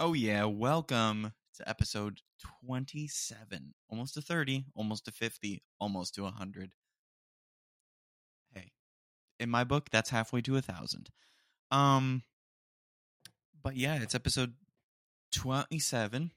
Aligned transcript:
Oh, 0.00 0.12
yeah. 0.12 0.44
Welcome 0.44 1.32
to 1.56 1.68
episode 1.68 2.20
27. 2.64 3.74
Almost 3.90 4.14
to 4.14 4.22
30, 4.22 4.66
almost 4.76 5.06
to 5.06 5.10
50, 5.10 5.60
almost 5.80 6.14
to 6.14 6.22
100. 6.22 6.70
Hey, 8.54 8.70
in 9.40 9.50
my 9.50 9.64
book, 9.64 9.90
that's 9.90 10.10
halfway 10.10 10.40
to 10.42 10.56
a 10.56 10.62
thousand. 10.62 11.10
Um, 11.72 12.22
but 13.60 13.74
yeah, 13.74 13.96
it's 14.00 14.14
episode 14.14 14.54
27. 15.32 16.30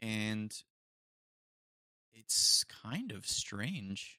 And 0.00 0.52
it's 2.12 2.64
kind 2.64 3.12
of 3.12 3.24
strange. 3.24 4.18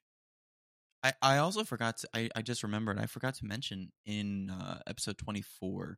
I, 1.03 1.11
I 1.21 1.37
also 1.39 1.65
forgot 1.65 1.97
to, 1.97 2.07
I, 2.13 2.29
I 2.37 2.41
just 2.41 2.63
remembered 2.63 2.99
I 2.99 3.05
forgot 3.05 3.33
to 3.35 3.45
mention 3.45 3.91
in 4.05 4.49
uh, 4.49 4.79
episode 4.87 5.17
24 5.17 5.97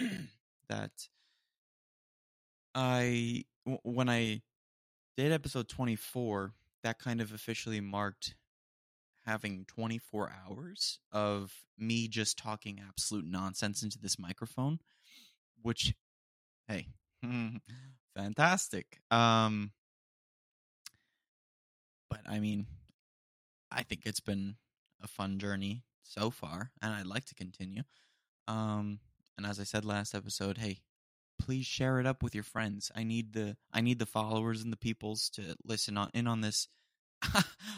um, 0.00 0.28
that 0.72 0.90
I 2.74 3.44
when 3.82 4.08
I 4.08 4.40
did 5.18 5.30
episode 5.30 5.68
24 5.68 6.52
that 6.82 6.98
kind 6.98 7.20
of 7.20 7.32
officially 7.32 7.80
marked 7.80 8.34
having 9.26 9.66
24 9.68 10.32
hours 10.46 10.98
of 11.12 11.52
me 11.78 12.08
just 12.08 12.38
talking 12.38 12.80
absolute 12.88 13.26
nonsense 13.26 13.82
into 13.82 13.98
this 13.98 14.18
microphone 14.18 14.78
which 15.60 15.94
hey 16.68 16.88
fantastic 18.16 19.00
um 19.10 19.72
but 22.08 22.20
I 22.26 22.40
mean 22.40 22.66
I 23.70 23.82
think 23.82 24.02
it's 24.06 24.20
been 24.20 24.56
a 25.02 25.08
fun 25.08 25.38
journey 25.38 25.84
so 26.02 26.30
far, 26.30 26.70
and 26.82 26.92
I'd 26.92 27.06
like 27.06 27.24
to 27.26 27.34
continue. 27.34 27.82
Um, 28.46 29.00
and 29.36 29.46
as 29.46 29.60
I 29.60 29.64
said 29.64 29.84
last 29.84 30.14
episode, 30.14 30.58
hey, 30.58 30.80
please 31.38 31.66
share 31.66 31.98
it 32.00 32.06
up 32.06 32.22
with 32.22 32.34
your 32.34 32.44
friends. 32.44 32.90
I 32.94 33.02
need 33.04 33.32
the 33.32 33.56
I 33.72 33.80
need 33.80 33.98
the 33.98 34.06
followers 34.06 34.62
and 34.62 34.72
the 34.72 34.76
peoples 34.76 35.30
to 35.30 35.56
listen 35.64 35.96
on, 35.96 36.10
in 36.14 36.26
on 36.26 36.40
this. 36.40 36.68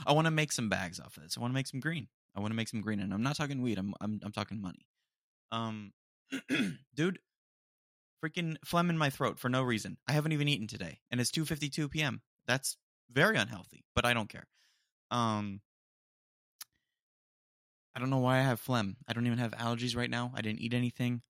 I 0.06 0.12
want 0.12 0.26
to 0.26 0.30
make 0.30 0.52
some 0.52 0.68
bags 0.68 1.00
off 1.00 1.16
of 1.16 1.22
this. 1.22 1.36
I 1.36 1.40
want 1.40 1.52
to 1.52 1.54
make 1.54 1.66
some 1.66 1.80
green. 1.80 2.08
I 2.36 2.40
want 2.40 2.50
to 2.50 2.56
make 2.56 2.68
some 2.68 2.80
green, 2.80 3.00
and 3.00 3.12
I'm 3.12 3.22
not 3.22 3.36
talking 3.36 3.62
weed. 3.62 3.78
I'm 3.78 3.94
I'm 4.00 4.20
I'm 4.22 4.32
talking 4.32 4.60
money. 4.60 4.86
Um, 5.52 5.92
dude, 6.94 7.20
freaking 8.24 8.56
phlegm 8.64 8.90
in 8.90 8.98
my 8.98 9.10
throat 9.10 9.38
for 9.38 9.48
no 9.48 9.62
reason. 9.62 9.98
I 10.08 10.12
haven't 10.12 10.32
even 10.32 10.48
eaten 10.48 10.66
today, 10.66 11.00
and 11.10 11.20
it's 11.20 11.30
2:52 11.30 11.90
p.m. 11.90 12.22
That's 12.46 12.76
very 13.10 13.36
unhealthy, 13.36 13.84
but 13.94 14.04
I 14.04 14.14
don't 14.14 14.28
care. 14.28 14.46
Um, 15.10 15.60
I 17.94 18.00
don't 18.00 18.10
know 18.10 18.18
why 18.18 18.38
I 18.38 18.42
have 18.42 18.58
phlegm. 18.58 18.96
I 19.06 19.12
don't 19.12 19.26
even 19.26 19.38
have 19.38 19.52
allergies 19.52 19.96
right 19.96 20.10
now. 20.10 20.32
I 20.34 20.42
didn't 20.42 20.60
eat 20.60 20.74
anything. 20.74 21.22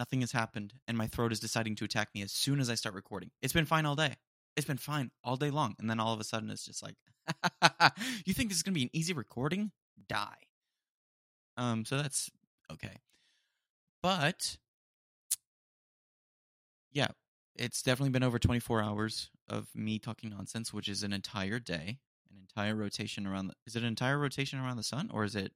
Nothing 0.00 0.22
has 0.22 0.32
happened, 0.32 0.72
and 0.88 0.96
my 0.96 1.06
throat 1.06 1.30
is 1.30 1.40
deciding 1.40 1.76
to 1.76 1.84
attack 1.84 2.08
me 2.14 2.22
as 2.22 2.32
soon 2.32 2.58
as 2.58 2.70
I 2.70 2.74
start 2.74 2.94
recording. 2.94 3.30
It's 3.42 3.52
been 3.52 3.66
fine 3.66 3.84
all 3.84 3.94
day. 3.94 4.16
It's 4.56 4.66
been 4.66 4.78
fine 4.78 5.10
all 5.22 5.36
day 5.36 5.50
long, 5.50 5.76
and 5.78 5.90
then 5.90 6.00
all 6.00 6.14
of 6.14 6.20
a 6.20 6.24
sudden 6.24 6.48
it's 6.48 6.64
just 6.64 6.82
like, 6.82 6.94
you 8.24 8.32
think 8.32 8.48
this 8.48 8.56
is 8.56 8.62
gonna 8.62 8.74
be 8.74 8.84
an 8.84 8.90
easy 8.94 9.12
recording? 9.12 9.72
Die. 10.08 10.36
Um, 11.58 11.84
so 11.84 11.98
that's 11.98 12.30
okay. 12.72 12.96
But 14.02 14.56
yeah, 16.90 17.08
it's 17.54 17.82
definitely 17.82 18.12
been 18.12 18.22
over 18.22 18.38
24 18.38 18.80
hours 18.80 19.28
of 19.50 19.68
me 19.74 19.98
talking 19.98 20.30
nonsense, 20.30 20.72
which 20.72 20.88
is 20.88 21.02
an 21.02 21.12
entire 21.12 21.58
day 21.58 21.98
an 22.30 22.38
entire 22.40 22.74
rotation 22.74 23.26
around 23.26 23.48
the 23.48 23.54
is 23.66 23.76
it 23.76 23.82
an 23.82 23.88
entire 23.88 24.18
rotation 24.18 24.58
around 24.58 24.76
the 24.76 24.82
sun 24.82 25.10
or 25.12 25.24
is 25.24 25.34
it 25.34 25.52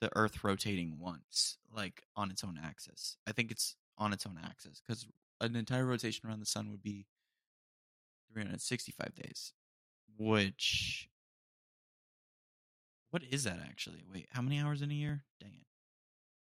the 0.00 0.10
earth 0.16 0.42
rotating 0.42 0.98
once 0.98 1.58
like 1.74 2.02
on 2.16 2.30
its 2.30 2.44
own 2.44 2.58
axis. 2.62 3.16
I 3.26 3.32
think 3.32 3.50
it's 3.50 3.76
on 3.98 4.12
its 4.12 4.26
own 4.26 4.38
axis 4.42 4.82
because 4.86 5.06
an 5.40 5.56
entire 5.56 5.84
rotation 5.84 6.28
around 6.28 6.40
the 6.40 6.46
sun 6.46 6.70
would 6.70 6.82
be 6.82 7.06
365 8.32 9.14
days 9.14 9.52
which 10.16 11.08
what 13.10 13.22
is 13.28 13.44
that 13.44 13.58
actually? 13.64 14.04
Wait 14.12 14.28
how 14.30 14.42
many 14.42 14.60
hours 14.60 14.82
in 14.82 14.90
a 14.90 14.94
year? 14.94 15.24
Dang 15.40 15.50
it. 15.50 15.66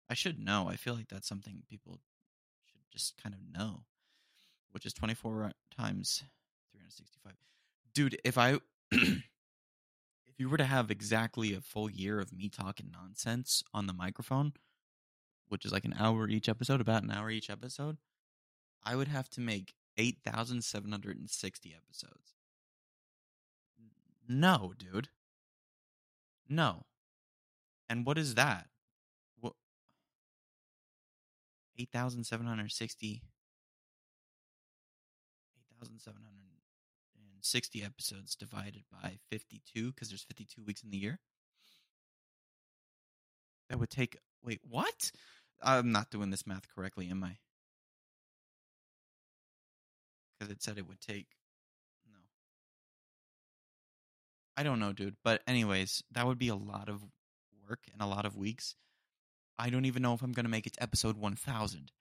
I 0.09 0.13
should 0.13 0.39
know. 0.39 0.67
I 0.69 0.75
feel 0.75 0.95
like 0.95 1.07
that's 1.07 1.27
something 1.27 1.63
people 1.69 1.99
should 2.65 2.81
just 2.91 3.21
kind 3.21 3.35
of 3.35 3.41
know 3.57 3.83
which 4.71 4.85
is 4.85 4.93
24 4.93 5.51
times 5.75 6.23
365 6.71 7.33
dude, 7.93 8.19
if 8.23 8.37
I 8.37 8.59
if 10.39 10.43
you 10.43 10.49
were 10.49 10.55
to 10.55 10.63
have 10.63 10.89
exactly 10.89 11.53
a 11.53 11.59
full 11.59 11.89
year 11.89 12.17
of 12.17 12.31
me 12.31 12.47
talking 12.47 12.89
nonsense 12.93 13.61
on 13.73 13.87
the 13.87 13.93
microphone, 13.93 14.53
which 15.49 15.65
is 15.65 15.73
like 15.73 15.83
an 15.83 15.95
hour 15.99 16.29
each 16.29 16.47
episode, 16.47 16.79
about 16.79 17.03
an 17.03 17.11
hour 17.11 17.29
each 17.29 17.49
episode, 17.49 17.97
I 18.81 18.95
would 18.95 19.09
have 19.09 19.29
to 19.31 19.41
make 19.41 19.73
8,760 19.97 21.75
episodes. 21.75 22.35
No, 24.29 24.71
dude. 24.77 25.09
No. 26.47 26.85
And 27.89 28.05
what 28.05 28.17
is 28.17 28.35
that? 28.35 28.67
What 29.41 29.55
8,760 31.77 33.23
8,700 35.81 36.38
60 37.45 37.83
episodes 37.83 38.35
divided 38.35 38.83
by 38.91 39.17
52 39.29 39.91
because 39.91 40.09
there's 40.09 40.23
52 40.23 40.63
weeks 40.63 40.83
in 40.83 40.89
the 40.91 40.97
year. 40.97 41.19
That 43.69 43.79
would 43.79 43.89
take. 43.89 44.17
Wait, 44.43 44.61
what? 44.67 45.11
I'm 45.61 45.91
not 45.91 46.09
doing 46.09 46.29
this 46.29 46.47
math 46.47 46.67
correctly, 46.73 47.07
am 47.09 47.23
I? 47.23 47.37
Because 50.39 50.51
it 50.51 50.63
said 50.63 50.77
it 50.77 50.87
would 50.87 51.01
take. 51.01 51.27
No. 52.09 52.19
I 54.57 54.63
don't 54.63 54.79
know, 54.79 54.93
dude. 54.93 55.17
But, 55.23 55.41
anyways, 55.45 56.01
that 56.11 56.25
would 56.25 56.39
be 56.39 56.47
a 56.47 56.55
lot 56.55 56.89
of 56.89 57.03
work 57.67 57.81
and 57.91 58.01
a 58.01 58.07
lot 58.07 58.25
of 58.25 58.37
weeks. 58.37 58.75
I 59.57 59.69
don't 59.69 59.85
even 59.85 60.01
know 60.01 60.13
if 60.13 60.21
I'm 60.21 60.31
going 60.31 60.45
to 60.45 60.49
make 60.49 60.65
it 60.65 60.73
to 60.73 60.83
episode 60.83 61.17
1000. 61.17 61.91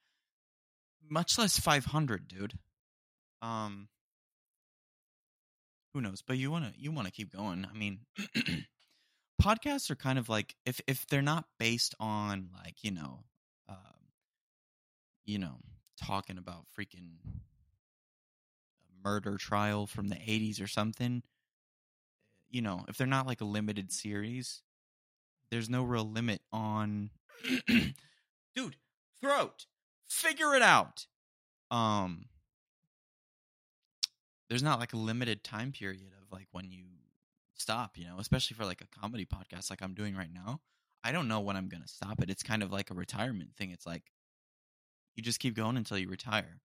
Much 1.11 1.39
less 1.39 1.59
500, 1.59 2.29
dude. 2.29 2.55
Um, 3.43 3.89
who 5.99 6.03
knows? 6.03 6.23
But 6.23 6.39
you 6.39 6.51
want 6.53 6.65
to 6.65 6.81
you 6.81 6.93
want 6.93 7.09
to 7.09 7.13
keep 7.13 7.33
going. 7.33 7.67
I 7.69 7.77
mean, 7.77 7.99
podcasts 9.43 9.91
are 9.91 9.97
kind 9.97 10.17
of 10.17 10.29
like 10.29 10.55
if 10.65 10.81
if 10.87 11.07
they're 11.09 11.23
not 11.23 11.47
based 11.59 11.95
on 11.99 12.51
like 12.65 12.85
you 12.85 12.93
know, 12.93 13.25
um, 13.69 13.77
you 15.25 15.41
know, 15.41 15.57
talking 16.01 16.39
about 16.39 16.67
freaking 16.79 17.17
murder 19.05 19.37
trial 19.37 19.87
from 19.87 20.09
the 20.09 20.17
80s 20.17 20.63
or 20.63 20.67
something 20.67 21.23
you 22.51 22.61
know 22.61 22.85
if 22.89 22.97
they're 22.99 23.07
not 23.07 23.29
like 23.29 23.41
a 23.41 23.45
limited 23.45 23.93
series 23.93 24.63
there's 25.53 25.71
no 25.71 25.85
real 25.85 26.05
limit 26.05 26.43
on 26.53 27.11
dude 28.57 28.75
throat 29.21 29.67
figure 30.09 30.53
it 30.57 30.63
out 30.63 31.07
um 31.71 32.25
there's 34.49 34.63
not 34.63 34.81
like 34.81 34.93
a 34.93 34.97
limited 34.97 35.45
time 35.45 35.73
period 35.73 36.13
of 36.23 36.33
like 36.33 36.49
when 36.53 36.71
you 36.71 36.85
stop, 37.55 37.99
you 37.99 38.05
know, 38.05 38.17
especially 38.19 38.55
for 38.55 38.65
like 38.65 38.81
a 38.81 39.01
comedy 39.01 39.27
podcast 39.27 39.71
like 39.71 39.83
I'm 39.83 39.95
doing 39.95 40.17
right 40.17 40.33
now. 40.33 40.61
I 41.05 41.13
don't 41.13 41.29
know 41.29 41.41
when 41.41 41.57
I'm 41.57 41.69
going 41.69 41.83
to 41.83 41.89
stop 41.89 42.23
it. 42.23 42.31
It's 42.31 42.43
kind 42.43 42.63
of 42.63 42.73
like 42.73 42.91
a 42.91 42.95
retirement 42.95 43.51
thing. 43.57 43.71
It's 43.71 43.87
like 43.87 44.05
you 45.15 45.23
just 45.23 45.41
keep 45.41 45.55
going 45.55 45.77
until 45.77 45.99
you 45.99 46.09
retire. 46.09 46.61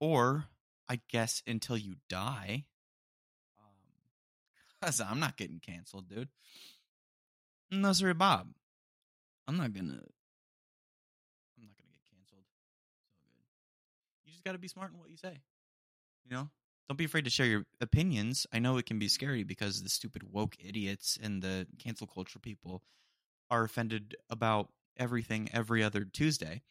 Or 0.00 0.44
I 0.88 1.00
guess 1.10 1.42
until 1.46 1.76
you 1.76 1.96
die. 2.08 2.66
Um 3.58 4.82
cuz 4.82 5.00
I'm 5.00 5.20
not 5.20 5.36
getting 5.36 5.60
canceled, 5.60 6.08
dude. 6.08 6.28
No, 7.70 7.92
sorry, 7.92 8.14
Bob. 8.14 8.52
I'm 9.48 9.56
not 9.56 9.72
to 9.74 9.80
I'm 9.80 9.84
not 9.84 11.76
to 11.76 11.82
get 11.84 12.02
canceled. 12.10 12.44
So 13.18 13.24
good. 13.34 13.46
You 14.24 14.32
just 14.32 14.44
got 14.44 14.52
to 14.52 14.58
be 14.58 14.68
smart 14.68 14.92
in 14.92 14.98
what 14.98 15.10
you 15.10 15.16
say. 15.16 15.40
You 16.24 16.36
know? 16.36 16.50
Don't 16.88 16.96
be 16.96 17.04
afraid 17.04 17.24
to 17.24 17.30
share 17.30 17.46
your 17.46 17.64
opinions. 17.80 18.46
I 18.52 18.58
know 18.58 18.76
it 18.76 18.86
can 18.86 18.98
be 18.98 19.08
scary 19.08 19.44
because 19.44 19.82
the 19.82 19.88
stupid 19.88 20.22
woke 20.22 20.56
idiots 20.62 21.18
and 21.22 21.42
the 21.42 21.66
cancel 21.78 22.06
culture 22.06 22.38
people 22.38 22.82
are 23.50 23.64
offended 23.64 24.16
about 24.30 24.68
everything 24.96 25.48
every 25.52 25.82
other 25.82 26.04
Tuesday. 26.04 26.62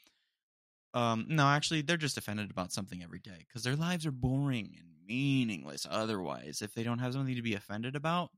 Um, 0.93 1.25
no, 1.29 1.47
actually, 1.47 1.81
they're 1.81 1.97
just 1.97 2.17
offended 2.17 2.51
about 2.51 2.73
something 2.73 3.01
every 3.01 3.19
day 3.19 3.45
because 3.47 3.63
their 3.63 3.75
lives 3.75 4.05
are 4.05 4.11
boring 4.11 4.75
and 4.77 4.87
meaningless. 5.07 5.87
Otherwise, 5.89 6.61
if 6.61 6.73
they 6.73 6.83
don't 6.83 6.99
have 6.99 7.13
something 7.13 7.35
to 7.35 7.41
be 7.41 7.55
offended 7.55 7.95
about, 7.95 8.31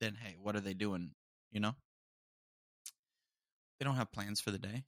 then 0.00 0.14
hey, 0.14 0.36
what 0.40 0.56
are 0.56 0.60
they 0.60 0.74
doing? 0.74 1.10
You 1.52 1.60
know, 1.60 1.74
they 3.78 3.84
don't 3.84 3.96
have 3.96 4.12
plans 4.12 4.40
for 4.40 4.50
the 4.50 4.58
day. 4.58 4.84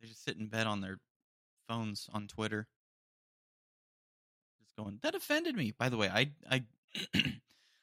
They 0.00 0.08
just 0.08 0.24
sit 0.24 0.36
in 0.36 0.46
bed 0.46 0.66
on 0.66 0.80
their 0.80 0.98
phones 1.68 2.08
on 2.12 2.28
Twitter 2.28 2.68
going 4.76 4.98
that 5.02 5.14
offended 5.14 5.56
me. 5.56 5.72
By 5.76 5.88
the 5.88 5.96
way, 5.96 6.08
I 6.08 6.30
I 6.50 6.64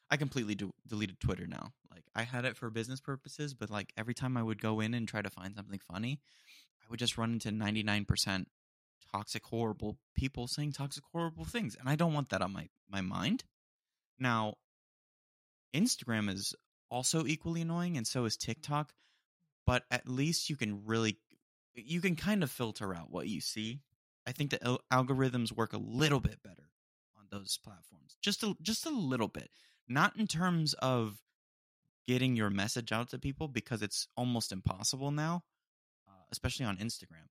I 0.10 0.18
completely 0.18 0.56
do, 0.56 0.72
deleted 0.88 1.20
Twitter 1.20 1.48
now. 1.48 1.74
Like 1.92 2.04
I 2.16 2.22
had 2.24 2.46
it 2.46 2.56
for 2.56 2.70
business 2.70 3.02
purposes, 3.02 3.54
but 3.54 3.70
like 3.70 3.92
every 3.98 4.14
time 4.14 4.38
I 4.38 4.44
would 4.44 4.62
go 4.62 4.80
in 4.80 4.94
and 4.94 5.08
try 5.08 5.22
to 5.22 5.30
find 5.30 5.56
something 5.56 5.80
funny, 5.92 6.20
I 6.84 6.86
would 6.90 7.00
just 7.00 7.18
run 7.18 7.34
into 7.34 7.50
99% 7.50 8.46
toxic, 9.12 9.46
horrible 9.46 9.98
people 10.16 10.48
saying 10.48 10.74
toxic, 10.74 11.04
horrible 11.12 11.46
things. 11.46 11.76
And 11.80 11.90
I 11.90 11.96
don't 11.96 12.14
want 12.14 12.30
that 12.30 12.42
on 12.42 12.54
my, 12.54 12.70
my 12.90 13.02
mind. 13.02 13.44
Now, 14.20 14.56
Instagram 15.74 16.30
is 16.30 16.54
also 16.90 17.26
equally 17.26 17.62
annoying, 17.62 17.98
and 17.98 18.06
so 18.06 18.26
is 18.26 18.38
TikTok. 18.38 18.94
But 19.66 19.84
at 19.90 20.08
least 20.08 20.50
you 20.50 20.56
can 20.56 20.86
really, 20.86 21.18
you 21.74 22.02
can 22.02 22.16
kind 22.16 22.44
of 22.44 22.52
filter 22.52 22.94
out 22.94 23.10
what 23.10 23.28
you 23.28 23.40
see. 23.40 23.80
I 24.28 24.32
think 24.32 24.52
the 24.52 24.64
al- 24.64 24.82
algorithms 24.92 25.52
work 25.52 25.74
a 25.74 25.78
little 25.78 26.20
bit 26.20 26.44
better 26.44 26.63
those 27.34 27.58
platforms, 27.64 28.16
just 28.22 28.44
a 28.44 28.56
just 28.62 28.86
a 28.86 28.90
little 28.90 29.28
bit. 29.28 29.50
Not 29.88 30.16
in 30.18 30.28
terms 30.28 30.74
of 30.76 31.20
getting 32.08 32.36
your 32.36 32.50
message 32.50 32.92
out 32.92 33.10
to 33.10 33.20
people 33.20 33.48
because 33.48 33.82
it's 33.82 34.08
almost 34.16 34.52
impossible 34.52 35.12
now, 35.12 35.44
uh, 36.08 36.24
especially 36.32 36.66
on 36.66 36.78
Instagram. 36.78 37.28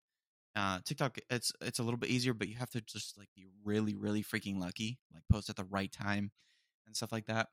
Uh, 0.54 0.80
TikTok, 0.84 1.18
it's 1.30 1.52
it's 1.62 1.78
a 1.78 1.82
little 1.82 1.98
bit 1.98 2.10
easier, 2.10 2.34
but 2.34 2.48
you 2.48 2.56
have 2.56 2.70
to 2.70 2.80
just 2.82 3.16
like 3.16 3.28
be 3.34 3.46
really, 3.64 3.94
really 3.94 4.22
freaking 4.22 4.58
lucky, 4.58 4.98
like 5.14 5.22
post 5.30 5.48
at 5.48 5.56
the 5.56 5.64
right 5.64 5.90
time 5.90 6.30
and 6.86 6.96
stuff 6.96 7.12
like 7.12 7.26
that. 7.26 7.48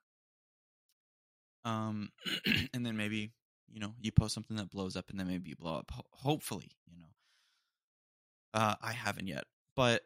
Um, 1.64 2.10
and 2.74 2.86
then 2.86 2.98
maybe 2.98 3.32
you 3.72 3.80
know 3.80 3.94
you 4.02 4.12
post 4.12 4.34
something 4.34 4.58
that 4.58 4.72
blows 4.72 4.96
up, 4.96 5.10
and 5.10 5.20
then 5.20 5.28
maybe 5.28 5.50
you 5.50 5.56
blow 5.56 5.76
up. 5.76 5.92
Ho- 5.92 6.08
hopefully, 6.12 6.72
you 6.92 7.00
know. 7.00 7.06
Uh, 8.52 8.76
I 8.82 8.94
haven't 8.94 9.28
yet, 9.28 9.44
but 9.76 10.02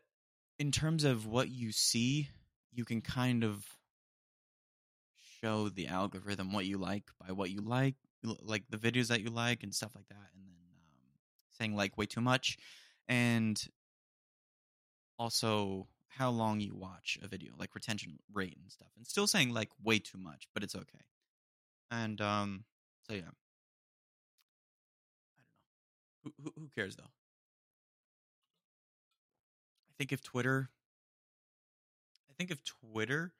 in 0.60 0.72
terms 0.72 1.04
of 1.04 1.26
what 1.26 1.50
you 1.50 1.72
see, 1.72 2.30
you 2.72 2.86
can 2.86 3.02
kind 3.02 3.44
of 3.44 3.66
show 5.42 5.70
the 5.70 5.88
algorithm 5.88 6.54
what 6.54 6.66
you 6.66 6.78
like 6.78 7.04
by 7.20 7.34
what 7.34 7.50
you 7.50 7.62
like, 7.62 7.96
like 8.24 8.64
the 8.70 8.78
videos 8.78 9.08
that 9.08 9.22
you 9.22 9.30
like 9.30 9.64
and 9.64 9.74
stuff 9.74 9.92
like 9.96 10.08
that, 10.08 10.30
and 10.36 10.46
then 10.46 10.54
um, 10.54 11.20
saying 11.58 11.76
like 11.76 11.98
way 11.98 12.06
too 12.06 12.22
much, 12.22 12.58
and 13.08 13.68
also 15.20 15.88
how 16.08 16.30
long 16.30 16.60
you 16.60 16.76
watch 16.76 17.18
a 17.24 17.28
video, 17.28 17.54
like 17.58 17.76
retention 17.76 18.18
rate 18.32 18.58
and 18.62 18.72
stuff, 18.72 18.90
and 18.96 19.06
still 19.06 19.28
saying 19.28 19.54
like 19.54 19.70
way 19.84 20.00
too 20.00 20.18
much, 20.18 20.48
but 20.54 20.64
it's 20.64 20.76
okay. 20.76 21.04
And 21.92 22.20
um, 22.22 22.64
so 23.08 23.14
yeah, 23.14 23.32
I 25.32 25.36
don't 25.36 25.48
know. 25.48 25.54
Who 26.24 26.34
who, 26.44 26.54
who 26.62 26.70
cares 26.74 26.96
though? 26.96 27.12
I 29.94 29.96
think 29.98 30.12
if 30.12 30.24
Twitter, 30.24 30.70
I 32.30 32.34
think 32.34 32.50
if 32.50 32.64
Twitter 32.64 33.34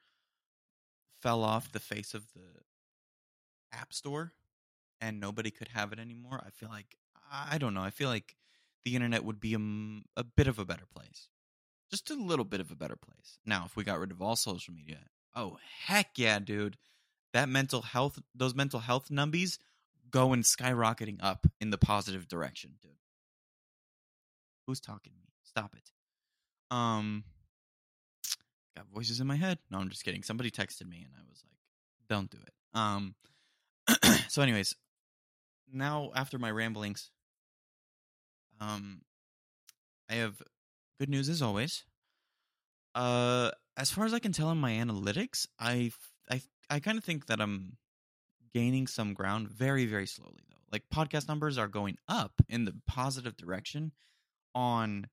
fell 1.20 1.42
off 1.42 1.72
the 1.72 1.80
face 1.80 2.14
of 2.14 2.32
the 2.32 2.62
app 3.72 3.92
store 3.92 4.32
and 5.00 5.18
nobody 5.18 5.50
could 5.50 5.68
have 5.68 5.92
it 5.92 5.98
anymore, 5.98 6.40
I 6.46 6.50
feel 6.50 6.68
like 6.68 6.96
I 7.32 7.58
don't 7.58 7.74
know. 7.74 7.82
I 7.82 7.90
feel 7.90 8.08
like 8.08 8.36
the 8.84 8.94
internet 8.94 9.24
would 9.24 9.40
be 9.40 9.54
a, 9.54 10.20
a 10.20 10.24
bit 10.24 10.46
of 10.46 10.58
a 10.58 10.64
better 10.64 10.84
place, 10.94 11.28
just 11.90 12.10
a 12.10 12.14
little 12.14 12.44
bit 12.44 12.60
of 12.60 12.70
a 12.70 12.76
better 12.76 12.96
place. 12.96 13.38
Now, 13.44 13.64
if 13.66 13.76
we 13.76 13.82
got 13.82 13.98
rid 13.98 14.12
of 14.12 14.22
all 14.22 14.36
social 14.36 14.74
media, 14.74 14.98
oh 15.34 15.58
heck 15.86 16.18
yeah, 16.18 16.38
dude, 16.38 16.76
that 17.32 17.48
mental 17.48 17.82
health, 17.82 18.20
those 18.34 18.54
mental 18.54 18.80
health 18.80 19.08
numbies, 19.08 19.58
going 20.10 20.42
skyrocketing 20.42 21.18
up 21.20 21.46
in 21.60 21.70
the 21.70 21.78
positive 21.78 22.28
direction, 22.28 22.74
dude. 22.80 22.92
Who's 24.66 24.80
talking 24.80 25.12
to 25.12 25.18
me? 25.18 25.32
Stop 25.42 25.74
it. 25.74 25.90
Um, 26.74 27.22
got 28.76 28.86
voices 28.92 29.20
in 29.20 29.28
my 29.28 29.36
head. 29.36 29.58
No, 29.70 29.78
I'm 29.78 29.88
just 29.90 30.04
kidding. 30.04 30.24
Somebody 30.24 30.50
texted 30.50 30.88
me 30.88 31.04
and 31.04 31.14
I 31.16 31.20
was 31.30 31.42
like, 31.44 31.58
don't 32.08 32.30
do 32.30 32.38
it. 32.44 32.52
Um, 32.74 33.14
so 34.28 34.42
anyways, 34.42 34.74
now 35.72 36.10
after 36.16 36.36
my 36.36 36.50
ramblings, 36.50 37.10
um, 38.60 39.02
I 40.10 40.14
have 40.14 40.42
good 40.98 41.08
news 41.08 41.28
as 41.28 41.42
always. 41.42 41.84
Uh, 42.94 43.52
as 43.76 43.90
far 43.92 44.04
as 44.04 44.12
I 44.14 44.18
can 44.18 44.32
tell 44.32 44.50
in 44.50 44.58
my 44.58 44.72
analytics, 44.72 45.46
I 45.58 45.92
I 46.30 46.40
I 46.70 46.80
kind 46.80 46.98
of 46.98 47.04
think 47.04 47.26
that 47.26 47.40
I'm 47.40 47.76
gaining 48.52 48.86
some 48.86 49.14
ground 49.14 49.48
very 49.48 49.86
very 49.86 50.06
slowly 50.06 50.42
though. 50.48 50.56
Like 50.72 50.84
podcast 50.92 51.28
numbers 51.28 51.58
are 51.58 51.68
going 51.68 51.98
up 52.08 52.32
in 52.48 52.64
the 52.64 52.74
positive 52.86 53.36
direction 53.36 53.92
on 54.54 55.08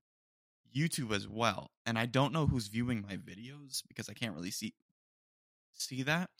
YouTube 0.74 1.14
as 1.14 1.28
well. 1.28 1.70
And 1.86 1.98
I 1.98 2.06
don't 2.06 2.32
know 2.32 2.46
who's 2.46 2.68
viewing 2.68 3.02
my 3.02 3.16
videos 3.16 3.82
because 3.88 4.08
I 4.08 4.14
can't 4.14 4.34
really 4.34 4.50
see 4.50 4.74
see 5.74 6.02
that, 6.02 6.30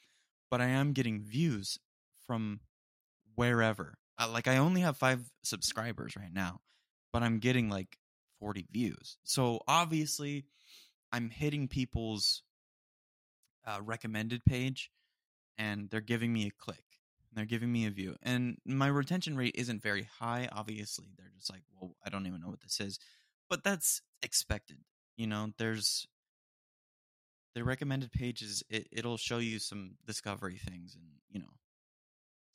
but 0.51 0.61
I 0.61 0.67
am 0.67 0.93
getting 0.93 1.23
views 1.23 1.79
from 2.27 2.61
wherever. 3.35 3.95
Uh, 4.19 4.29
like 4.31 4.47
I 4.47 4.59
only 4.59 4.83
have 4.83 4.97
5 4.97 5.31
subscribers 5.43 6.17
right 6.17 6.33
now, 6.33 6.61
but 7.13 7.23
I'm 7.23 7.39
getting 7.39 7.69
like 7.69 7.99
40 8.41 8.67
views. 8.71 9.17
So 9.25 9.61
obviously 9.67 10.45
I'm 11.13 11.31
hitting 11.31 11.67
people's 11.67 12.43
uh, 13.67 13.81
recommended 13.83 14.45
page 14.45 14.91
and 15.59 15.89
they're 15.91 16.01
giving 16.01 16.33
me 16.33 16.47
a 16.47 16.51
click. 16.51 16.85
They're 17.35 17.45
giving 17.47 17.73
me 17.73 17.87
a 17.87 17.91
view. 17.91 18.17
And 18.23 18.59
my 18.67 18.89
retention 18.89 19.37
rate 19.37 19.55
isn't 19.57 19.83
very 19.83 20.07
high. 20.19 20.49
Obviously, 20.53 21.07
they're 21.17 21.31
just 21.35 21.51
like, 21.51 21.63
well, 21.75 21.97
I 22.05 22.11
don't 22.11 22.27
even 22.27 22.43
know 22.43 22.51
what 22.51 22.61
this 22.61 22.79
is 22.79 22.99
but 23.53 23.63
that's 23.63 24.01
expected. 24.23 24.79
You 25.19 25.27
know, 25.27 25.51
there's 25.59 26.07
the 27.55 27.63
recommended 27.63 28.11
pages. 28.11 28.63
It, 28.71 28.89
it'll 28.91 29.19
show 29.19 29.37
you 29.37 29.59
some 29.59 29.97
discovery 30.07 30.57
things, 30.57 30.95
and 30.95 31.05
you 31.31 31.41
know, 31.41 31.53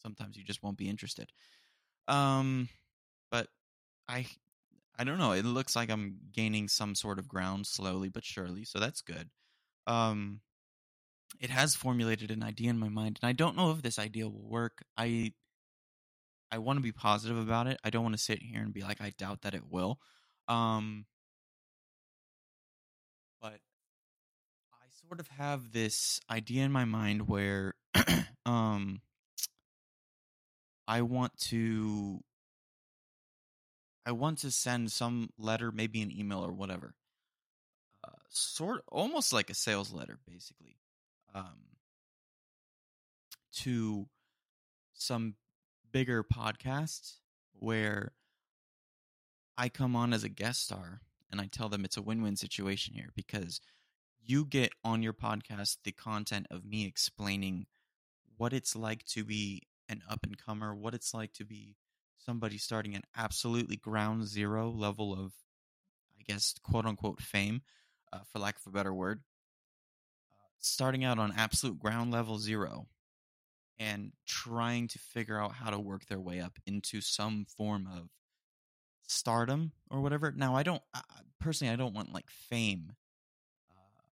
sometimes 0.01 0.37
you 0.37 0.43
just 0.43 0.63
won't 0.63 0.79
be 0.79 0.89
interested. 0.89 1.29
Um, 2.07 2.67
but 3.29 3.45
I, 4.09 4.25
I 4.97 5.03
don't 5.03 5.19
know. 5.19 5.33
It 5.33 5.45
looks 5.45 5.75
like 5.75 5.91
I'm 5.91 6.17
gaining 6.33 6.67
some 6.67 6.95
sort 6.95 7.19
of 7.19 7.27
ground 7.27 7.67
slowly 7.67 8.09
but 8.09 8.25
surely, 8.25 8.65
so 8.65 8.79
that's 8.79 9.01
good. 9.01 9.29
Um, 9.85 10.41
it 11.39 11.51
has 11.51 11.75
formulated 11.75 12.31
an 12.31 12.41
idea 12.41 12.71
in 12.71 12.79
my 12.79 12.89
mind, 12.89 13.19
and 13.21 13.29
I 13.29 13.33
don't 13.33 13.55
know 13.55 13.69
if 13.69 13.83
this 13.83 13.99
idea 13.99 14.27
will 14.27 14.49
work. 14.49 14.83
I 14.97 15.33
I 16.51 16.57
want 16.57 16.77
to 16.77 16.81
be 16.81 16.91
positive 16.91 17.37
about 17.37 17.67
it. 17.67 17.77
I 17.83 17.91
don't 17.91 18.01
want 18.01 18.15
to 18.15 18.23
sit 18.23 18.41
here 18.41 18.61
and 18.61 18.73
be 18.73 18.81
like, 18.81 18.99
I 18.99 19.13
doubt 19.15 19.43
that 19.43 19.53
it 19.53 19.69
will. 19.69 19.99
Um, 20.47 21.05
but 23.41 23.59
I 24.73 24.85
sort 25.07 25.19
of 25.19 25.27
have 25.29 25.71
this 25.71 26.19
idea 26.29 26.63
in 26.63 26.71
my 26.71 26.85
mind 26.85 27.27
where 27.27 27.73
um, 28.45 29.01
I 30.87 31.01
want 31.01 31.37
to 31.49 32.21
I 34.05 34.11
want 34.11 34.37
to 34.39 34.51
send 34.51 34.89
some 34.93 35.31
letter, 35.37 35.69
maybe 35.69 36.01
an 36.01 36.17
email 36.17 36.39
or 36.39 36.53
whatever. 36.53 36.95
Uh, 38.01 38.11
sort 38.29 38.81
almost 38.87 39.33
like 39.33 39.49
a 39.49 39.53
sales 39.53 39.91
letter, 39.91 40.17
basically, 40.25 40.77
um, 41.35 41.75
to 43.51 44.07
some 44.93 45.35
bigger 45.91 46.23
podcasts 46.23 47.17
where 47.59 48.13
I 49.57 49.69
come 49.69 49.95
on 49.95 50.13
as 50.13 50.23
a 50.23 50.29
guest 50.29 50.63
star 50.63 51.01
and 51.31 51.41
I 51.41 51.47
tell 51.47 51.69
them 51.69 51.83
it's 51.83 51.97
a 51.97 52.01
win 52.01 52.21
win 52.21 52.35
situation 52.35 52.93
here 52.93 53.09
because 53.15 53.59
you 54.23 54.45
get 54.45 54.71
on 54.83 55.01
your 55.01 55.13
podcast 55.13 55.77
the 55.83 55.91
content 55.91 56.47
of 56.51 56.65
me 56.65 56.85
explaining 56.85 57.65
what 58.37 58.53
it's 58.53 58.75
like 58.75 59.03
to 59.05 59.23
be 59.23 59.63
an 59.89 60.03
up 60.09 60.19
and 60.23 60.37
comer, 60.37 60.75
what 60.75 60.93
it's 60.93 61.13
like 61.13 61.33
to 61.33 61.45
be 61.45 61.75
somebody 62.17 62.57
starting 62.57 62.93
an 62.93 63.03
absolutely 63.15 63.77
ground 63.77 64.27
zero 64.27 64.69
level 64.69 65.13
of, 65.13 65.33
I 66.19 66.23
guess, 66.27 66.53
quote 66.61 66.85
unquote 66.85 67.21
fame, 67.21 67.61
uh, 68.13 68.19
for 68.31 68.39
lack 68.39 68.57
of 68.57 68.67
a 68.67 68.71
better 68.71 68.93
word. 68.93 69.21
Uh, 70.29 70.45
starting 70.59 71.03
out 71.03 71.19
on 71.19 71.33
absolute 71.35 71.79
ground 71.79 72.11
level 72.11 72.37
zero 72.37 72.87
and 73.79 74.11
trying 74.25 74.87
to 74.89 74.99
figure 74.99 75.41
out 75.41 75.53
how 75.53 75.69
to 75.69 75.79
work 75.79 76.05
their 76.07 76.19
way 76.19 76.39
up 76.39 76.57
into 76.65 76.99
some 77.01 77.45
form 77.57 77.87
of 77.91 78.09
stardom 79.07 79.71
or 79.89 80.01
whatever. 80.01 80.31
Now, 80.31 80.55
I 80.55 80.63
don't 80.63 80.83
personally, 81.39 81.73
I 81.73 81.77
don't 81.77 81.93
want 81.93 82.13
like 82.13 82.29
fame, 82.29 82.93
uh, 83.71 84.03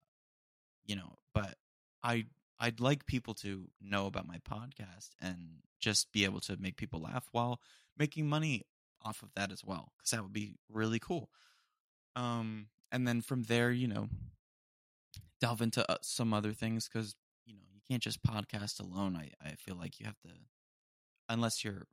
you 0.84 0.96
know, 0.96 1.14
but 1.34 1.56
I 2.02 2.26
I'd 2.58 2.80
like 2.80 3.06
people 3.06 3.34
to 3.34 3.68
know 3.80 4.06
about 4.06 4.26
my 4.26 4.38
podcast 4.38 5.10
and 5.20 5.58
just 5.78 6.10
be 6.12 6.24
able 6.24 6.40
to 6.40 6.56
make 6.58 6.76
people 6.76 7.02
laugh 7.02 7.28
while 7.32 7.60
making 7.98 8.28
money 8.28 8.62
off 9.02 9.22
of 9.22 9.28
that 9.36 9.52
as 9.52 9.62
well, 9.64 9.92
because 9.96 10.10
that 10.10 10.22
would 10.22 10.32
be 10.32 10.54
really 10.70 10.98
cool. 10.98 11.30
Um, 12.16 12.68
and 12.90 13.06
then 13.06 13.20
from 13.20 13.42
there, 13.44 13.70
you 13.70 13.86
know, 13.86 14.08
delve 15.40 15.60
into 15.60 15.88
uh, 15.90 15.98
some 16.00 16.32
other 16.32 16.52
things 16.52 16.88
because 16.88 17.14
you 17.44 17.54
know 17.54 17.60
you 17.74 17.80
can't 17.88 18.02
just 18.02 18.22
podcast 18.22 18.80
alone. 18.80 19.16
I 19.16 19.30
I 19.46 19.52
feel 19.56 19.76
like 19.76 20.00
you 20.00 20.06
have 20.06 20.18
to, 20.20 20.30
unless 21.28 21.62
you're 21.62 21.86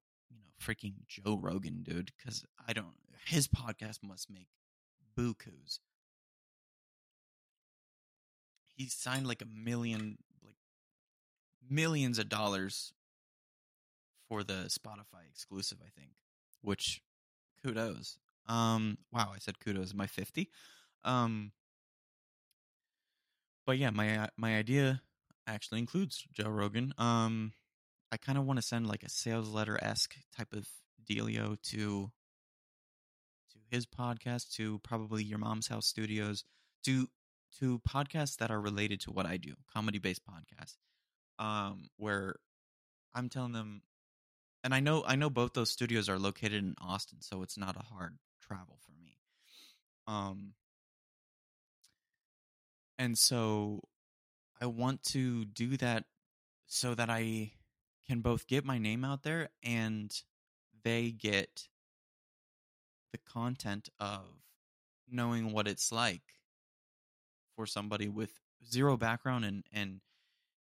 freaking 0.64 0.94
Joe 1.08 1.38
Rogan, 1.42 1.84
dude, 1.84 2.12
because 2.18 2.46
I 2.68 2.74
don't. 2.74 2.94
His 3.26 3.48
podcast 3.48 4.00
must 4.04 4.30
make 4.30 4.48
bukus. 5.18 5.80
He 8.76 8.88
signed 8.88 9.28
like 9.28 9.42
a 9.42 9.46
million, 9.46 10.18
like 10.44 10.56
millions 11.70 12.20
of 12.20 12.30
dollars 12.30 12.94
for 14.28 14.44
the 14.44 14.68
Spotify 14.68 15.28
exclusive, 15.30 15.78
I 15.82 15.90
think. 15.98 16.12
Which, 16.62 17.02
kudos. 17.64 18.18
Um, 18.48 18.98
wow, 19.12 19.32
I 19.34 19.40
said 19.40 19.60
kudos. 19.60 19.94
I 19.98 20.08
fifty? 20.08 20.50
Um, 21.04 21.52
but 23.66 23.78
yeah, 23.78 23.92
my 23.92 24.30
my 24.38 24.58
idea 24.58 25.02
actually 25.48 25.80
includes 25.80 26.26
Joe 26.34 26.50
Rogan. 26.50 26.94
Um, 26.98 27.54
I 28.14 28.18
kind 28.18 28.38
of 28.38 28.46
want 28.46 28.60
to 28.60 28.62
send 28.62 28.86
like 28.86 29.02
a 29.02 29.10
sales 29.10 29.50
letter 29.50 29.76
esque 29.84 30.16
type 30.38 30.54
of 30.54 30.68
dealio 31.10 31.60
to 31.64 32.12
to 33.52 33.60
his 33.72 33.88
podcast, 33.88 34.54
to 34.58 34.78
probably 34.84 35.24
your 35.24 35.40
mom's 35.40 35.68
house 35.68 35.88
studios, 35.88 36.44
to 36.86 37.08
to 37.58 37.80
podcasts 37.80 38.38
that 38.38 38.52
are 38.52 38.62
related 38.62 39.00
to 39.02 39.12
what 39.12 39.26
I 39.26 39.38
do, 39.38 39.56
comedy 39.74 39.98
based 39.98 40.22
podcasts, 40.28 40.78
um, 41.44 41.90
where 41.98 42.36
I'm 43.16 43.30
telling 43.30 43.52
them, 43.52 43.82
and 44.64 44.76
I 44.76 44.80
know 44.80 45.04
I 45.08 45.16
know 45.16 45.32
both 45.32 45.54
those 45.54 45.72
studios 45.72 46.08
are 46.08 46.20
located 46.20 46.54
in 46.54 46.76
Austin, 46.80 47.20
so 47.22 47.42
it's 47.42 47.58
not 47.58 47.76
a 47.76 47.84
hard 47.96 48.20
travel 48.44 48.78
for 48.86 48.92
me. 49.04 49.18
Um, 50.06 50.54
and 53.00 53.18
so 53.18 53.82
I 54.62 54.68
want 54.68 55.02
to 55.06 55.46
do 55.46 55.78
that 55.78 56.06
so 56.68 56.94
that 56.94 57.10
I 57.10 57.54
can 58.08 58.22
both 58.22 58.48
get 58.48 58.66
my 58.66 58.78
name 58.78 59.04
out 59.04 59.24
there 59.24 59.50
and 59.64 60.14
they 60.84 61.12
get 61.12 61.68
the 63.12 63.18
content 63.18 63.90
of 64.00 64.22
knowing 65.10 65.52
what 65.52 65.68
it's 65.68 65.92
like 65.92 66.22
for 67.56 67.66
somebody 67.66 68.10
with 68.10 68.40
zero 68.66 68.98
background 68.98 69.46
and 69.46 69.64
and 69.72 70.02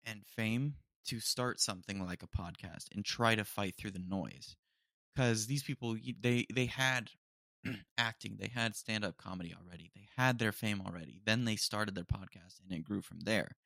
and 0.05 0.25
fame 0.25 0.75
to 1.05 1.19
start 1.19 1.59
something 1.59 2.03
like 2.05 2.23
a 2.23 2.27
podcast 2.27 2.85
and 2.93 3.03
try 3.03 3.35
to 3.35 3.43
fight 3.43 3.75
through 3.77 3.91
the 3.91 3.99
noise. 3.99 4.55
Because 5.13 5.47
these 5.47 5.63
people 5.63 5.97
they 6.21 6.45
they 6.53 6.65
had 6.65 7.09
acting 7.97 8.37
they 8.39 8.47
had 8.47 8.75
stand-up 8.75 9.17
comedy 9.17 9.53
already 9.53 9.91
they 9.93 10.07
had 10.15 10.39
their 10.39 10.53
fame 10.53 10.81
already 10.85 11.19
then 11.25 11.43
they 11.43 11.57
started 11.57 11.93
their 11.93 12.05
podcast 12.05 12.61
and 12.63 12.71
it 12.71 12.85
grew 12.85 13.01
from 13.01 13.19
there 13.21 13.57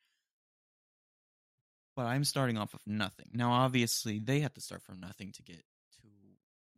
but 1.96 2.06
i'm 2.06 2.24
starting 2.24 2.58
off 2.58 2.74
of 2.74 2.82
nothing. 2.86 3.28
Now 3.34 3.52
obviously 3.52 4.20
they 4.20 4.40
have 4.42 4.54
to 4.56 4.62
start 4.62 4.84
from 4.84 5.00
nothing 5.00 5.32
to 5.34 5.44
get 5.44 5.64
to 6.02 6.08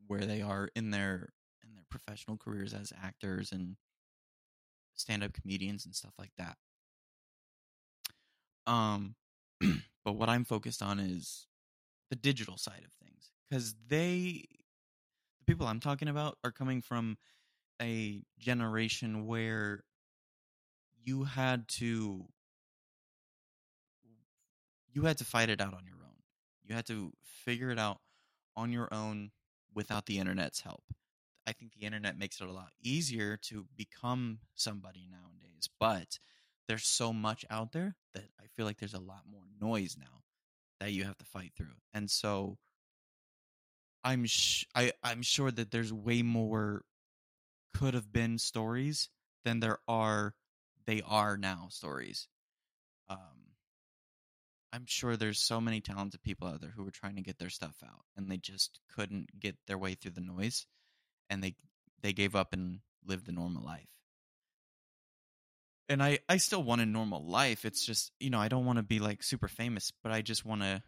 where 0.08 0.26
they 0.26 0.42
are 0.42 0.70
in 0.76 0.92
their 0.92 1.30
in 1.64 1.74
their 1.76 1.86
professional 1.90 2.38
careers 2.38 2.74
as 2.74 2.94
actors 3.04 3.52
and 3.52 3.76
stand-up 4.94 5.34
comedians 5.34 5.86
and 5.86 5.96
stuff 5.96 6.14
like 6.18 6.32
that. 6.38 6.58
Um 8.68 9.16
but 10.06 10.14
what 10.14 10.30
i'm 10.30 10.44
focused 10.44 10.82
on 10.82 11.00
is 11.00 11.48
the 12.10 12.16
digital 12.16 12.58
side 12.58 12.84
of 12.86 12.92
things 13.04 13.32
because 13.50 13.74
they 13.88 14.44
the 15.40 15.46
people 15.46 15.68
i'm 15.68 15.80
talking 15.80 16.08
about 16.08 16.38
are 16.44 16.52
coming 16.52 16.82
from 16.82 17.18
a 17.82 18.24
generation 18.40 19.26
where 19.26 19.84
you 21.04 21.24
had 21.24 21.68
to 21.68 22.26
you 24.96 25.04
had 25.04 25.20
to 25.20 25.26
fight 25.26 25.50
it 25.50 25.62
out 25.62 25.76
on 25.76 25.86
your 25.86 25.98
own 26.04 26.16
you 26.64 26.74
had 26.74 26.88
to 26.88 27.14
figure 27.24 27.70
it 27.70 27.78
out 27.80 28.00
on 28.56 28.72
your 28.74 28.92
own 28.92 29.32
without 29.76 30.08
the 30.08 30.18
internet's 30.18 30.62
help 30.62 30.84
I 31.48 31.54
think 31.54 31.74
the 31.74 31.86
internet 31.86 32.18
makes 32.18 32.42
it 32.42 32.48
a 32.48 32.52
lot 32.52 32.72
easier 32.82 33.38
to 33.44 33.68
become 33.78 34.40
somebody 34.56 35.08
nowadays, 35.10 35.70
but 35.80 36.20
there's 36.68 36.88
so 36.88 37.14
much 37.14 37.46
out 37.50 37.72
there 37.72 37.96
that 38.14 38.26
I 38.40 38.48
feel 38.56 38.66
like 38.66 38.80
there's 38.80 38.96
a 38.96 39.00
lot 39.00 39.24
more 39.30 39.44
noise 39.62 39.96
now 40.00 40.24
that 40.80 40.92
you 40.92 41.04
have 41.04 41.18
to 41.20 41.26
fight 41.26 41.54
through. 41.56 41.76
And 41.94 42.10
so 42.10 42.58
I'm 44.04 44.26
sh- 44.26 44.66
I 44.74 44.94
I'm 45.04 45.22
sure 45.22 45.52
that 45.52 45.72
there's 45.72 45.94
way 45.94 46.24
more 46.24 46.84
could 47.74 47.94
have 47.94 48.12
been 48.12 48.40
stories 48.40 49.10
than 49.44 49.60
there 49.60 49.80
are 49.88 50.34
they 50.86 51.02
are 51.04 51.38
now 51.38 51.68
stories. 51.70 52.28
I'm 54.76 54.86
sure 54.88 55.16
there's 55.16 55.40
so 55.40 55.62
many 55.62 55.80
talented 55.80 56.22
people 56.22 56.50
out 56.50 56.60
there 56.60 56.74
who 56.76 56.84
were 56.84 56.92
trying 56.92 57.16
to 57.16 57.22
get 57.22 57.40
their 57.40 57.50
stuff 57.50 57.78
out 57.82 58.04
and 58.18 58.30
they 58.30 58.36
just 58.36 58.82
couldn't 58.94 59.40
get 59.40 59.56
their 59.68 59.78
way 59.78 59.94
through 59.94 60.12
the 60.12 60.20
noise 60.20 60.66
and 61.30 61.42
they 61.42 61.56
they 62.02 62.12
gave 62.12 62.36
up 62.36 62.52
and 62.52 62.80
lived 63.06 63.30
a 63.30 63.32
normal 63.32 63.64
life. 63.64 63.88
And 65.88 66.04
I 66.04 66.20
I 66.28 66.36
still 66.38 66.62
want 66.62 66.82
a 66.82 66.86
normal 66.86 67.26
life. 67.26 67.64
It's 67.64 67.86
just, 67.86 68.12
you 68.20 68.30
know, 68.30 68.40
I 68.40 68.50
don't 68.50 68.66
want 68.66 68.76
to 68.76 68.84
be 68.84 69.00
like 69.00 69.24
super 69.24 69.48
famous, 69.48 69.94
but 70.04 70.12
I 70.12 70.22
just 70.22 70.44
want 70.44 70.62
to 70.62 70.84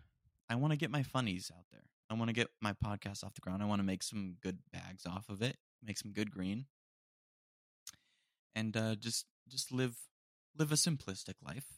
I 0.49 0.55
want 0.55 0.73
to 0.73 0.77
get 0.77 0.91
my 0.91 1.03
funnies 1.03 1.49
out 1.55 1.63
there. 1.71 1.85
I 2.09 2.15
want 2.15 2.27
to 2.27 2.33
get 2.33 2.49
my 2.59 2.73
podcast 2.73 3.23
off 3.23 3.35
the 3.35 3.41
ground. 3.41 3.63
I 3.63 3.67
want 3.67 3.79
to 3.79 3.85
make 3.85 4.03
some 4.03 4.35
good 4.41 4.57
bags 4.73 5.05
off 5.05 5.29
of 5.29 5.41
it, 5.41 5.55
make 5.81 5.97
some 5.97 6.11
good 6.11 6.29
green. 6.29 6.65
And 8.53 8.75
uh 8.75 8.95
just 8.95 9.27
just 9.47 9.71
live 9.71 9.95
live 10.57 10.73
a 10.73 10.75
simplistic 10.75 11.35
life. 11.41 11.76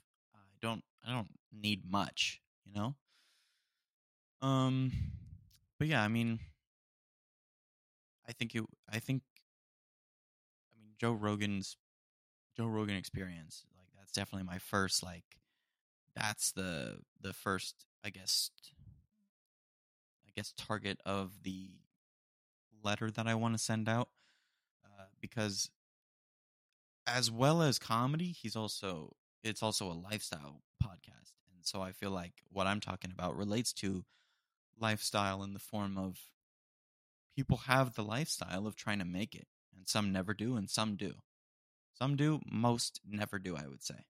Don't 0.61 0.83
I 1.05 1.11
don't 1.11 1.29
need 1.51 1.89
much, 1.89 2.41
you 2.65 2.73
know? 2.73 2.95
Um 4.41 4.91
but 5.77 5.87
yeah, 5.87 6.03
I 6.03 6.07
mean 6.07 6.39
I 8.29 8.31
think 8.31 8.53
it. 8.53 8.63
I 8.87 8.99
think. 8.99 9.23
I 10.71 10.79
mean, 10.79 10.91
Joe 10.99 11.13
Rogan's 11.13 11.77
Joe 12.55 12.67
Rogan 12.67 12.95
experience. 12.95 13.65
Like 13.75 13.87
that's 13.97 14.11
definitely 14.11 14.45
my 14.45 14.59
first. 14.59 15.01
Like 15.03 15.25
that's 16.15 16.51
the 16.51 16.99
the 17.19 17.33
first. 17.33 17.87
I 18.05 18.11
guess. 18.11 18.51
I 20.25 20.31
guess 20.35 20.53
target 20.55 20.99
of 21.05 21.41
the 21.43 21.71
letter 22.83 23.09
that 23.09 23.27
I 23.27 23.33
want 23.33 23.55
to 23.55 23.57
send 23.57 23.89
out, 23.89 24.09
uh, 24.85 25.05
because 25.19 25.71
as 27.07 27.31
well 27.31 27.63
as 27.63 27.79
comedy, 27.79 28.31
he's 28.31 28.55
also 28.55 29.15
it's 29.43 29.63
also 29.63 29.91
a 29.91 29.93
lifestyle 29.93 30.61
podcast, 30.83 31.33
and 31.53 31.63
so 31.63 31.81
I 31.81 31.91
feel 31.91 32.11
like 32.11 32.33
what 32.51 32.67
I'm 32.67 32.79
talking 32.79 33.11
about 33.11 33.37
relates 33.37 33.73
to 33.73 34.05
lifestyle 34.79 35.43
in 35.43 35.53
the 35.53 35.59
form 35.59 35.97
of 35.97 36.17
people 37.35 37.57
have 37.57 37.95
the 37.95 38.03
lifestyle 38.03 38.67
of 38.67 38.75
trying 38.75 38.99
to 38.99 39.05
make 39.05 39.35
it, 39.35 39.47
and 39.75 39.87
some 39.87 40.11
never 40.11 40.33
do, 40.33 40.55
and 40.55 40.69
some 40.69 40.95
do. 40.95 41.15
Some 41.93 42.15
do, 42.15 42.39
most 42.49 43.01
never 43.05 43.39
do, 43.39 43.55
I 43.57 43.67
would 43.67 43.83
say. 43.83 44.05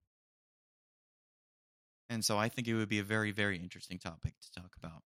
And 2.09 2.25
so 2.25 2.37
I 2.37 2.49
think 2.49 2.67
it 2.67 2.73
would 2.73 2.89
be 2.89 2.99
a 2.99 3.03
very, 3.03 3.31
very 3.31 3.57
interesting 3.57 3.99
topic 3.99 4.33
to 4.41 4.61
talk 4.61 4.75
about, 4.77 5.03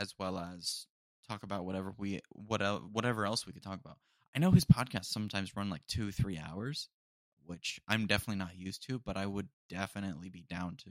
as 0.00 0.14
well 0.18 0.36
as 0.38 0.86
talk 1.28 1.44
about 1.44 1.64
whatever 1.64 1.94
we 1.96 2.20
what 2.30 2.60
whatever 2.92 3.24
else 3.24 3.46
we 3.46 3.52
could 3.52 3.62
talk 3.62 3.80
about. 3.80 3.98
I 4.34 4.38
know 4.38 4.50
his 4.50 4.64
podcasts 4.64 5.06
sometimes 5.06 5.56
run 5.56 5.70
like 5.70 5.86
two, 5.86 6.10
three 6.10 6.38
hours, 6.38 6.88
which 7.46 7.80
I'm 7.88 8.06
definitely 8.06 8.38
not 8.38 8.56
used 8.56 8.86
to, 8.88 8.98
but 8.98 9.16
I 9.16 9.26
would 9.26 9.48
definitely 9.68 10.28
be 10.28 10.44
down 10.48 10.76
to 10.84 10.90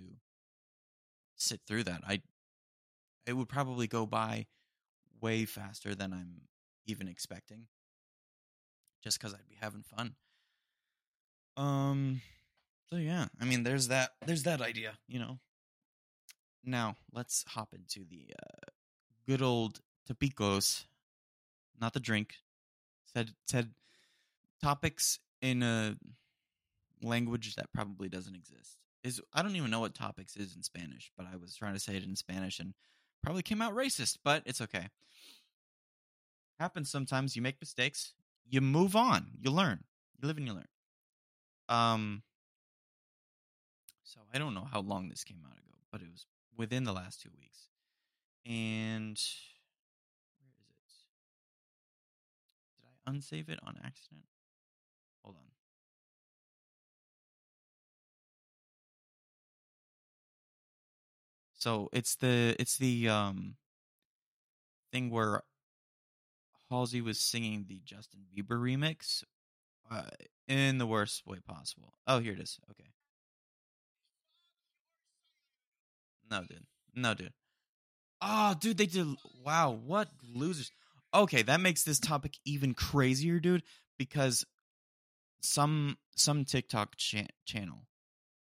sit 1.36 1.62
through 1.68 1.84
that. 1.86 2.02
I 2.08 2.22
it 3.26 3.34
would 3.34 3.50
probably 3.50 3.88
go 3.88 4.06
by 4.06 4.48
way 5.22 5.46
faster 5.46 5.96
than 5.96 6.14
I'm 6.14 6.42
even 6.86 7.08
expecting. 7.08 7.68
Just 9.04 9.20
because 9.20 9.34
I'd 9.34 9.48
be 9.48 9.58
having 9.60 9.84
fun. 9.84 10.16
Um. 11.58 12.22
So 12.92 12.98
yeah, 12.98 13.28
I 13.40 13.46
mean, 13.46 13.64
there's 13.64 13.88
that. 13.88 14.12
There's 14.26 14.44
that 14.44 14.62
idea, 14.62 14.98
you 15.08 15.20
know. 15.20 15.40
Now 16.64 16.98
let's 17.12 17.44
hop 17.48 17.74
into 17.74 18.06
the 18.08 18.34
uh, 18.38 18.70
good 19.28 19.42
old 19.42 19.82
Topicos, 20.10 20.86
not 21.80 21.94
the 21.94 22.00
drink. 22.00 22.36
Said 23.14 23.32
said 23.48 23.72
topics 24.62 25.20
in 25.42 25.64
a 25.64 25.98
language 27.02 27.56
that 27.56 27.72
probably 27.74 28.10
doesn't 28.10 28.36
exist. 28.36 28.78
Is 29.04 29.22
I 29.34 29.42
don't 29.42 29.56
even 29.56 29.72
know 29.72 29.80
what 29.80 29.96
topics 29.96 30.36
is 30.36 30.56
in 30.56 30.64
Spanish, 30.64 31.12
but 31.18 31.26
I 31.32 31.36
was 31.36 31.56
trying 31.56 31.74
to 31.74 31.80
say 31.80 31.96
it 31.96 32.04
in 32.04 32.16
Spanish 32.16 32.60
and 32.60 32.74
probably 33.24 33.42
came 33.42 33.62
out 33.62 33.76
racist, 33.76 34.20
but 34.24 34.44
it's 34.46 34.62
okay 34.62 34.88
happens 36.62 36.90
sometimes. 36.90 37.36
You 37.36 37.42
make 37.42 37.60
mistakes. 37.60 38.14
You 38.48 38.62
move 38.62 38.96
on. 38.96 39.32
You 39.42 39.52
learn. 39.52 39.84
You 40.22 40.28
live 40.28 40.38
and 40.38 40.48
you 40.48 40.54
learn. 40.54 40.68
Um. 41.68 42.22
So 44.04 44.20
I 44.34 44.38
don't 44.38 44.54
know 44.54 44.68
how 44.72 44.82
long 44.82 45.10
this 45.10 45.24
came 45.24 45.42
out 45.46 45.54
ago, 45.54 45.78
but 45.92 46.02
it 46.02 46.08
was 46.12 46.28
within 46.56 46.84
the 46.84 46.94
last 46.94 47.22
two 47.22 47.30
weeks. 47.38 47.70
And 48.46 49.18
where 50.38 50.52
is 50.86 50.94
it? 52.68 52.76
Did 52.76 52.86
I 52.86 53.12
unsave 53.12 53.50
it 53.50 53.60
on 53.66 53.80
accident? 53.84 54.26
So 61.62 61.90
it's 61.94 62.16
the 62.16 62.56
it's 62.58 62.78
the 62.78 63.08
um 63.08 63.54
thing 64.92 65.12
where 65.12 65.44
Halsey 66.72 67.02
was 67.02 67.20
singing 67.20 67.66
the 67.70 67.80
Justin 67.86 68.22
Bieber 68.36 68.58
remix 68.60 69.24
uh, 69.92 70.10
in 70.48 70.80
the 70.80 70.88
worst 70.88 71.28
way 71.28 71.38
possible. 71.48 71.94
Oh, 72.08 72.18
here 72.18 72.34
it 72.34 72.40
is. 72.40 72.58
Okay. 72.72 72.90
No, 76.32 76.44
dude. 76.50 76.66
No, 76.96 77.14
dude. 77.14 77.34
Oh, 78.24 78.56
dude, 78.60 78.78
they 78.78 78.88
did. 78.88 79.06
Wow, 79.46 79.78
what 79.86 80.10
losers. 80.34 80.72
okay, 81.14 81.44
that 81.44 81.62
makes 81.62 81.84
this 81.84 82.00
topic 82.00 82.38
even 82.44 82.74
crazier, 82.74 83.40
dude, 83.40 83.62
because 84.00 84.48
some 85.44 86.00
some 86.16 86.44
TikTok 86.44 86.96
cha- 86.96 87.28
channel 87.46 87.86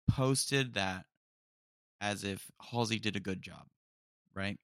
posted 0.06 0.74
that 0.74 1.06
as 2.00 2.24
if 2.24 2.50
Halsey 2.70 2.98
did 2.98 3.16
a 3.16 3.20
good 3.20 3.42
job, 3.42 3.66
right? 4.34 4.58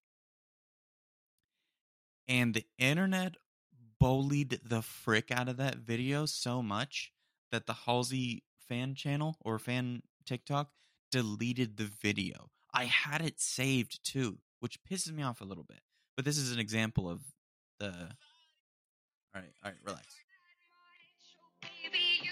And 2.28 2.54
the 2.54 2.64
internet 2.78 3.36
bullied 3.98 4.60
the 4.64 4.82
frick 4.82 5.30
out 5.30 5.48
of 5.48 5.56
that 5.58 5.78
video 5.78 6.26
so 6.26 6.62
much 6.62 7.12
that 7.50 7.66
the 7.66 7.72
Halsey 7.72 8.42
fan 8.68 8.94
channel 8.94 9.36
or 9.40 9.58
fan 9.58 10.02
TikTok 10.24 10.70
deleted 11.10 11.76
the 11.76 11.90
video. 12.00 12.50
I 12.72 12.84
had 12.84 13.22
it 13.22 13.40
saved 13.40 14.02
too, 14.04 14.38
which 14.60 14.82
pisses 14.82 15.12
me 15.12 15.22
off 15.22 15.40
a 15.40 15.44
little 15.44 15.64
bit. 15.64 15.80
But 16.16 16.24
this 16.24 16.38
is 16.38 16.52
an 16.52 16.58
example 16.58 17.08
of 17.08 17.20
the. 17.78 17.90
All 19.34 19.40
right, 19.40 19.52
all 19.64 19.70
right, 19.70 19.74
relax. 19.84 20.06
Baby, 21.62 22.28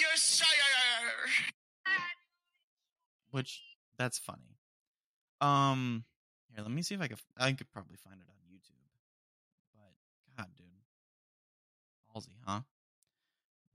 yourself. 0.00 0.46
Which 3.30 3.62
that's 3.98 4.18
funny. 4.18 4.56
Um, 5.40 6.04
here, 6.54 6.62
let 6.62 6.70
me 6.70 6.82
see 6.82 6.94
if 6.94 7.00
I 7.00 7.08
could. 7.08 7.18
I 7.36 7.52
could 7.52 7.70
probably 7.70 7.96
find 7.96 8.16
it 8.16 8.26
on 8.28 8.36
YouTube. 8.50 8.86
But 9.74 9.92
God, 10.36 10.48
dude, 10.56 10.66
Halsey, 12.12 12.32
huh? 12.46 12.60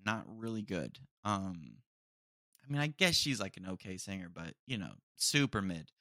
Not 0.03 0.25
really 0.27 0.63
good. 0.63 0.97
Um, 1.23 1.77
I 2.65 2.71
mean, 2.71 2.81
I 2.81 2.87
guess 2.87 3.15
she's 3.15 3.39
like 3.39 3.57
an 3.57 3.67
okay 3.73 3.97
singer, 3.97 4.29
but 4.33 4.53
you 4.65 4.77
know, 4.77 4.93
super 5.15 5.61
mid. 5.61 5.91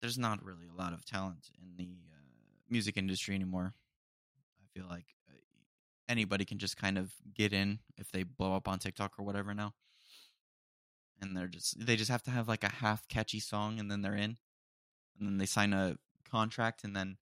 There's 0.00 0.18
not 0.18 0.44
really 0.44 0.66
a 0.66 0.78
lot 0.78 0.92
of 0.92 1.04
talent 1.04 1.50
in 1.60 1.76
the 1.76 1.90
uh, 1.90 2.20
music 2.68 2.96
industry 2.96 3.34
anymore. 3.34 3.74
I 4.60 4.78
feel 4.78 4.88
like 4.88 5.06
uh, 5.28 5.34
anybody 6.08 6.44
can 6.44 6.58
just 6.58 6.76
kind 6.76 6.98
of 6.98 7.12
get 7.34 7.52
in 7.52 7.80
if 7.98 8.10
they 8.10 8.22
blow 8.22 8.54
up 8.54 8.68
on 8.68 8.78
TikTok 8.78 9.18
or 9.18 9.24
whatever 9.24 9.54
now. 9.54 9.74
And 11.20 11.36
they're 11.36 11.48
just 11.48 11.84
they 11.84 11.96
just 11.96 12.10
have 12.10 12.22
to 12.24 12.30
have 12.30 12.48
like 12.48 12.64
a 12.64 12.72
half 12.72 13.06
catchy 13.08 13.40
song 13.40 13.78
and 13.78 13.90
then 13.90 14.00
they're 14.00 14.14
in. 14.14 14.38
And 15.18 15.28
then 15.28 15.38
they 15.38 15.46
sign 15.46 15.74
a 15.74 15.98
contract 16.30 16.84
and 16.84 16.96
then 16.96 17.18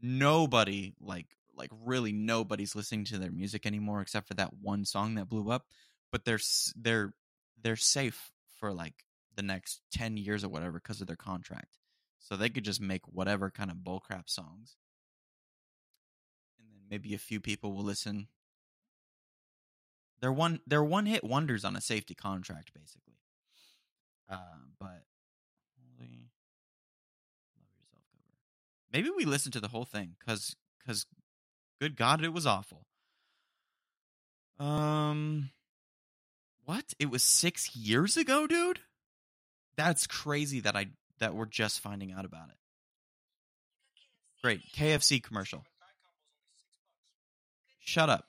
nobody 0.00 0.94
like 1.00 1.26
like 1.56 1.70
really 1.84 2.12
nobody's 2.12 2.76
listening 2.76 3.04
to 3.06 3.18
their 3.18 3.32
music 3.32 3.66
anymore 3.66 4.00
except 4.00 4.28
for 4.28 4.34
that 4.34 4.52
one 4.60 4.84
song 4.84 5.14
that 5.14 5.28
blew 5.28 5.50
up, 5.50 5.66
but 6.12 6.24
they're 6.24 6.38
they're 6.76 7.14
they're 7.60 7.76
safe 7.76 8.30
for 8.60 8.72
like 8.72 9.04
the 9.34 9.42
next 9.42 9.80
10 9.92 10.16
years 10.16 10.44
or 10.44 10.48
whatever 10.48 10.78
because 10.80 11.00
of 11.00 11.06
their 11.06 11.16
contract. 11.16 11.78
So 12.26 12.36
they 12.36 12.48
could 12.48 12.64
just 12.64 12.80
make 12.80 13.02
whatever 13.06 13.50
kind 13.50 13.70
of 13.70 13.76
bullcrap 13.76 14.28
songs. 14.28 14.74
And 16.58 16.68
then 16.72 16.80
maybe 16.90 17.14
a 17.14 17.18
few 17.18 17.40
people 17.40 17.72
will 17.72 17.84
listen. 17.84 18.26
They're 20.20 20.32
one 20.32 20.58
they're 20.66 20.82
one 20.82 21.06
hit 21.06 21.22
wonders 21.22 21.64
on 21.64 21.76
a 21.76 21.80
safety 21.80 22.16
contract 22.16 22.72
basically. 22.74 23.14
Uh, 24.28 24.38
but. 24.80 25.04
Maybe 28.92 29.10
we 29.14 29.26
listen 29.26 29.52
to 29.52 29.60
the 29.60 29.68
whole 29.68 29.84
thing 29.84 30.16
cuz 30.26 30.56
cuz 30.84 31.06
good 31.78 31.96
god 31.96 32.24
it 32.24 32.32
was 32.32 32.46
awful. 32.46 32.86
Um 34.58 35.50
what? 36.64 36.94
It 36.98 37.10
was 37.10 37.22
6 37.22 37.76
years 37.76 38.16
ago, 38.16 38.46
dude? 38.48 38.80
That's 39.76 40.06
crazy 40.08 40.58
that 40.60 40.74
I 40.74 40.86
that 41.18 41.34
we're 41.34 41.46
just 41.46 41.80
finding 41.80 42.12
out 42.12 42.24
about 42.24 42.48
it. 42.48 42.56
Great. 44.42 44.60
KFC 44.72 45.22
commercial. 45.22 45.64
Shut 47.80 48.10
up. 48.10 48.26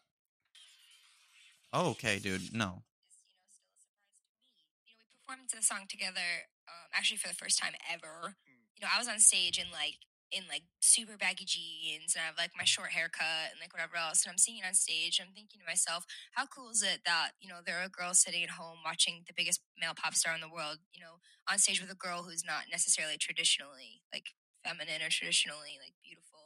Oh, 1.73 1.91
okay, 1.91 2.19
dude. 2.19 2.53
No. 2.53 2.83
You 4.85 4.93
know, 4.93 5.03
we 5.03 5.05
performed 5.25 5.49
the 5.53 5.61
song 5.63 5.85
together, 5.89 6.47
um, 6.67 6.89
actually 6.93 7.17
for 7.17 7.27
the 7.27 7.33
first 7.33 7.59
time 7.59 7.73
ever. 7.91 8.35
You 8.77 8.81
know, 8.81 8.87
I 8.93 8.99
was 8.99 9.07
on 9.07 9.19
stage 9.19 9.57
in 9.57 9.65
like 9.71 9.97
in 10.31 10.43
like 10.49 10.63
super 10.81 11.15
baggy 11.17 11.45
jeans 11.45 12.15
and 12.15 12.21
I 12.21 12.27
have 12.27 12.37
like 12.37 12.51
my 12.57 12.65
short 12.65 12.91
haircut 12.91 13.51
and 13.51 13.59
like 13.61 13.73
whatever 13.73 13.95
else 13.95 14.23
and 14.23 14.31
I'm 14.31 14.37
singing 14.37 14.63
on 14.67 14.73
stage. 14.73 15.19
I'm 15.21 15.33
thinking 15.33 15.59
to 15.59 15.65
myself, 15.65 16.05
how 16.33 16.45
cool 16.45 16.69
is 16.69 16.83
it 16.83 17.01
that, 17.05 17.31
you 17.39 17.47
know, 17.47 17.59
there 17.65 17.79
are 17.79 17.87
girls 17.87 18.19
sitting 18.19 18.43
at 18.43 18.51
home 18.51 18.79
watching 18.83 19.23
the 19.27 19.33
biggest 19.35 19.61
male 19.79 19.93
pop 19.95 20.13
star 20.15 20.35
in 20.35 20.41
the 20.41 20.51
world, 20.51 20.79
you 20.91 20.99
know, 20.99 21.23
on 21.49 21.59
stage 21.59 21.81
with 21.81 21.91
a 21.91 21.95
girl 21.95 22.23
who's 22.23 22.43
not 22.43 22.67
necessarily 22.71 23.17
traditionally 23.17 24.01
like 24.11 24.35
feminine 24.63 25.01
or 25.01 25.09
traditionally 25.09 25.79
like 25.81 25.93
beautiful. 26.03 26.39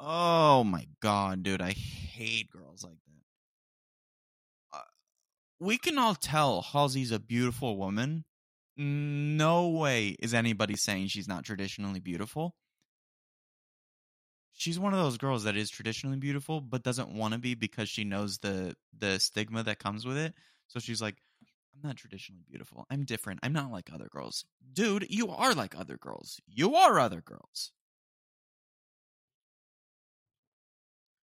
Oh 0.00 0.64
my 0.64 0.86
god, 1.00 1.42
dude. 1.42 1.60
I 1.60 1.72
hate 1.72 2.50
girls 2.50 2.82
like 2.82 2.98
that. 3.06 4.78
Uh, 4.78 4.82
we 5.58 5.76
can 5.76 5.98
all 5.98 6.14
tell 6.14 6.62
Halsey's 6.62 7.12
a 7.12 7.18
beautiful 7.18 7.76
woman. 7.76 8.24
No 8.78 9.68
way 9.68 10.16
is 10.20 10.32
anybody 10.32 10.74
saying 10.74 11.08
she's 11.08 11.28
not 11.28 11.44
traditionally 11.44 12.00
beautiful. 12.00 12.54
She's 14.60 14.78
one 14.78 14.92
of 14.92 14.98
those 14.98 15.16
girls 15.16 15.44
that 15.44 15.56
is 15.56 15.70
traditionally 15.70 16.18
beautiful 16.18 16.60
but 16.60 16.82
doesn't 16.82 17.08
want 17.08 17.32
to 17.32 17.40
be 17.40 17.54
because 17.54 17.88
she 17.88 18.04
knows 18.04 18.36
the 18.40 18.76
the 18.98 19.18
stigma 19.18 19.62
that 19.62 19.78
comes 19.78 20.04
with 20.04 20.18
it. 20.18 20.34
So 20.68 20.78
she's 20.78 21.00
like, 21.00 21.16
I'm 21.72 21.80
not 21.88 21.96
traditionally 21.96 22.42
beautiful. 22.46 22.84
I'm 22.90 23.06
different. 23.06 23.40
I'm 23.42 23.54
not 23.54 23.72
like 23.72 23.88
other 23.90 24.08
girls. 24.12 24.44
Dude, 24.74 25.06
you 25.08 25.30
are 25.30 25.54
like 25.54 25.74
other 25.78 25.96
girls. 25.96 26.42
You 26.46 26.74
are 26.74 26.98
other 26.98 27.22
girls. 27.22 27.72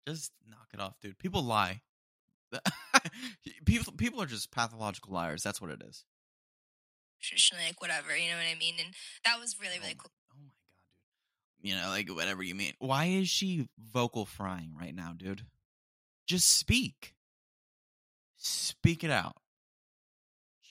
Just 0.05 0.33
knock 0.45 0.67
it 0.73 0.81
off, 0.81 0.99
dude. 0.99 1.17
People 1.17 1.43
lie. 1.43 1.79
people 3.65 3.93
people 3.93 4.21
are 4.21 4.25
just 4.25 4.51
pathological 4.51 5.13
liars. 5.13 5.43
That's 5.43 5.61
what 5.61 5.71
it 5.71 5.81
is. 5.87 6.03
Traditionally 7.21 7.67
like 7.67 7.79
whatever, 7.79 8.17
you 8.17 8.31
know 8.31 8.35
what 8.35 8.53
I 8.53 8.59
mean? 8.59 8.75
And 8.83 8.93
that 9.23 9.39
was 9.39 9.55
really, 9.61 9.79
really 9.79 9.95
oh 9.97 10.01
cool. 10.03 10.11
My, 10.11 10.35
oh 10.35 10.39
my 10.41 10.43
god, 10.43 10.51
dude. 11.52 11.52
You 11.63 11.75
know, 11.75 11.87
like 11.87 12.09
whatever 12.09 12.43
you 12.43 12.53
mean. 12.55 12.73
Why 12.79 13.05
is 13.05 13.29
she 13.29 13.69
vocal 13.79 14.25
frying 14.25 14.73
right 14.77 14.93
now, 14.93 15.13
dude? 15.17 15.45
Just 16.27 16.57
speak. 16.57 17.15
Speak 18.37 19.03
it 19.03 19.09
out. 19.11 19.37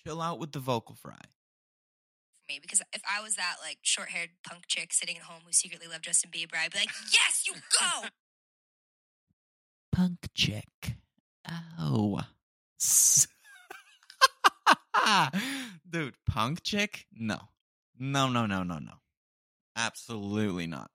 Chill 0.04 0.20
out 0.20 0.38
with 0.38 0.52
the 0.52 0.58
vocal 0.58 0.94
fry. 0.94 1.14
for 1.14 2.52
me 2.52 2.58
because 2.60 2.82
if 2.92 3.00
I 3.10 3.22
was 3.22 3.36
that 3.36 3.56
like 3.66 3.78
short 3.82 4.10
haired 4.10 4.30
punk 4.46 4.64
chick 4.66 4.92
sitting 4.92 5.16
at 5.16 5.22
home 5.22 5.40
who 5.46 5.52
secretly 5.52 5.88
loved 5.88 6.04
Justin 6.04 6.30
Bieber, 6.30 6.56
I'd 6.62 6.72
be 6.72 6.80
like, 6.80 6.90
yes, 7.10 7.44
you 7.46 7.54
go. 7.54 8.08
Punk 9.92 10.28
chick. 10.34 10.96
Oh. 11.78 12.20
Dude, 15.90 16.14
punk 16.26 16.62
chick? 16.62 17.06
No. 17.12 17.38
No, 17.98 18.28
no, 18.28 18.46
no, 18.46 18.62
no, 18.62 18.78
no. 18.78 18.92
Absolutely 19.76 20.66
not. 20.66 20.90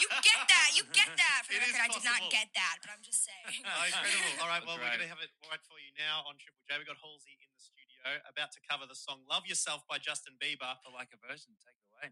you 0.00 0.08
get 0.08 0.40
that. 0.48 0.68
You 0.72 0.84
get 0.94 1.10
that. 1.18 1.40
For 1.44 1.52
the 1.56 1.60
It 1.60 1.68
is 1.68 1.74
record, 1.76 1.84
I 1.84 1.88
did 1.92 2.04
not 2.06 2.20
possible. 2.22 2.32
get 2.32 2.48
that, 2.56 2.74
but 2.80 2.88
I'm 2.94 3.02
just 3.04 3.20
saying. 3.26 3.60
Oh, 3.68 3.82
incredible. 3.84 4.32
All 4.42 4.48
right, 4.50 4.62
well, 4.64 4.76
we're 4.80 4.88
going 4.94 5.04
to 5.04 5.10
have 5.12 5.20
it 5.20 5.30
right 5.50 5.60
for 5.68 5.76
you 5.82 5.92
now 6.00 6.24
on 6.24 6.38
Triple 6.40 6.62
J. 6.64 6.78
We've 6.80 6.88
got 6.88 6.96
Halsey 7.02 7.36
in 7.42 7.50
the 7.52 7.60
studio 7.60 8.00
about 8.26 8.50
to 8.56 8.60
cover 8.64 8.88
the 8.88 8.96
song 8.98 9.22
Love 9.28 9.44
Yourself 9.46 9.84
by 9.90 9.98
Justin 10.00 10.34
Bieber. 10.40 10.64
I 10.64 10.88
like 10.94 11.12
a 11.12 11.20
version. 11.20 11.52
Take 11.60 11.76
it 11.76 11.86
away. 11.92 12.08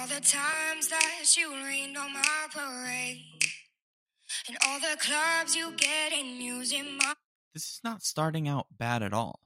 All 0.00 0.06
the 0.06 0.20
times 0.20 0.88
that 0.88 1.36
you 1.36 1.52
rained 1.62 1.96
on 1.96 2.12
my 2.14 2.46
parade, 2.50 3.22
and 4.48 4.56
all 4.66 4.80
the 4.80 4.96
clubs 4.98 5.54
you 5.54 5.72
get 5.76 6.12
in 6.12 6.40
using 6.40 6.96
my. 6.96 7.14
This 7.52 7.64
is 7.64 7.80
not 7.84 8.02
starting 8.02 8.48
out 8.48 8.66
bad 8.76 9.02
at 9.02 9.12
all. 9.12 9.40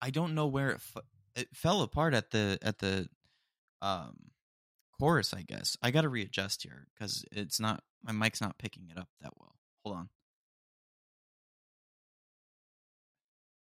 I 0.00 0.08
don't 0.10 0.34
know 0.34 0.46
where 0.46 0.70
it 0.70 0.76
f- 0.76 1.04
it 1.34 1.48
fell 1.52 1.82
apart 1.82 2.14
at 2.14 2.30
the 2.30 2.58
at 2.62 2.78
the 2.78 3.08
um 3.82 4.30
chorus, 4.98 5.34
I 5.34 5.42
guess. 5.42 5.76
I 5.82 5.90
got 5.90 6.02
to 6.02 6.08
readjust 6.08 6.62
here 6.62 6.86
cuz 6.98 7.24
it's 7.30 7.60
not 7.60 7.82
my 8.02 8.12
mic's 8.12 8.40
not 8.40 8.56
picking 8.56 8.88
it 8.88 8.96
up 8.96 9.08
that 9.20 9.32
well. 9.36 9.56
Hold 9.84 9.96
on. 9.96 10.08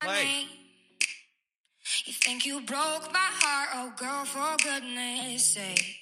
Play. 0.01 0.62
You 2.05 2.13
think 2.13 2.45
you 2.45 2.61
broke 2.61 3.11
my 3.13 3.29
heart, 3.41 3.69
oh 3.75 3.93
girl, 3.97 4.25
for 4.25 4.57
goodness 4.63 5.53
sake. 5.53 5.97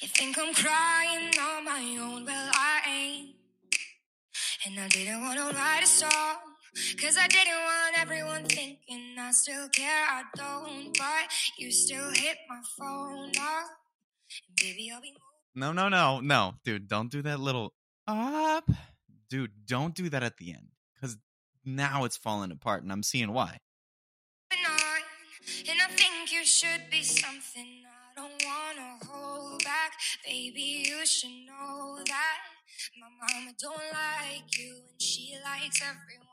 You 0.00 0.08
think 0.08 0.38
I'm 0.38 0.54
crying 0.54 1.32
on 1.38 1.64
my 1.64 1.98
own, 2.00 2.24
well 2.24 2.50
I 2.54 2.80
ain't. 2.88 3.36
And 4.66 4.78
I 4.78 4.88
didn't 4.88 5.22
wanna 5.22 5.52
write 5.54 5.82
a 5.82 5.86
song 5.86 6.36
Cause 7.00 7.16
I 7.18 7.26
didn't 7.26 7.52
want 7.52 8.00
everyone 8.00 8.44
thinking 8.44 9.16
I 9.18 9.32
still 9.32 9.68
care. 9.70 10.06
I 10.08 10.22
don't, 10.36 10.96
but 10.96 11.28
you 11.58 11.72
still 11.72 12.10
hit 12.10 12.36
my 12.48 12.60
phone 12.78 13.32
up. 13.40 13.66
Baby, 14.60 14.92
I'll 14.94 15.00
be 15.00 15.12
No, 15.54 15.72
no, 15.72 15.88
no, 15.88 16.20
no, 16.20 16.54
dude, 16.64 16.86
don't 16.86 17.10
do 17.10 17.22
that 17.22 17.40
little 17.40 17.74
up. 18.06 18.70
Dude, 19.28 19.66
don't 19.66 19.94
do 19.94 20.08
that 20.10 20.22
at 20.22 20.36
the 20.36 20.52
end. 20.52 20.68
Cause 21.00 21.16
now 21.64 22.04
it's 22.04 22.16
falling 22.16 22.52
apart 22.52 22.84
and 22.84 22.92
I'm 22.92 23.02
seeing 23.02 23.32
why. 23.32 23.58
And 25.68 25.80
I 25.80 25.88
think 25.88 26.32
you 26.32 26.44
should 26.44 26.90
be 26.90 27.02
something 27.02 27.84
I 27.86 28.14
don't 28.16 28.42
wanna 28.44 28.98
hold 29.04 29.64
back. 29.64 29.92
Baby, 30.24 30.86
you 30.88 31.04
should 31.06 31.46
know 31.46 31.98
that. 32.06 32.38
My 32.98 33.08
mama 33.08 33.52
don't 33.60 33.76
like 33.92 34.58
you 34.58 34.82
and 34.90 35.00
she 35.00 35.36
likes 35.44 35.82
everyone. 35.82 36.26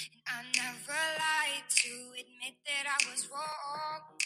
And 0.00 0.22
I 0.26 0.42
never 0.56 0.92
lied 0.92 1.68
to 1.68 1.92
admit 2.12 2.56
that 2.66 2.86
I 2.88 3.10
was 3.10 3.28
wrong. 3.30 4.18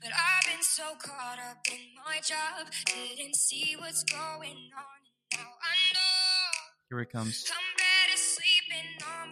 But 0.00 0.12
I've 0.12 0.46
been 0.46 0.62
so 0.62 0.94
caught 0.98 1.38
up 1.38 1.66
in 1.70 1.80
my 2.04 2.20
job, 2.20 2.68
didn't 3.16 3.36
see 3.36 3.76
what's 3.78 4.02
going 4.04 4.70
on. 4.76 5.00
And 5.32 5.40
now 5.40 5.50
I 5.60 5.76
know. 5.92 6.70
Here 6.90 7.00
it 7.00 7.10
comes. 7.10 7.44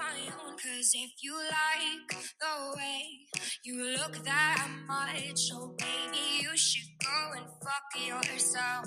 My 0.02 0.32
own. 0.44 0.56
Cause 0.56 0.92
if 0.94 1.10
you 1.22 1.36
like 1.36 2.08
the 2.40 2.76
way 2.76 3.02
you 3.64 3.96
look 3.96 4.24
that 4.24 4.68
much, 4.86 5.50
oh 5.52 5.74
baby, 5.78 6.42
you 6.42 6.56
should 6.56 6.90
go 7.02 7.30
and 7.36 7.46
fuck 7.62 8.26
yourself. 8.28 8.86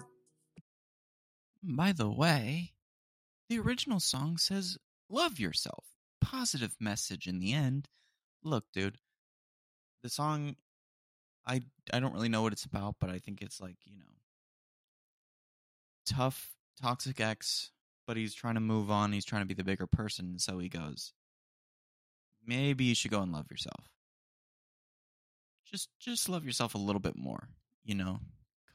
By 1.63 1.93
the 1.93 2.09
way, 2.09 2.73
the 3.49 3.59
original 3.59 3.99
song 3.99 4.37
says 4.37 4.77
love 5.09 5.39
yourself. 5.39 5.85
Positive 6.21 6.75
message 6.79 7.27
in 7.27 7.39
the 7.39 7.53
end. 7.53 7.87
Look, 8.43 8.65
dude, 8.73 8.97
the 10.03 10.09
song 10.09 10.55
I 11.47 11.61
I 11.93 11.99
don't 11.99 12.13
really 12.13 12.29
know 12.29 12.41
what 12.41 12.53
it's 12.53 12.65
about, 12.65 12.95
but 12.99 13.09
I 13.09 13.19
think 13.19 13.41
it's 13.41 13.61
like, 13.61 13.77
you 13.85 13.97
know, 13.97 14.05
tough 16.05 16.51
toxic 16.81 17.19
ex, 17.19 17.71
but 18.05 18.17
he's 18.17 18.33
trying 18.33 18.55
to 18.55 18.61
move 18.61 18.91
on, 18.91 19.13
he's 19.13 19.25
trying 19.25 19.41
to 19.41 19.47
be 19.47 19.53
the 19.53 19.63
bigger 19.63 19.87
person, 19.87 20.39
so 20.39 20.59
he 20.59 20.69
goes, 20.69 21.13
maybe 22.45 22.85
you 22.85 22.95
should 22.95 23.11
go 23.11 23.21
and 23.21 23.31
love 23.31 23.49
yourself. 23.49 23.89
Just 25.65 25.89
just 25.99 26.29
love 26.29 26.45
yourself 26.45 26.75
a 26.75 26.79
little 26.79 26.99
bit 26.99 27.15
more, 27.15 27.49
you 27.83 27.95
know? 27.95 28.19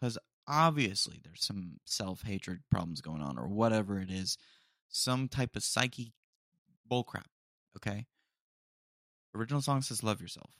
Cuz 0.01 0.19
obviously 0.47 1.21
there's 1.23 1.45
some 1.45 1.79
self-hatred 1.85 2.63
problems 2.71 3.01
going 3.01 3.23
on 3.23 3.39
or 3.39 3.47
whatever 3.47 4.01
it 4.01 4.11
is, 4.11 4.37
some 4.89 5.29
type 5.29 5.55
of 5.55 5.63
psyche 5.63 6.13
bullcrap, 6.91 7.27
okay? 7.77 8.07
Original 9.35 9.63
song 9.63 9.83
says 9.83 10.03
love 10.03 10.21
yourself. 10.21 10.59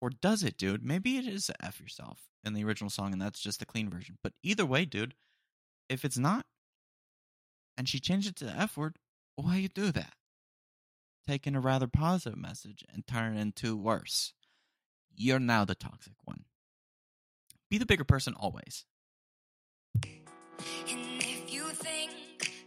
Or 0.00 0.10
does 0.10 0.42
it, 0.42 0.56
dude? 0.56 0.84
Maybe 0.84 1.16
it 1.16 1.26
is 1.26 1.50
F 1.60 1.80
yourself 1.80 2.28
in 2.44 2.52
the 2.52 2.62
original 2.64 2.90
song 2.90 3.12
and 3.12 3.20
that's 3.20 3.40
just 3.40 3.58
the 3.58 3.66
clean 3.66 3.90
version. 3.90 4.18
But 4.22 4.34
either 4.42 4.64
way, 4.64 4.84
dude, 4.84 5.14
if 5.88 6.04
it's 6.04 6.18
not, 6.18 6.46
and 7.76 7.88
she 7.88 8.00
changed 8.00 8.28
it 8.28 8.36
to 8.36 8.44
the 8.44 8.52
F 8.52 8.76
word, 8.76 8.96
why 9.36 9.56
you 9.56 9.68
do 9.68 9.90
that? 9.92 10.14
Taking 11.26 11.56
a 11.56 11.60
rather 11.60 11.86
positive 11.86 12.38
message 12.38 12.84
and 12.92 13.06
turn 13.06 13.36
it 13.36 13.40
into 13.40 13.76
worse. 13.76 14.32
You're 15.16 15.38
now 15.38 15.64
the 15.64 15.74
toxic 15.74 16.14
one. 16.24 16.44
Be 17.70 17.78
the 17.78 17.86
bigger 17.86 18.04
person 18.04 18.34
always. 18.34 18.84
And 20.02 20.12
if 20.88 21.52
you 21.52 21.64
think 21.70 22.10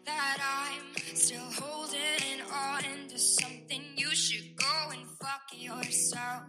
that 0.06 0.38
I'm 0.42 1.16
still 1.16 1.50
holding 1.60 2.42
on 2.52 3.08
to 3.10 3.20
something, 3.20 3.82
you 3.96 4.10
should 4.12 4.56
go 4.56 4.90
and 4.92 5.08
fuck 5.22 5.42
yourself. 5.54 6.44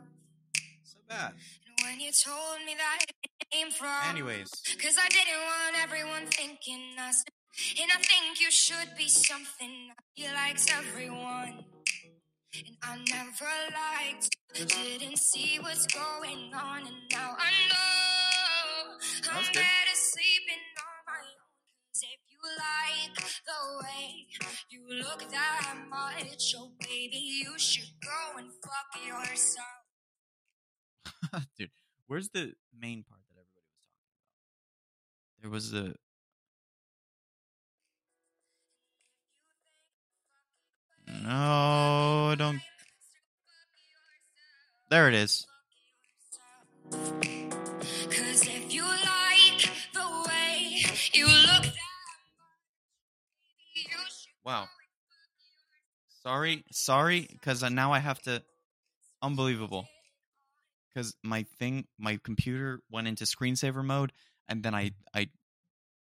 So 0.82 0.98
bad. 1.08 1.32
And 1.66 1.86
when 1.86 2.00
you 2.00 2.10
told 2.12 2.58
me 2.66 2.74
that 2.76 3.04
it 3.08 3.50
came 3.50 3.70
from. 3.70 3.88
Anyways, 4.08 4.50
Cause 4.82 4.96
I 4.98 5.08
didn't 5.08 5.42
want 5.44 5.82
everyone 5.82 6.26
thinking. 6.26 6.96
And 7.80 7.90
I 7.90 7.96
think 7.96 8.40
you 8.40 8.50
should 8.50 8.94
be 8.96 9.08
something 9.08 9.90
he 10.14 10.24
likes 10.26 10.66
everyone. 10.72 11.64
And 12.54 12.76
I 12.82 12.96
never 13.10 13.54
liked, 13.74 14.36
didn't 14.54 15.18
see 15.18 15.58
what's 15.60 15.86
going 15.86 16.52
on, 16.54 16.86
and 16.86 16.96
now 17.12 17.36
I 17.36 17.50
know 17.68 18.96
I'm 19.30 19.44
good. 19.44 19.54
better 19.54 19.94
sleeping 19.94 20.62
on 20.78 20.98
my 21.06 21.18
own. 21.18 21.58
Cause 21.92 22.02
if 22.02 22.20
you 22.30 22.38
like 22.56 23.16
the 23.44 23.60
way 23.84 24.26
you 24.70 24.80
look 25.02 25.28
that 25.30 25.76
much, 25.90 26.54
oh 26.56 26.70
baby, 26.80 27.42
you 27.44 27.58
should 27.58 27.92
go 28.02 28.38
and 28.38 28.48
fuck 28.62 28.90
yourself. 29.06 29.66
dude, 31.58 31.70
where's 32.06 32.30
the 32.30 32.54
main 32.78 33.04
part 33.04 33.20
that 33.28 33.40
everybody 33.40 33.66
was 33.66 33.90
talking 33.92 34.14
about? 35.34 35.42
There 35.42 35.50
was 35.50 35.74
a. 35.74 35.94
No, 41.24 42.34
don't. 42.36 42.60
There 44.90 45.08
it 45.08 45.14
is. 45.14 45.46
Cause 46.90 48.46
if 48.46 48.72
you 48.72 48.82
like 48.82 49.70
the 49.92 50.24
way 50.26 50.82
you 51.12 51.26
look 51.26 51.62
that 51.62 51.74
much, 52.38 53.74
you 53.74 53.82
should 53.82 54.32
Wow. 54.44 54.68
Sorry, 56.22 56.64
sorry, 56.70 57.26
because 57.30 57.62
uh, 57.62 57.68
now 57.68 57.92
I 57.92 57.98
have 57.98 58.20
to. 58.22 58.42
Unbelievable. 59.22 59.86
Because 60.88 61.14
my 61.22 61.44
thing, 61.58 61.86
my 61.98 62.18
computer 62.22 62.80
went 62.90 63.08
into 63.08 63.24
screensaver 63.24 63.84
mode, 63.84 64.12
and 64.48 64.62
then 64.62 64.74
I, 64.74 64.92
I, 65.14 65.28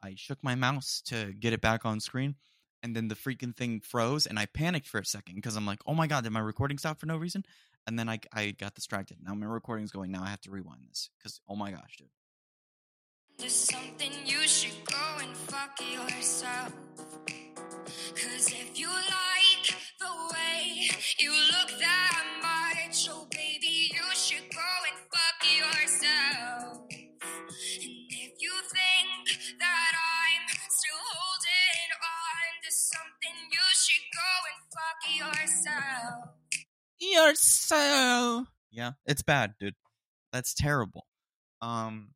I 0.04 0.13
shook 0.15 0.43
my 0.43 0.56
mouse 0.56 1.02
to 1.08 1.34
get 1.34 1.54
it 1.54 1.62
back 1.62 1.86
on 1.86 2.00
screen, 2.00 2.36
and 2.84 2.96
then 2.96 3.08
the 3.08 3.16
freaking 3.16 3.56
thing 3.56 3.82
froze, 3.82 4.26
and 4.26 4.38
I 4.38 4.46
panicked 4.46 4.88
for 4.88 5.00
a 5.00 5.06
second 5.06 5.36
because 5.36 5.56
I'm 5.56 5.66
like, 5.66 5.80
oh 5.86 5.94
my 5.94 6.08
god, 6.08 6.24
did 6.24 6.32
my 6.32 6.40
recording 6.40 6.78
stop 6.78 7.00
for 7.00 7.06
no 7.06 7.18
reason? 7.18 7.44
And 7.86 7.98
then 7.98 8.10
I, 8.10 8.20
I 8.34 8.52
got 8.52 8.76
distracted. 8.76 9.18
Now 9.24 9.34
my 9.34 9.46
recording's 9.46 9.92
going. 9.92 10.12
Now 10.12 10.24
I 10.24 10.28
have 10.28 10.42
to 10.42 10.52
rewind 10.52 10.82
this 10.90 11.10
because 11.18 11.40
oh 11.48 11.56
my 11.56 11.72
gosh, 11.72 11.98
dude. 11.98 12.08
There's 13.38 13.54
something 13.54 14.12
you 14.26 14.42
should 14.48 14.84
go 14.86 15.22
and 15.22 15.36
fuck 15.36 15.80
yourself. 15.94 16.74
Cause 18.16 18.48
if 18.52 18.78
you 18.78 18.88
like 18.88 19.76
the 20.00 20.34
way 20.34 20.90
you 21.20 21.32
look 21.32 21.80
that 21.80 22.17
You're 37.12 37.36
so 37.36 38.48
yeah, 38.72 38.91
it's 39.06 39.24
bad, 39.24 39.56
dude. 39.60 39.76
That's 40.32 40.54
terrible. 40.54 41.08
Um, 41.62 42.10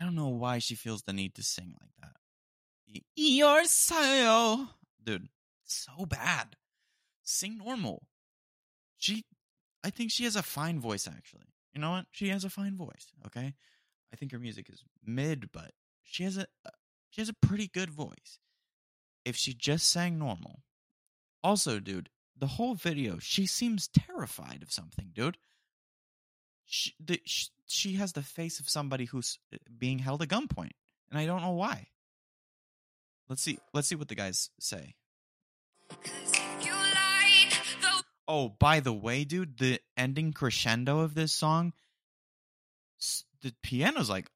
I 0.00 0.04
don't 0.04 0.14
know 0.14 0.28
why 0.28 0.58
she 0.58 0.74
feels 0.74 1.02
the 1.02 1.12
need 1.12 1.34
to 1.36 1.42
sing 1.42 1.74
like 1.80 1.92
that. 2.00 3.02
You're 3.14 3.64
so 3.64 4.66
dude, 5.02 5.28
so 5.64 6.06
bad. 6.06 6.56
Sing 7.22 7.58
normal. 7.58 8.02
She, 8.98 9.24
I 9.84 9.90
think 9.90 10.10
she 10.10 10.24
has 10.24 10.36
a 10.36 10.42
fine 10.42 10.80
voice. 10.80 11.06
Actually, 11.06 11.46
you 11.72 11.80
know 11.80 11.92
what? 11.92 12.06
She 12.10 12.28
has 12.28 12.44
a 12.44 12.50
fine 12.50 12.76
voice. 12.76 13.12
Okay, 13.26 13.54
I 14.12 14.16
think 14.16 14.32
her 14.32 14.38
music 14.38 14.68
is 14.70 14.84
mid, 15.04 15.50
but 15.52 15.72
she 16.02 16.24
has 16.24 16.36
a 16.36 16.46
she 17.10 17.20
has 17.20 17.28
a 17.28 17.34
pretty 17.34 17.68
good 17.68 17.90
voice. 17.90 18.38
If 19.24 19.36
she 19.36 19.54
just 19.54 19.88
sang 19.88 20.18
normal. 20.18 20.62
Also, 21.44 21.78
dude, 21.80 22.08
the 22.36 22.46
whole 22.46 22.74
video, 22.74 23.18
she 23.18 23.46
seems 23.46 23.88
terrified 23.88 24.62
of 24.62 24.72
something, 24.72 25.10
dude. 25.12 25.38
She, 26.64 26.94
the, 26.98 27.20
sh 27.24 27.48
she 27.66 27.94
has 27.94 28.12
the 28.12 28.22
face 28.22 28.60
of 28.60 28.68
somebody 28.68 29.04
who's 29.04 29.38
uh, 29.52 29.58
being 29.78 29.98
held 29.98 30.22
at 30.22 30.28
gunpoint, 30.28 30.72
and 31.10 31.18
I 31.18 31.26
don't 31.26 31.42
know 31.42 31.52
why. 31.52 31.88
Let's 33.28 33.42
see. 33.42 33.58
Let's 33.72 33.88
see 33.88 33.94
what 33.94 34.08
the 34.08 34.14
guys 34.14 34.50
say. 34.60 34.94
Oh, 38.28 38.48
by 38.48 38.80
the 38.80 38.92
way, 38.92 39.24
dude, 39.24 39.58
the 39.58 39.80
ending 39.96 40.32
crescendo 40.32 41.00
of 41.00 41.14
this 41.14 41.32
song, 41.32 41.72
the 43.42 43.52
piano's 43.62 44.08
like, 44.08 44.30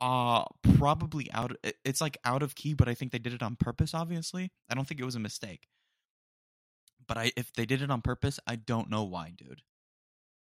uh, 0.00 0.44
probably 0.76 1.30
out. 1.32 1.56
It's 1.84 2.00
like 2.00 2.16
out 2.24 2.42
of 2.42 2.54
key, 2.54 2.74
but 2.74 2.88
I 2.88 2.94
think 2.94 3.12
they 3.12 3.18
did 3.18 3.34
it 3.34 3.42
on 3.42 3.56
purpose. 3.56 3.94
Obviously, 3.94 4.50
I 4.70 4.74
don't 4.74 4.86
think 4.86 5.00
it 5.00 5.04
was 5.04 5.16
a 5.16 5.20
mistake. 5.20 5.68
But 7.08 7.16
I, 7.16 7.32
if 7.36 7.52
they 7.54 7.64
did 7.64 7.80
it 7.80 7.90
on 7.90 8.02
purpose, 8.02 8.38
I 8.46 8.56
don't 8.56 8.90
know 8.90 9.02
why, 9.02 9.32
dude. 9.34 9.62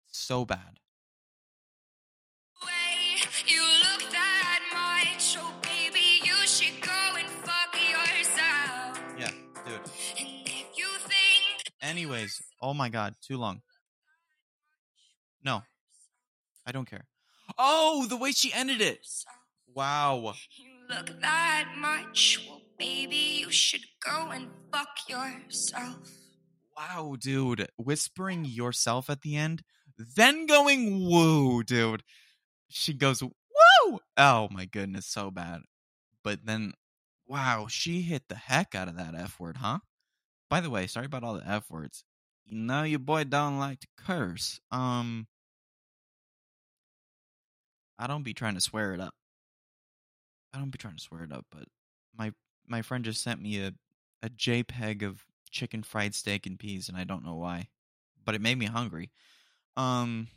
So 0.07 0.43
bad. 0.45 0.79
way 2.65 3.21
you 3.45 3.61
look 3.61 4.11
that 4.11 4.61
much, 4.73 5.37
oh 5.39 5.53
baby, 5.61 6.21
you 6.23 6.35
should 6.47 6.81
go 6.81 7.15
and 7.17 7.29
fuck 7.29 7.75
yourself. 7.75 8.99
Yeah, 9.17 9.31
dude. 9.65 9.81
Anyways, 11.81 12.41
oh 12.61 12.73
my 12.73 12.89
god, 12.89 13.15
too 13.21 13.37
long. 13.37 13.61
No, 15.43 15.61
I 16.65 16.71
don't 16.71 16.89
care. 16.89 17.05
Oh, 17.57 18.05
the 18.09 18.17
way 18.17 18.31
she 18.31 18.51
ended 18.53 18.81
it. 18.81 19.07
Wow. 19.73 20.33
You 20.57 20.95
look 20.95 21.21
that 21.21 21.73
much. 21.77 22.45
Well, 22.47 22.61
baby, 22.77 23.39
you 23.41 23.51
should 23.51 23.85
go 24.05 24.31
and 24.31 24.49
fuck 24.71 24.89
yourself. 25.07 26.18
Wow, 26.79 27.17
dude. 27.19 27.67
Whispering 27.77 28.45
yourself 28.45 29.09
at 29.09 29.21
the 29.21 29.35
end, 29.35 29.63
then 29.97 30.45
going 30.45 31.05
woo, 31.09 31.61
dude. 31.61 32.03
She 32.69 32.93
goes 32.93 33.21
woo. 33.21 33.99
Oh 34.15 34.47
my 34.49 34.63
goodness, 34.65 35.05
so 35.05 35.29
bad. 35.29 35.61
But 36.23 36.45
then, 36.45 36.73
wow, 37.27 37.67
she 37.69 38.01
hit 38.01 38.29
the 38.29 38.35
heck 38.35 38.75
out 38.75 38.87
of 38.87 38.95
that 38.95 39.13
F 39.13 39.39
word, 39.41 39.57
huh? 39.57 39.79
By 40.49 40.61
the 40.61 40.69
way, 40.69 40.87
sorry 40.87 41.07
about 41.07 41.23
all 41.23 41.33
the 41.33 41.47
F 41.47 41.69
words. 41.69 42.05
You 42.45 42.57
know 42.57 42.83
your 42.83 42.99
boy 42.99 43.25
don't 43.25 43.59
like 43.59 43.81
to 43.81 43.87
curse. 43.97 44.61
Um, 44.71 45.27
I 47.97 48.07
don't 48.07 48.23
be 48.23 48.33
trying 48.33 48.55
to 48.55 48.61
swear 48.61 48.93
it 48.93 49.01
up. 49.01 49.13
I 50.53 50.59
don't 50.59 50.71
be 50.71 50.77
trying 50.77 50.95
to 50.95 51.03
swear 51.03 51.23
it 51.23 51.31
up, 51.33 51.45
but 51.51 51.65
my 52.17 52.31
my 52.67 52.81
friend 52.81 53.03
just 53.03 53.21
sent 53.21 53.41
me 53.41 53.61
a 53.61 53.73
a 54.23 54.29
JPEG 54.29 55.03
of 55.03 55.25
chicken 55.49 55.83
fried 55.83 56.15
steak 56.15 56.45
and 56.45 56.59
peas, 56.59 56.89
and 56.89 56.97
I 56.97 57.03
don't 57.03 57.25
know 57.25 57.35
why, 57.35 57.69
but 58.23 58.35
it 58.35 58.41
made 58.41 58.57
me 58.57 58.65
hungry. 58.65 59.11
Um, 59.77 60.27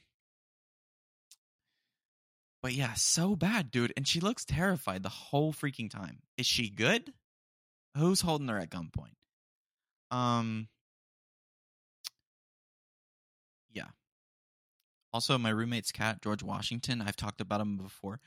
but 2.62 2.72
yeah, 2.74 2.94
so 2.94 3.34
bad, 3.34 3.70
dude. 3.70 3.92
And 3.96 4.06
she 4.06 4.20
looks 4.20 4.44
terrified 4.44 5.02
the 5.02 5.08
whole 5.08 5.52
freaking 5.52 5.90
time. 5.90 6.20
Is 6.38 6.46
she 6.46 6.70
good? 6.70 7.12
Who's 7.96 8.20
holding 8.20 8.48
her 8.48 8.58
at 8.58 8.70
gunpoint? 8.70 9.16
Um, 10.10 10.68
yeah. 13.72 13.88
Also, 15.12 15.36
my 15.38 15.50
roommate's 15.50 15.92
cat, 15.92 16.22
George 16.22 16.42
Washington. 16.42 17.02
I've 17.02 17.16
talked 17.16 17.40
about 17.40 17.60
him 17.60 17.76
before. 17.76 18.20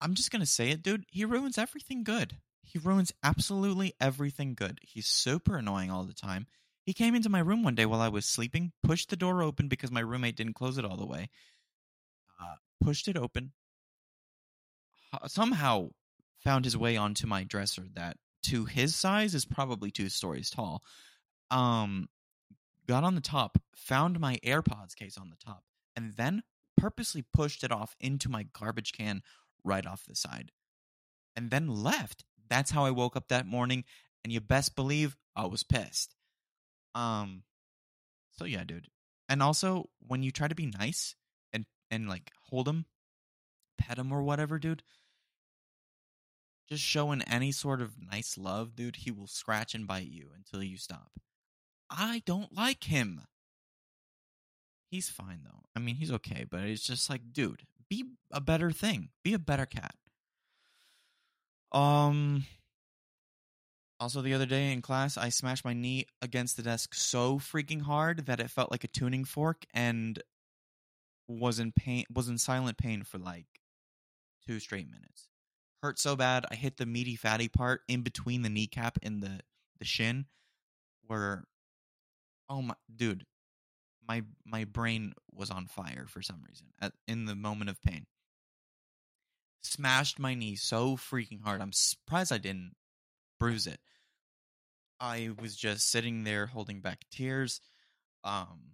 I'm 0.00 0.14
just 0.14 0.32
gonna 0.32 0.46
say 0.46 0.70
it, 0.70 0.82
dude. 0.82 1.04
He 1.10 1.24
ruins 1.24 1.56
everything 1.56 2.02
good. 2.02 2.38
He 2.62 2.78
ruins 2.78 3.12
absolutely 3.22 3.94
everything 4.00 4.54
good. 4.54 4.78
He's 4.82 5.06
super 5.06 5.56
annoying 5.56 5.90
all 5.90 6.04
the 6.04 6.14
time. 6.14 6.46
He 6.84 6.94
came 6.94 7.14
into 7.14 7.28
my 7.28 7.40
room 7.40 7.62
one 7.62 7.74
day 7.74 7.86
while 7.86 8.00
I 8.00 8.08
was 8.08 8.26
sleeping, 8.26 8.72
pushed 8.82 9.10
the 9.10 9.16
door 9.16 9.42
open 9.42 9.68
because 9.68 9.90
my 9.90 10.00
roommate 10.00 10.36
didn't 10.36 10.54
close 10.54 10.78
it 10.78 10.84
all 10.84 10.96
the 10.96 11.06
way. 11.06 11.28
Uh, 12.40 12.54
pushed 12.82 13.08
it 13.08 13.16
open. 13.16 13.52
Somehow 15.26 15.90
found 16.42 16.64
his 16.64 16.76
way 16.76 16.96
onto 16.96 17.26
my 17.26 17.44
dresser 17.44 17.84
that, 17.94 18.16
to 18.44 18.64
his 18.64 18.96
size, 18.96 19.34
is 19.34 19.44
probably 19.44 19.90
two 19.90 20.08
stories 20.08 20.50
tall. 20.50 20.82
Um, 21.50 22.08
got 22.88 23.04
on 23.04 23.14
the 23.14 23.20
top, 23.20 23.58
found 23.76 24.18
my 24.18 24.38
AirPods 24.44 24.96
case 24.96 25.18
on 25.18 25.30
the 25.30 25.36
top, 25.36 25.62
and 25.94 26.14
then 26.14 26.42
purposely 26.76 27.24
pushed 27.32 27.62
it 27.62 27.70
off 27.70 27.94
into 28.00 28.28
my 28.28 28.46
garbage 28.58 28.92
can 28.92 29.22
right 29.62 29.86
off 29.86 30.04
the 30.08 30.16
side, 30.16 30.50
and 31.36 31.50
then 31.50 31.68
left. 31.68 32.24
That's 32.52 32.70
how 32.70 32.84
I 32.84 32.90
woke 32.90 33.16
up 33.16 33.28
that 33.28 33.46
morning, 33.46 33.84
and 34.22 34.30
you 34.30 34.38
best 34.38 34.76
believe 34.76 35.16
I 35.34 35.46
was 35.46 35.62
pissed. 35.62 36.14
Um, 36.94 37.44
so 38.36 38.44
yeah, 38.44 38.62
dude. 38.64 38.88
And 39.26 39.42
also, 39.42 39.88
when 40.06 40.22
you 40.22 40.30
try 40.30 40.48
to 40.48 40.54
be 40.54 40.66
nice 40.66 41.14
and 41.54 41.64
and 41.90 42.10
like 42.10 42.30
hold 42.50 42.68
him, 42.68 42.84
pet 43.78 43.96
him 43.96 44.12
or 44.12 44.22
whatever, 44.22 44.58
dude, 44.58 44.82
just 46.68 46.82
showing 46.82 47.22
any 47.22 47.52
sort 47.52 47.80
of 47.80 47.94
nice 47.98 48.36
love, 48.36 48.76
dude, 48.76 48.96
he 48.96 49.10
will 49.10 49.26
scratch 49.26 49.74
and 49.74 49.86
bite 49.86 50.10
you 50.10 50.28
until 50.36 50.62
you 50.62 50.76
stop. 50.76 51.12
I 51.88 52.22
don't 52.26 52.54
like 52.54 52.84
him. 52.84 53.22
He's 54.90 55.08
fine 55.08 55.40
though. 55.42 55.62
I 55.74 55.78
mean, 55.78 55.94
he's 55.94 56.12
okay, 56.12 56.44
but 56.50 56.60
it's 56.60 56.86
just 56.86 57.08
like, 57.08 57.32
dude, 57.32 57.62
be 57.88 58.04
a 58.30 58.42
better 58.42 58.70
thing. 58.70 59.08
Be 59.24 59.32
a 59.32 59.38
better 59.38 59.64
cat. 59.64 59.94
Um 61.72 62.44
also 64.00 64.20
the 64.20 64.34
other 64.34 64.46
day 64.46 64.72
in 64.72 64.82
class, 64.82 65.16
I 65.16 65.28
smashed 65.28 65.64
my 65.64 65.72
knee 65.72 66.06
against 66.20 66.56
the 66.56 66.62
desk 66.62 66.94
so 66.94 67.38
freaking 67.38 67.82
hard 67.82 68.26
that 68.26 68.40
it 68.40 68.50
felt 68.50 68.70
like 68.70 68.84
a 68.84 68.88
tuning 68.88 69.24
fork 69.24 69.64
and 69.72 70.20
was 71.28 71.58
in 71.60 71.72
pain 71.72 72.04
was 72.12 72.28
in 72.28 72.36
silent 72.36 72.76
pain 72.78 73.04
for 73.04 73.18
like 73.18 73.46
2 74.46 74.58
straight 74.60 74.90
minutes. 74.90 75.28
Hurt 75.82 75.98
so 75.98 76.16
bad, 76.16 76.46
I 76.50 76.54
hit 76.54 76.76
the 76.76 76.86
meaty 76.86 77.16
fatty 77.16 77.48
part 77.48 77.82
in 77.88 78.02
between 78.02 78.42
the 78.42 78.50
kneecap 78.50 78.98
and 79.02 79.22
the 79.22 79.40
the 79.78 79.84
shin 79.84 80.26
where 81.06 81.44
oh 82.48 82.62
my 82.62 82.74
dude, 82.94 83.24
my 84.06 84.22
my 84.44 84.64
brain 84.64 85.14
was 85.32 85.50
on 85.50 85.66
fire 85.66 86.06
for 86.08 86.22
some 86.22 86.42
reason 86.48 86.68
at, 86.80 86.92
in 87.08 87.24
the 87.26 87.34
moment 87.34 87.70
of 87.70 87.80
pain. 87.82 88.06
Smashed 89.62 90.18
my 90.18 90.34
knee 90.34 90.56
so 90.56 90.96
freaking 90.96 91.40
hard. 91.42 91.60
I'm 91.60 91.72
surprised 91.72 92.32
I 92.32 92.38
didn't 92.38 92.74
bruise 93.38 93.66
it. 93.66 93.80
I 95.00 95.30
was 95.40 95.56
just 95.56 95.90
sitting 95.90 96.24
there 96.24 96.46
holding 96.46 96.80
back 96.80 97.04
tears. 97.10 97.60
Um 98.24 98.72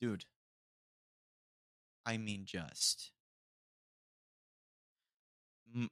dude. 0.00 0.24
I 2.04 2.16
mean 2.18 2.44
just 2.46 3.10
M- 5.74 5.90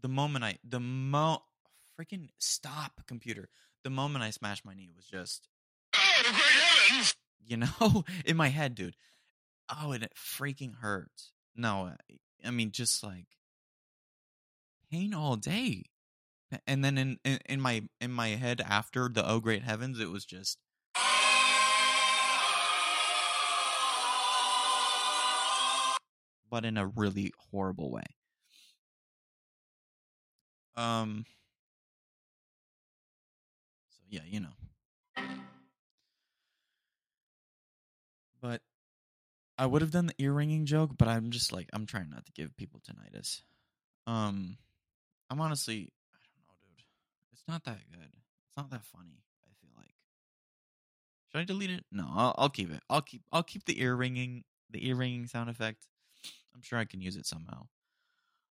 the 0.00 0.08
moment 0.08 0.44
I 0.44 0.58
the 0.64 0.80
mo 0.80 1.42
freaking 1.98 2.28
stop 2.38 3.02
computer. 3.06 3.48
The 3.84 3.90
moment 3.90 4.24
I 4.24 4.30
smashed 4.30 4.64
my 4.64 4.74
knee 4.74 4.90
was 4.94 5.06
just 5.06 5.48
Oh, 5.94 6.22
great 6.22 6.34
heavens! 6.34 7.16
you 7.44 7.56
know, 7.56 8.04
in 8.24 8.36
my 8.36 8.48
head, 8.48 8.74
dude. 8.76 8.94
Oh, 9.68 9.92
and 9.92 10.04
it 10.04 10.12
freaking 10.16 10.76
hurts. 10.80 11.32
No, 11.56 11.86
I- 11.86 12.46
I 12.46 12.50
mean 12.52 12.70
just 12.70 13.02
like 13.02 13.26
pain 14.90 15.14
all 15.14 15.36
day. 15.36 15.84
And 16.66 16.84
then 16.84 16.98
in, 16.98 17.18
in 17.24 17.38
in 17.46 17.60
my 17.60 17.82
in 18.00 18.10
my 18.10 18.28
head 18.30 18.60
after 18.60 19.08
the 19.08 19.28
oh 19.28 19.38
great 19.38 19.62
heavens, 19.62 20.00
it 20.00 20.10
was 20.10 20.24
just 20.24 20.58
but 26.50 26.64
in 26.64 26.76
a 26.76 26.86
really 26.86 27.32
horrible 27.52 27.90
way. 27.92 28.02
Um 30.76 31.24
so 33.90 34.02
yeah, 34.08 34.22
you 34.26 34.40
know. 34.40 34.48
But 38.42 38.62
I 39.56 39.66
would 39.66 39.82
have 39.82 39.90
done 39.90 40.06
the 40.06 40.14
ear 40.18 40.32
ringing 40.32 40.64
joke, 40.66 40.92
but 40.96 41.06
I'm 41.06 41.30
just 41.30 41.52
like 41.52 41.68
I'm 41.72 41.86
trying 41.86 42.10
not 42.10 42.26
to 42.26 42.32
give 42.32 42.56
people 42.56 42.80
tinnitus. 42.80 43.42
Um, 44.06 44.56
I'm 45.30 45.40
honestly 45.40 45.92
I 46.12 46.18
don't 46.24 46.46
know, 46.46 46.54
dude. 46.76 46.84
It's 47.32 47.44
not 47.48 47.64
that 47.64 47.78
good. 47.90 48.10
It's 48.12 48.56
not 48.56 48.70
that 48.70 48.84
funny. 48.84 49.22
I 49.44 49.52
feel 49.60 49.70
like. 49.76 49.94
Should 51.30 51.40
I 51.40 51.44
delete 51.44 51.70
it? 51.70 51.84
No, 51.92 52.08
I'll, 52.12 52.34
I'll 52.36 52.48
keep 52.48 52.72
it. 52.72 52.82
I'll 52.90 53.02
keep 53.02 53.22
I'll 53.32 53.42
keep 53.42 53.64
the 53.64 53.80
ear 53.80 53.94
ringing 53.94 54.44
the 54.70 54.86
ear 54.88 54.96
ringing 54.96 55.26
sound 55.26 55.48
effect. 55.50 55.86
I'm 56.54 56.62
sure 56.62 56.78
I 56.78 56.84
can 56.84 57.00
use 57.00 57.16
it 57.16 57.26
somehow. 57.26 57.66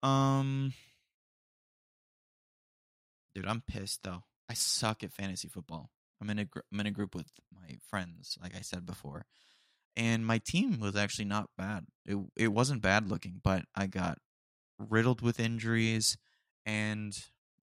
Um, 0.02 0.72
dude, 3.34 3.46
I'm 3.46 3.62
pissed 3.66 4.02
though. 4.02 4.24
I 4.48 4.54
suck 4.54 5.04
at 5.04 5.12
fantasy 5.12 5.48
football. 5.48 5.90
I'm 6.20 6.30
in 6.30 6.38
a 6.38 6.44
gr- 6.44 6.60
I'm 6.72 6.80
in 6.80 6.86
a 6.86 6.90
group 6.90 7.14
with 7.14 7.30
my 7.54 7.76
friends, 7.88 8.38
like 8.42 8.56
I 8.56 8.60
said 8.60 8.86
before, 8.86 9.26
and 9.96 10.26
my 10.26 10.38
team 10.38 10.80
was 10.80 10.96
actually 10.96 11.24
not 11.26 11.50
bad. 11.56 11.86
It 12.06 12.18
it 12.36 12.48
wasn't 12.48 12.82
bad 12.82 13.08
looking, 13.08 13.40
but 13.42 13.64
I 13.74 13.86
got 13.86 14.18
riddled 14.78 15.20
with 15.20 15.40
injuries, 15.40 16.16
and 16.64 17.16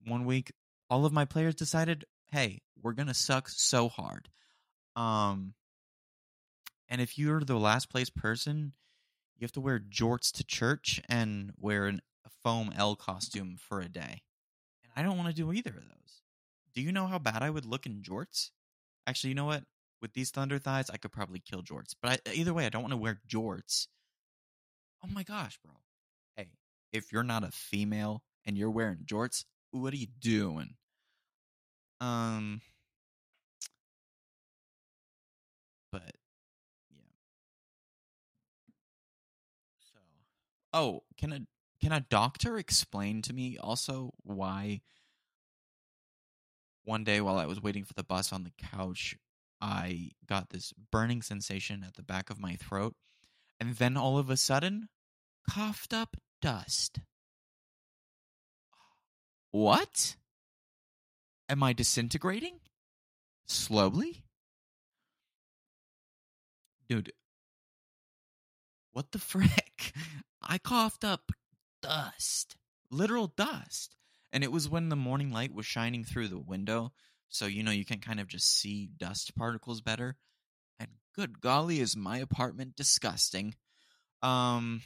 one 0.06 0.26
week 0.26 0.52
all 0.90 1.06
of 1.06 1.14
my 1.14 1.26
players 1.26 1.56
decided, 1.56 2.06
"Hey, 2.28 2.62
we're 2.82 2.94
gonna 2.94 3.14
suck 3.14 3.50
so 3.50 3.90
hard." 3.90 4.30
Um, 4.96 5.54
and 6.88 7.02
if 7.02 7.18
you're 7.18 7.42
the 7.42 7.60
last 7.60 7.90
place 7.90 8.10
person, 8.10 8.74
you 9.38 9.46
have 9.46 9.52
to 9.54 9.62
wear 9.62 9.80
jorts 9.80 10.32
to 10.34 10.44
church 10.44 11.02
and 11.08 11.54
wear 11.58 11.86
an, 11.86 12.02
a 12.26 12.30
foam 12.44 12.74
L 12.76 12.96
costume 12.96 13.56
for 13.58 13.80
a 13.80 13.88
day. 13.88 14.24
And 14.84 14.92
I 14.96 15.04
don't 15.04 15.18
want 15.18 15.30
to 15.30 15.36
do 15.36 15.54
either 15.54 15.70
of 15.70 15.88
those. 15.88 16.22
Do 16.74 16.82
you 16.82 16.92
know 16.92 17.08
how 17.08 17.20
bad 17.20 17.42
I 17.42 17.50
would 17.50 17.66
look 17.66 17.86
in 17.86 18.02
jorts? 18.02 18.50
Actually, 19.08 19.30
you 19.30 19.36
know 19.36 19.46
what? 19.46 19.64
With 20.02 20.14
these 20.14 20.32
thunder 20.32 20.60
thighs, 20.60 20.90
I 20.90 20.98
could 20.98 21.12
probably 21.12 21.40
kill 21.40 21.62
jorts. 21.62 21.94
But 22.02 22.22
I, 22.28 22.32
either 22.34 22.54
way, 22.54 22.66
I 22.66 22.70
don't 22.70 22.82
want 22.82 22.94
to 22.94 22.98
wear 22.98 23.22
jorts. 23.28 23.88
Oh 25.04 25.08
my 25.08 25.24
gosh, 25.24 25.58
bro. 25.64 25.74
Hey, 26.36 26.50
if 26.92 27.12
you're 27.12 27.24
not 27.24 27.44
a 27.44 27.52
female 27.52 28.24
and 28.46 28.58
you're 28.58 28.72
wearing 28.72 29.00
jorts, 29.06 29.46
what 29.72 29.94
are 29.94 29.98
you 29.98 30.08
doing? 30.20 30.76
Um, 32.02 32.62
but 35.92 36.14
yeah. 36.92 37.02
So, 39.80 40.00
oh, 40.74 41.04
can 41.18 41.34
a 41.34 41.40
can 41.82 41.92
a 41.92 42.06
doctor 42.10 42.58
explain 42.58 43.22
to 43.24 43.34
me 43.34 43.58
also 43.58 44.14
why 44.24 44.82
one 46.84 47.04
day 47.04 47.22
while 47.22 47.38
I 47.38 47.46
was 47.46 47.62
waiting 47.62 47.84
for 47.84 47.94
the 47.94 48.04
bus 48.04 48.34
on 48.34 48.44
the 48.44 48.54
couch 48.58 49.16
I 49.62 50.12
got 50.26 50.50
this 50.50 50.74
burning 50.92 51.22
sensation 51.22 51.84
at 51.84 51.96
the 51.96 52.04
back 52.04 52.30
of 52.30 52.40
my 52.40 52.56
throat, 52.56 52.96
and 53.60 53.76
then 53.76 53.98
all 53.98 54.18
of 54.18 54.30
a 54.30 54.38
sudden, 54.38 54.88
coughed 55.50 55.94
up 55.94 56.16
dust. 56.42 57.00
What? 59.52 60.16
Am 61.48 61.64
I 61.64 61.74
disintegrating? 61.74 62.60
Slowly? 63.48 64.24
Dude, 66.88 67.12
what 68.92 69.12
the 69.12 69.20
frick? 69.20 69.94
I 70.42 70.58
coughed 70.58 71.04
up 71.04 71.32
dust. 71.82 72.56
Literal 72.92 73.28
dust. 73.28 73.96
And 74.32 74.44
it 74.44 74.52
was 74.52 74.70
when 74.70 74.90
the 74.90 74.96
morning 74.96 75.32
light 75.32 75.54
was 75.54 75.66
shining 75.66 76.04
through 76.04 76.28
the 76.28 76.40
window, 76.40 76.92
so 77.30 77.46
you 77.46 77.64
know 77.64 77.72
you 77.72 77.86
can 77.86 78.00
kind 78.00 78.20
of 78.20 78.28
just 78.28 78.60
see 78.60 78.90
dust 78.98 79.36
particles 79.36 79.82
better. 79.82 80.18
And 80.80 80.90
good 81.16 81.42
golly, 81.42 81.80
is 81.80 81.96
my 81.96 82.20
apartment 82.20 82.76
disgusting. 82.76 83.56
Um 84.22 84.82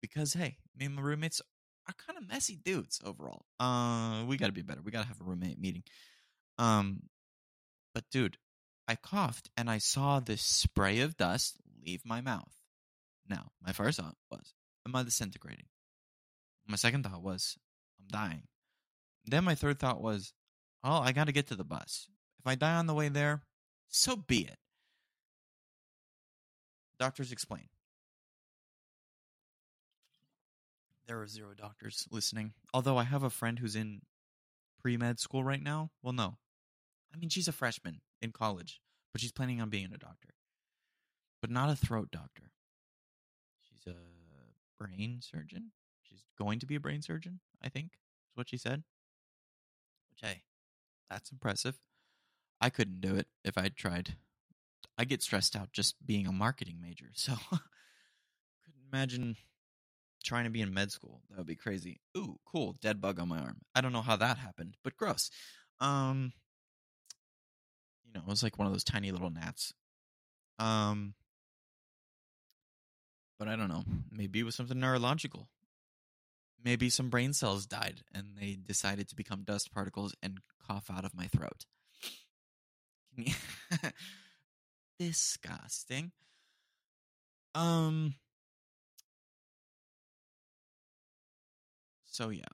because 0.00 0.34
hey, 0.34 0.58
me 0.78 0.86
and 0.86 0.94
my 0.94 1.02
roommates 1.02 1.42
are 1.88 1.94
kind 2.06 2.18
of 2.18 2.28
messy 2.28 2.56
dudes 2.56 3.00
overall. 3.04 3.46
Uh 3.60 4.24
we 4.26 4.36
gotta 4.36 4.52
be 4.52 4.62
better. 4.62 4.80
We 4.82 4.92
gotta 4.92 5.08
have 5.08 5.20
a 5.20 5.24
roommate 5.24 5.60
meeting. 5.60 5.84
Um 6.58 7.02
but 7.94 8.04
dude, 8.10 8.36
I 8.88 8.94
coughed 8.94 9.50
and 9.56 9.70
I 9.70 9.78
saw 9.78 10.20
this 10.20 10.42
spray 10.42 11.00
of 11.00 11.16
dust 11.16 11.56
leave 11.84 12.02
my 12.04 12.20
mouth. 12.20 12.52
Now, 13.28 13.50
my 13.64 13.72
first 13.72 13.98
thought 13.98 14.16
was, 14.30 14.54
Am 14.86 14.94
I 14.94 15.02
disintegrating? 15.02 15.66
My 16.68 16.76
second 16.76 17.04
thought 17.04 17.22
was, 17.22 17.56
I'm 18.00 18.06
dying. 18.08 18.42
Then 19.24 19.44
my 19.44 19.54
third 19.54 19.78
thought 19.78 20.00
was, 20.00 20.32
Oh, 20.84 21.00
I 21.00 21.12
gotta 21.12 21.32
get 21.32 21.48
to 21.48 21.56
the 21.56 21.64
bus. 21.64 22.08
If 22.38 22.46
I 22.46 22.54
die 22.54 22.74
on 22.76 22.86
the 22.86 22.94
way 22.94 23.08
there, 23.08 23.42
so 23.88 24.14
be 24.14 24.42
it. 24.42 24.58
Doctors 26.98 27.32
explain. 27.32 27.68
There 31.06 31.20
are 31.20 31.26
zero 31.26 31.54
doctors 31.56 32.06
listening. 32.10 32.52
Although 32.74 32.96
I 32.96 33.04
have 33.04 33.22
a 33.22 33.30
friend 33.30 33.58
who's 33.58 33.76
in 33.76 34.02
pre 34.80 34.96
med 34.96 35.20
school 35.20 35.44
right 35.44 35.62
now. 35.62 35.90
Well, 36.02 36.12
no. 36.12 36.38
I 37.14 37.18
mean, 37.18 37.30
she's 37.30 37.48
a 37.48 37.52
freshman 37.52 38.00
in 38.20 38.32
college, 38.32 38.80
but 39.12 39.20
she's 39.20 39.32
planning 39.32 39.60
on 39.60 39.70
being 39.70 39.92
a 39.92 39.98
doctor. 39.98 40.30
But 41.40 41.50
not 41.50 41.70
a 41.70 41.76
throat 41.76 42.10
doctor. 42.10 42.50
She's 43.60 43.86
a 43.86 43.96
brain 44.78 45.20
surgeon. 45.22 45.70
She's 46.02 46.24
going 46.38 46.58
to 46.60 46.66
be 46.66 46.74
a 46.74 46.80
brain 46.80 47.02
surgeon, 47.02 47.40
I 47.62 47.68
think, 47.68 47.92
is 48.30 48.36
what 48.36 48.48
she 48.48 48.56
said. 48.56 48.82
Which, 50.10 50.20
hey, 50.22 50.42
that's 51.08 51.30
impressive. 51.30 51.78
I 52.60 52.70
couldn't 52.70 53.00
do 53.00 53.14
it 53.16 53.28
if 53.44 53.56
I'd 53.56 53.76
tried. 53.76 54.16
I 54.98 55.04
get 55.04 55.22
stressed 55.22 55.54
out 55.54 55.72
just 55.72 55.94
being 56.04 56.26
a 56.26 56.32
marketing 56.32 56.78
major, 56.80 57.10
so 57.14 57.32
couldn't 57.50 58.86
imagine 58.92 59.36
trying 60.26 60.44
to 60.44 60.50
be 60.50 60.60
in 60.60 60.74
med 60.74 60.92
school. 60.92 61.22
That 61.30 61.38
would 61.38 61.46
be 61.46 61.54
crazy. 61.54 62.00
Ooh, 62.16 62.38
cool, 62.44 62.76
dead 62.80 63.00
bug 63.00 63.18
on 63.20 63.28
my 63.28 63.38
arm. 63.38 63.58
I 63.74 63.80
don't 63.80 63.92
know 63.92 64.02
how 64.02 64.16
that 64.16 64.36
happened, 64.38 64.76
but 64.82 64.96
gross. 64.96 65.30
Um 65.80 66.32
you 68.04 68.12
know, 68.12 68.20
it 68.26 68.30
was 68.30 68.42
like 68.42 68.58
one 68.58 68.66
of 68.66 68.72
those 68.72 68.84
tiny 68.84 69.12
little 69.12 69.30
gnats. 69.30 69.72
Um 70.58 71.14
but 73.38 73.48
I 73.48 73.56
don't 73.56 73.68
know. 73.68 73.84
Maybe 74.10 74.40
it 74.40 74.44
was 74.44 74.54
something 74.54 74.80
neurological. 74.80 75.48
Maybe 76.64 76.90
some 76.90 77.10
brain 77.10 77.32
cells 77.32 77.66
died 77.66 78.02
and 78.12 78.36
they 78.40 78.56
decided 78.60 79.08
to 79.08 79.16
become 79.16 79.44
dust 79.44 79.72
particles 79.72 80.14
and 80.22 80.40
cough 80.66 80.90
out 80.90 81.04
of 81.04 81.14
my 81.14 81.28
throat. 81.28 81.64
Disgusting. 84.98 86.12
Um. 87.54 88.14
So 92.16 92.30
yeah. 92.30 92.44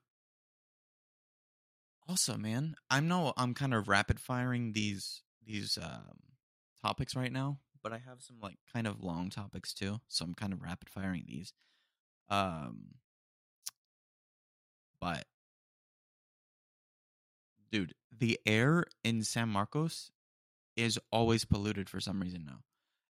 Also, 2.09 2.35
man, 2.35 2.75
I'm 2.89 3.07
no, 3.07 3.31
I'm 3.37 3.53
kind 3.53 3.73
of 3.73 3.87
rapid 3.87 4.19
firing 4.19 4.73
these 4.73 5.21
these 5.45 5.77
um, 5.81 6.19
topics 6.81 7.15
right 7.15 7.31
now, 7.31 7.59
but 7.81 7.93
I 7.93 7.99
have 7.99 8.21
some 8.21 8.41
like 8.41 8.57
kind 8.73 8.87
of 8.87 9.01
long 9.01 9.29
topics 9.29 9.73
too, 9.73 10.01
so 10.09 10.25
I'm 10.25 10.33
kind 10.33 10.51
of 10.51 10.61
rapid 10.61 10.89
firing 10.89 11.23
these. 11.25 11.53
Um, 12.29 12.95
but 14.99 15.23
dude, 17.71 17.93
the 18.11 18.37
air 18.45 18.83
in 19.05 19.23
San 19.23 19.47
Marcos 19.47 20.11
is 20.75 20.99
always 21.09 21.45
polluted 21.45 21.89
for 21.89 22.01
some 22.01 22.19
reason 22.19 22.43
now. 22.45 22.63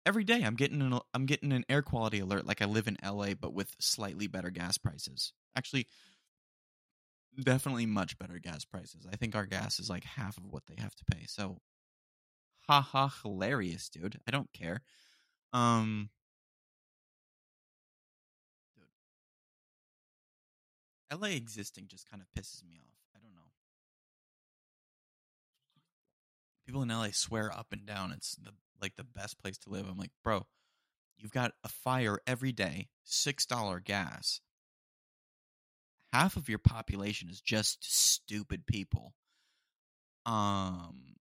Every 0.03 0.23
day 0.23 0.41
I'm 0.41 0.55
getting 0.55 0.81
an 0.81 0.99
I'm 1.13 1.27
getting 1.27 1.53
an 1.53 1.63
air 1.69 1.83
quality 1.83 2.21
alert 2.21 2.47
like 2.47 2.63
I 2.63 2.65
live 2.65 2.87
in 2.87 2.97
LA 3.05 3.35
but 3.39 3.53
with 3.53 3.75
slightly 3.79 4.25
better 4.25 4.49
gas 4.49 4.79
prices. 4.79 5.33
Actually 5.55 5.85
definitely 7.43 7.85
much 7.85 8.17
better 8.17 8.39
gas 8.39 8.65
prices. 8.65 9.07
I 9.11 9.15
think 9.15 9.35
our 9.35 9.45
gas 9.45 9.79
is 9.79 9.89
like 9.89 10.03
half 10.03 10.37
of 10.37 10.45
what 10.45 10.63
they 10.67 10.81
have 10.81 10.95
to 10.95 11.05
pay. 11.05 11.25
So 11.27 11.57
haha 12.67 13.09
hilarious, 13.23 13.89
dude. 13.89 14.19
I 14.27 14.31
don't 14.31 14.51
care. 14.53 14.81
Um 15.53 16.09
dude. 18.75 18.85
LA 21.19 21.29
existing 21.29 21.87
just 21.87 22.09
kind 22.09 22.21
of 22.21 22.27
pisses 22.29 22.63
me 22.63 22.79
off. 22.79 22.95
I 23.15 23.19
don't 23.19 23.33
know. 23.33 23.51
People 26.65 26.83
in 26.83 26.89
LA 26.89 27.07
swear 27.11 27.51
up 27.51 27.67
and 27.71 27.85
down 27.85 28.11
it's 28.11 28.35
the 28.35 28.51
like 28.81 28.95
the 28.95 29.03
best 29.03 29.39
place 29.39 29.57
to 29.59 29.69
live. 29.69 29.87
I'm 29.89 29.97
like, 29.97 30.11
bro, 30.23 30.45
you've 31.17 31.31
got 31.31 31.53
a 31.63 31.69
fire 31.69 32.19
every 32.27 32.51
day, 32.51 32.87
six 33.03 33.45
dollar 33.45 33.79
gas. 33.79 34.41
Half 36.11 36.37
of 36.37 36.49
your 36.49 36.59
population 36.59 37.29
is 37.29 37.41
just 37.41 37.77
stupid 37.83 38.65
people. 38.65 39.13
Um, 40.25 41.15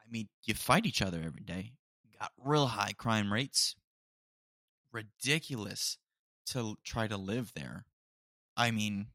I 0.00 0.10
mean, 0.10 0.28
you 0.44 0.54
fight 0.54 0.86
each 0.86 1.02
other 1.02 1.22
every 1.24 1.42
day. 1.42 1.72
Got 2.18 2.32
real 2.42 2.66
high 2.66 2.92
crime 2.96 3.32
rates. 3.32 3.76
Ridiculous 4.92 5.98
to 6.46 6.76
try 6.82 7.06
to 7.06 7.16
live 7.16 7.52
there. 7.54 7.84
I 8.56 8.70
mean, 8.70 9.08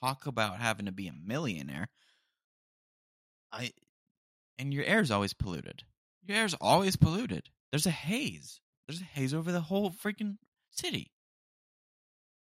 talk 0.00 0.26
about 0.26 0.58
having 0.60 0.86
to 0.86 0.92
be 0.92 1.08
a 1.08 1.12
millionaire. 1.12 1.88
I 3.52 3.72
and 4.58 4.72
your 4.72 4.84
air's 4.84 5.10
always 5.10 5.34
polluted. 5.34 5.82
Your 6.24 6.38
air's 6.38 6.54
always 6.54 6.96
polluted. 6.96 7.50
There's 7.70 7.86
a 7.86 7.90
haze. 7.90 8.60
There's 8.86 9.00
a 9.00 9.04
haze 9.04 9.34
over 9.34 9.50
the 9.52 9.60
whole 9.60 9.90
freaking 9.90 10.36
city. 10.70 11.10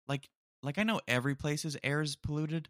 Like 0.07 0.29
like 0.67 0.77
I 0.77 0.83
know 0.83 0.99
every 1.07 1.33
place's 1.33 1.77
air 1.81 2.01
is 2.01 2.17
polluted, 2.17 2.67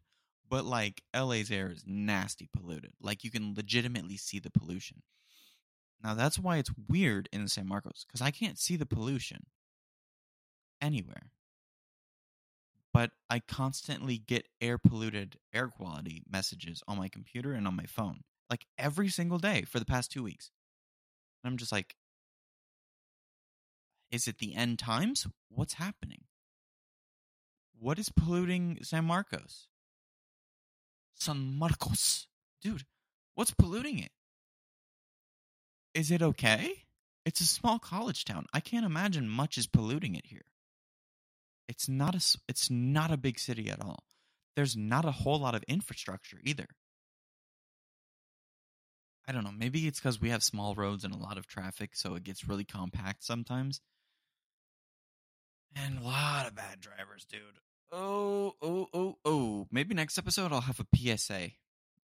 but 0.47 0.63
like 0.65 1.01
LA's 1.15 1.49
air 1.49 1.71
is 1.71 1.83
nasty 1.87 2.47
polluted. 2.55 2.93
Like 3.01 3.23
you 3.23 3.31
can 3.31 3.55
legitimately 3.55 4.17
see 4.17 4.37
the 4.37 4.51
pollution. 4.51 5.01
Now 6.03 6.13
that's 6.13 6.37
why 6.37 6.57
it's 6.57 6.69
weird 6.87 7.27
in 7.33 7.47
San 7.47 7.67
Marcos 7.67 8.05
cuz 8.07 8.21
I 8.21 8.29
can't 8.29 8.59
see 8.59 8.75
the 8.75 8.85
pollution 8.85 9.47
anywhere. 10.79 11.31
But 12.93 13.13
I 13.31 13.39
constantly 13.39 14.19
get 14.19 14.47
air 14.61 14.77
polluted 14.77 15.39
air 15.51 15.67
quality 15.67 16.21
messages 16.29 16.83
on 16.87 16.99
my 16.99 17.09
computer 17.09 17.53
and 17.53 17.67
on 17.67 17.75
my 17.75 17.87
phone. 17.87 18.21
Like 18.47 18.67
every 18.77 19.09
single 19.09 19.39
day 19.39 19.63
for 19.63 19.79
the 19.79 19.85
past 19.85 20.11
2 20.11 20.21
weeks. 20.21 20.51
And 21.43 21.51
I'm 21.51 21.57
just 21.57 21.71
like, 21.71 21.95
is 24.11 24.27
it 24.27 24.37
the 24.37 24.53
end 24.53 24.77
times? 24.77 25.25
What's 25.49 25.73
happening? 25.73 26.25
What 27.79 27.99
is 27.99 28.09
polluting 28.09 28.79
San 28.81 29.05
Marcos? 29.05 29.67
San 31.15 31.57
Marcos. 31.57 32.27
Dude, 32.61 32.83
what's 33.35 33.51
polluting 33.51 33.99
it? 33.99 34.11
Is 35.93 36.11
it 36.11 36.21
okay? 36.21 36.83
It's 37.25 37.41
a 37.41 37.45
small 37.45 37.79
college 37.79 38.25
town. 38.25 38.45
I 38.53 38.59
can't 38.59 38.85
imagine 38.85 39.27
much 39.27 39.57
is 39.57 39.67
polluting 39.67 40.15
it 40.15 40.25
here. 40.27 40.45
It's 41.67 41.89
not 41.89 42.15
a 42.15 42.37
it's 42.47 42.69
not 42.69 43.11
a 43.11 43.17
big 43.17 43.39
city 43.39 43.69
at 43.69 43.81
all. 43.81 44.03
There's 44.55 44.75
not 44.75 45.05
a 45.05 45.11
whole 45.11 45.39
lot 45.39 45.53
of 45.53 45.63
infrastructure 45.67 46.39
either. 46.43 46.67
I 49.27 49.33
don't 49.33 49.43
know. 49.43 49.51
Maybe 49.51 49.87
it's 49.87 49.99
because 49.99 50.21
we 50.21 50.29
have 50.29 50.41
small 50.41 50.73
roads 50.73 51.03
and 51.03 51.13
a 51.13 51.17
lot 51.17 51.37
of 51.37 51.47
traffic, 51.47 51.95
so 51.95 52.15
it 52.15 52.23
gets 52.23 52.47
really 52.47 52.63
compact 52.63 53.23
sometimes. 53.23 53.81
And 55.75 55.99
a 55.99 56.03
lot 56.03 56.47
of 56.47 56.55
bad 56.55 56.79
drivers, 56.79 57.25
dude. 57.25 57.41
Oh, 57.91 58.53
oh, 58.61 58.87
oh, 58.93 59.17
oh. 59.25 59.67
Maybe 59.71 59.95
next 59.95 60.17
episode 60.17 60.51
I'll 60.51 60.61
have 60.61 60.79
a 60.79 60.97
PSA 60.97 61.51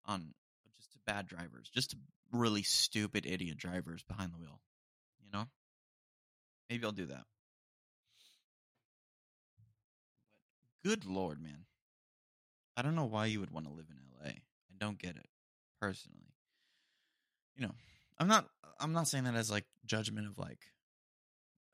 on 0.04 0.34
just 0.76 0.92
to 0.92 0.98
bad 1.06 1.26
drivers, 1.26 1.70
just 1.72 1.90
to 1.90 1.96
really 2.32 2.62
stupid 2.62 3.26
idiot 3.26 3.56
drivers 3.56 4.02
behind 4.02 4.32
the 4.32 4.38
wheel. 4.38 4.60
You 5.22 5.30
know? 5.32 5.46
Maybe 6.68 6.84
I'll 6.84 6.92
do 6.92 7.06
that. 7.06 7.24
But 10.82 10.90
good 10.90 11.06
lord, 11.06 11.42
man. 11.42 11.64
I 12.76 12.82
don't 12.82 12.94
know 12.94 13.06
why 13.06 13.26
you 13.26 13.40
would 13.40 13.50
want 13.50 13.66
to 13.66 13.72
live 13.72 13.86
in 13.90 13.96
LA. 13.96 14.30
I 14.30 14.74
don't 14.78 14.98
get 14.98 15.16
it, 15.16 15.28
personally 15.80 16.30
you 17.60 17.66
know, 17.66 17.74
I'm 18.18 18.26
not 18.26 18.46
I'm 18.80 18.92
not 18.92 19.06
saying 19.06 19.24
that 19.24 19.34
as 19.34 19.50
like 19.50 19.64
judgment 19.84 20.26
of 20.26 20.38
like 20.38 20.60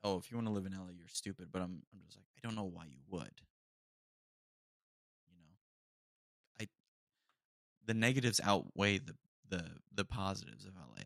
oh, 0.03 0.17
if 0.17 0.29
you 0.29 0.37
want 0.37 0.47
to 0.47 0.53
live 0.53 0.65
in 0.65 0.73
LA, 0.73 0.91
you're 0.97 1.07
stupid, 1.07 1.47
but 1.51 1.61
I'm 1.61 1.81
I'm 1.93 2.01
just 2.05 2.17
like 2.17 2.25
I 2.37 2.47
don't 2.47 2.55
know 2.55 2.69
why 2.71 2.85
you 2.85 2.99
would. 3.09 3.31
The 7.87 7.93
negatives 7.93 8.39
outweigh 8.43 8.99
the 8.99 9.15
the 9.49 9.63
the 9.93 10.05
positives 10.05 10.65
of 10.65 10.73
LA. 10.75 11.03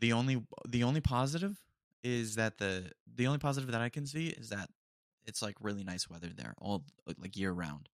The 0.00 0.12
only 0.12 0.42
the 0.68 0.82
only 0.82 1.00
positive 1.00 1.62
is 2.02 2.34
that 2.34 2.58
the 2.58 2.90
the 3.16 3.26
only 3.26 3.38
positive 3.38 3.70
that 3.70 3.80
I 3.80 3.88
can 3.88 4.06
see 4.06 4.28
is 4.28 4.50
that 4.50 4.68
it's 5.24 5.40
like 5.40 5.56
really 5.60 5.84
nice 5.84 6.10
weather 6.10 6.30
there 6.36 6.54
all 6.58 6.84
like 7.18 7.36
year 7.36 7.52
round. 7.52 7.88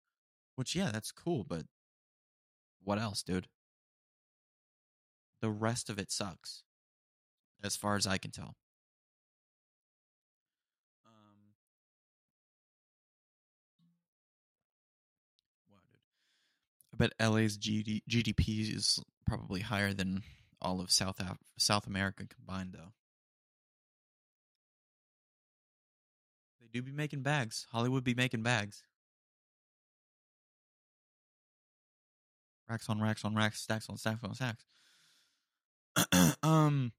Which 0.56 0.74
yeah, 0.74 0.90
that's 0.90 1.12
cool, 1.12 1.44
but 1.44 1.66
what 2.82 2.98
else, 2.98 3.22
dude? 3.22 3.46
The 5.40 5.50
rest 5.50 5.88
of 5.88 5.98
it 5.98 6.10
sucks. 6.10 6.64
As 7.62 7.76
far 7.76 7.96
as 7.96 8.06
I 8.06 8.18
can 8.18 8.30
tell. 8.30 8.56
I 17.00 17.08
bet 17.08 17.30
LA's 17.30 17.56
GD, 17.56 18.02
GDP 18.10 18.76
is 18.76 19.02
probably 19.26 19.60
higher 19.60 19.94
than 19.94 20.22
all 20.60 20.82
of 20.82 20.90
South 20.90 21.18
Af- 21.18 21.38
South 21.56 21.86
America 21.86 22.24
combined, 22.26 22.74
though. 22.74 22.92
They 26.60 26.66
do 26.70 26.82
be 26.82 26.92
making 26.92 27.22
bags. 27.22 27.66
Hollywood 27.72 28.04
be 28.04 28.12
making 28.12 28.42
bags. 28.42 28.82
Racks 32.68 32.88
on 32.90 33.00
racks 33.00 33.24
on 33.24 33.34
racks, 33.34 33.62
stacks 33.62 33.88
on 33.88 33.96
stacks 33.96 34.22
on 34.22 34.34
stacks. 34.34 34.64
um. 36.42 36.92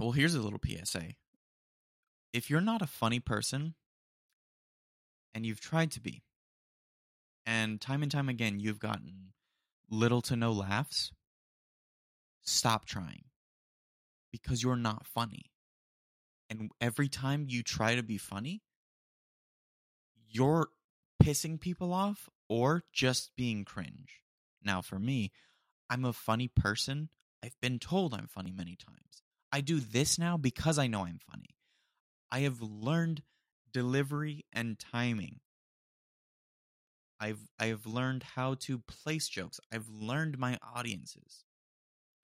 Well, 0.00 0.12
here's 0.12 0.34
a 0.34 0.40
little 0.40 0.60
PSA. 0.64 1.14
If 2.32 2.50
you're 2.50 2.60
not 2.60 2.82
a 2.82 2.86
funny 2.86 3.20
person, 3.20 3.74
and 5.32 5.46
you've 5.46 5.60
tried 5.60 5.92
to 5.92 6.00
be, 6.00 6.22
and 7.46 7.80
time 7.80 8.02
and 8.02 8.10
time 8.10 8.28
again 8.28 8.60
you've 8.60 8.80
gotten 8.80 9.32
little 9.88 10.20
to 10.22 10.36
no 10.36 10.52
laughs, 10.52 11.12
stop 12.42 12.84
trying 12.84 13.24
because 14.32 14.62
you're 14.62 14.76
not 14.76 15.06
funny. 15.06 15.46
And 16.50 16.70
every 16.80 17.08
time 17.08 17.46
you 17.48 17.62
try 17.62 17.94
to 17.94 18.02
be 18.02 18.18
funny, 18.18 18.62
you're 20.28 20.68
pissing 21.22 21.60
people 21.60 21.92
off 21.92 22.28
or 22.48 22.84
just 22.92 23.30
being 23.36 23.64
cringe. 23.64 24.20
Now, 24.62 24.80
for 24.80 24.98
me, 24.98 25.32
I'm 25.88 26.04
a 26.04 26.12
funny 26.12 26.48
person. 26.48 27.08
I've 27.44 27.58
been 27.60 27.78
told 27.78 28.14
I'm 28.14 28.28
funny 28.28 28.52
many 28.52 28.76
times. 28.76 29.22
I 29.52 29.60
do 29.60 29.80
this 29.80 30.18
now 30.18 30.36
because 30.36 30.78
I 30.78 30.86
know 30.86 31.04
I'm 31.04 31.18
funny. 31.30 31.56
I 32.30 32.40
have 32.40 32.60
learned 32.60 33.22
delivery 33.72 34.44
and 34.52 34.78
timing. 34.78 35.40
I've 37.18 37.48
I've 37.58 37.86
learned 37.86 38.22
how 38.22 38.54
to 38.54 38.78
place 38.78 39.28
jokes. 39.28 39.60
I've 39.72 39.88
learned 39.88 40.38
my 40.38 40.58
audiences. 40.62 41.44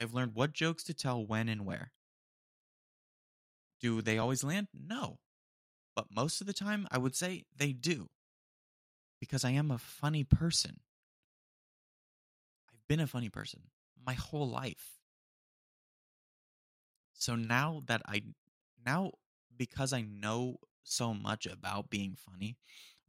I've 0.01 0.15
learned 0.15 0.35
what 0.35 0.53
jokes 0.53 0.83
to 0.85 0.95
tell 0.95 1.25
when 1.25 1.49
and 1.49 1.65
where. 1.65 1.93
Do 3.81 4.03
they 4.03 4.19
always 4.19 4.45
land? 4.45 4.69
No. 4.73 5.19
But 5.95 6.07
most 6.15 6.41
of 6.41 6.47
the 6.47 6.53
time 6.53 6.87
I 6.91 6.99
would 6.99 7.15
say 7.17 7.45
they 7.57 7.73
do. 7.73 8.09
Because 9.21 9.45
I 9.45 9.51
am 9.51 9.71
a 9.71 9.79
funny 9.79 10.25
person. 10.25 10.81
I've 12.73 12.87
been 12.89 13.01
a 13.01 13.07
funny 13.07 13.29
person 13.29 13.63
my 14.05 14.15
whole 14.15 14.49
life. 14.49 14.99
So 17.13 17.37
now 17.37 17.83
that 17.87 18.03
I 18.07 18.23
now 18.85 19.13
because 19.57 19.93
I 19.93 20.03
know 20.03 20.57
so 20.83 21.15
much 21.15 21.47
about 21.47 21.91
being 21.91 22.17
funny, 22.17 22.57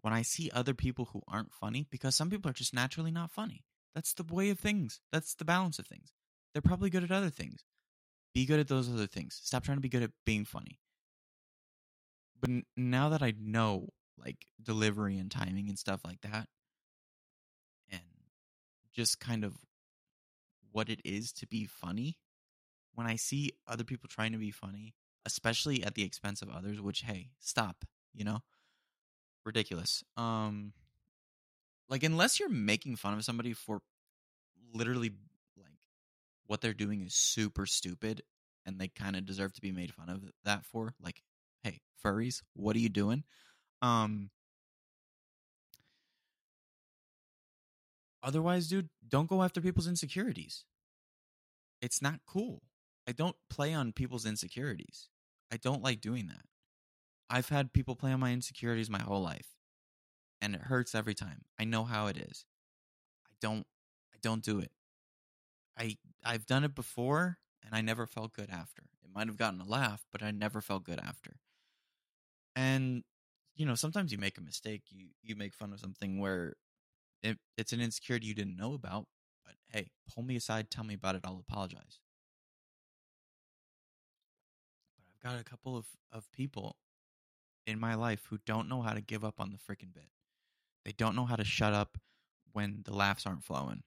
when 0.04 0.14
I 0.14 0.22
see 0.22 0.51
other 0.51 0.74
people 0.74 1.06
who 1.14 1.22
aren't 1.30 1.54
funny, 1.54 1.88
because 1.89 2.14
some 2.14 2.30
people 2.30 2.51
are 2.51 2.54
just 2.54 2.74
naturally 2.74 3.10
not 3.10 3.32
funny. 3.32 3.64
That's 3.95 4.14
the 4.14 4.26
way 4.30 4.49
of 4.49 4.60
things. 4.60 4.99
That's 5.14 5.34
the 5.34 5.45
balance 5.45 5.80
of 5.80 5.88
things. 5.88 6.12
They're 6.51 6.62
probably 6.62 6.89
good 6.89 7.06
at 7.06 7.12
other 7.12 7.30
things. 7.30 7.64
Be 8.34 8.45
good 8.45 8.60
at 8.60 8.68
those 8.68 8.93
other 8.93 9.08
things. 9.08 9.39
Stop 9.41 9.64
trying 9.64 9.78
to 9.78 9.82
be 9.82 9.88
good 9.88 10.04
at 10.04 10.12
being 10.26 10.43
funny. 10.43 10.78
But 12.41 12.49
n- 12.49 12.66
now 12.76 13.08
that 13.10 13.24
I 13.24 13.34
know 13.39 13.93
like 14.18 14.45
delivery 14.62 15.18
and 15.18 15.32
timing 15.32 15.70
and 15.70 15.80
stuff 15.80 16.01
like 16.04 16.20
that, 16.22 16.49
and 17.89 18.01
just 18.93 19.22
kind 19.22 19.45
of 19.45 19.56
what 20.74 20.89
it 20.89 20.99
is 21.06 21.32
to 21.34 21.47
be 21.47 21.66
funny, 21.66 22.18
when 22.93 23.08
I 23.08 23.16
see 23.16 23.54
other 23.66 23.86
people 23.86 24.10
trying 24.10 24.34
to 24.34 24.38
be 24.38 24.51
funny, 24.51 24.95
especially 25.26 25.82
at 25.82 25.95
the 25.95 26.04
expense 26.04 26.41
of 26.41 26.49
others, 26.49 26.82
which 26.82 27.04
hey, 27.04 27.30
stop, 27.39 27.86
you 28.14 28.26
know? 28.26 28.41
Ridiculous. 29.46 30.04
Um 30.16 30.74
like 31.89 32.04
unless 32.04 32.39
you're 32.39 32.50
making 32.50 32.96
fun 32.96 33.14
of 33.14 33.24
somebody 33.24 33.54
for 33.54 33.82
literally 34.74 35.12
like 35.58 35.74
what 36.48 36.62
they're 36.62 36.74
doing 36.74 37.02
is 37.02 37.14
super 37.14 37.66
stupid 37.66 38.22
and 38.66 38.80
they 38.80 38.88
kind 38.88 39.16
of 39.16 39.26
deserve 39.26 39.54
to 39.54 39.62
be 39.62 39.72
made 39.72 39.94
fun 39.94 40.10
of 40.10 40.24
that 40.46 40.66
for, 40.66 40.94
like 41.02 41.22
hey, 41.64 41.80
furries, 42.04 42.41
what 42.54 42.76
are 42.76 42.80
you 42.80 42.89
doing? 42.89 43.24
Um 43.82 44.30
Otherwise, 48.24 48.68
dude, 48.70 48.89
don't 49.08 49.28
go 49.28 49.44
after 49.44 49.60
people's 49.62 49.88
insecurities. 49.88 50.64
It's 51.82 52.02
not 52.02 52.22
cool. 52.26 52.62
I 53.08 53.12
don't 53.12 53.36
play 53.50 53.74
on 53.74 53.91
people's 53.91 54.26
insecurities. 54.26 55.10
I 55.52 55.58
don't 55.58 55.84
like 55.84 56.02
doing 56.02 56.28
that. 56.28 56.46
I've 57.30 57.49
had 57.49 57.74
people 57.74 57.95
play 57.95 58.11
on 58.11 58.19
my 58.19 58.32
insecurities 58.32 58.89
my 58.89 59.01
whole 59.01 59.21
life. 59.21 59.47
And 60.41 60.55
it 60.55 60.61
hurts 60.61 60.93
every 60.93 61.13
time. 61.13 61.45
I 61.59 61.63
know 61.63 61.84
how 61.86 62.07
it 62.07 62.17
is. 62.17 62.45
I 63.28 63.32
don't 63.41 63.65
I 64.13 64.17
don't 64.21 64.43
do 64.43 64.59
it. 64.59 64.71
I 65.78 65.97
I've 66.24 66.45
done 66.45 66.63
it 66.63 66.76
before 66.76 67.38
and 67.63 67.74
I 67.76 67.82
never 67.82 68.05
felt 68.05 68.34
good 68.34 68.49
after. 68.49 68.84
It 69.03 69.09
might 69.13 69.28
have 69.28 69.38
gotten 69.38 69.61
a 69.61 69.65
laugh, 69.65 70.05
but 70.11 70.21
I 70.24 70.32
never 70.32 70.61
felt 70.61 70.84
good 70.84 70.99
after. 70.99 71.38
And 72.55 73.03
you 73.55 73.65
know, 73.65 73.76
sometimes 73.76 74.11
you 74.11 74.17
make 74.17 74.38
a 74.38 74.41
mistake. 74.41 74.84
You 74.89 75.07
you 75.21 75.36
make 75.36 75.53
fun 75.53 75.74
of 75.74 75.80
something 75.80 76.19
where 76.19 76.55
it, 77.24 77.38
it's 77.57 77.74
an 77.74 77.82
insecurity 77.82 78.28
you 78.28 78.36
didn't 78.36 78.57
know 78.57 78.74
about, 78.74 79.07
but 79.45 79.55
hey, 79.69 79.91
pull 80.13 80.24
me 80.24 80.36
aside, 80.36 80.69
tell 80.71 80.84
me 80.84 80.95
about 80.95 81.15
it, 81.15 81.21
I'll 81.26 81.43
apologize. 81.47 81.99
But 84.97 85.05
I've 85.09 85.32
got 85.34 85.41
a 85.41 85.43
couple 85.43 85.78
of, 85.78 85.86
of 86.11 86.32
people 86.32 86.78
in 87.66 87.80
my 87.80 87.95
life 87.95 88.26
who 88.30 88.38
don't 88.45 88.70
know 88.70 88.82
how 88.82 88.93
to 88.93 89.01
give 89.01 89.24
up 89.24 89.39
on 89.39 89.51
the 89.51 89.57
freaking 89.57 89.93
bit. 89.93 90.09
They 90.86 90.91
don't 90.91 91.16
know 91.16 91.26
how 91.26 91.36
to 91.36 91.45
shut 91.45 91.74
up 91.74 91.97
when 92.51 92.82
the 92.86 92.93
laughs 92.93 93.26
aren't 93.26 93.43
flowing. 93.43 93.84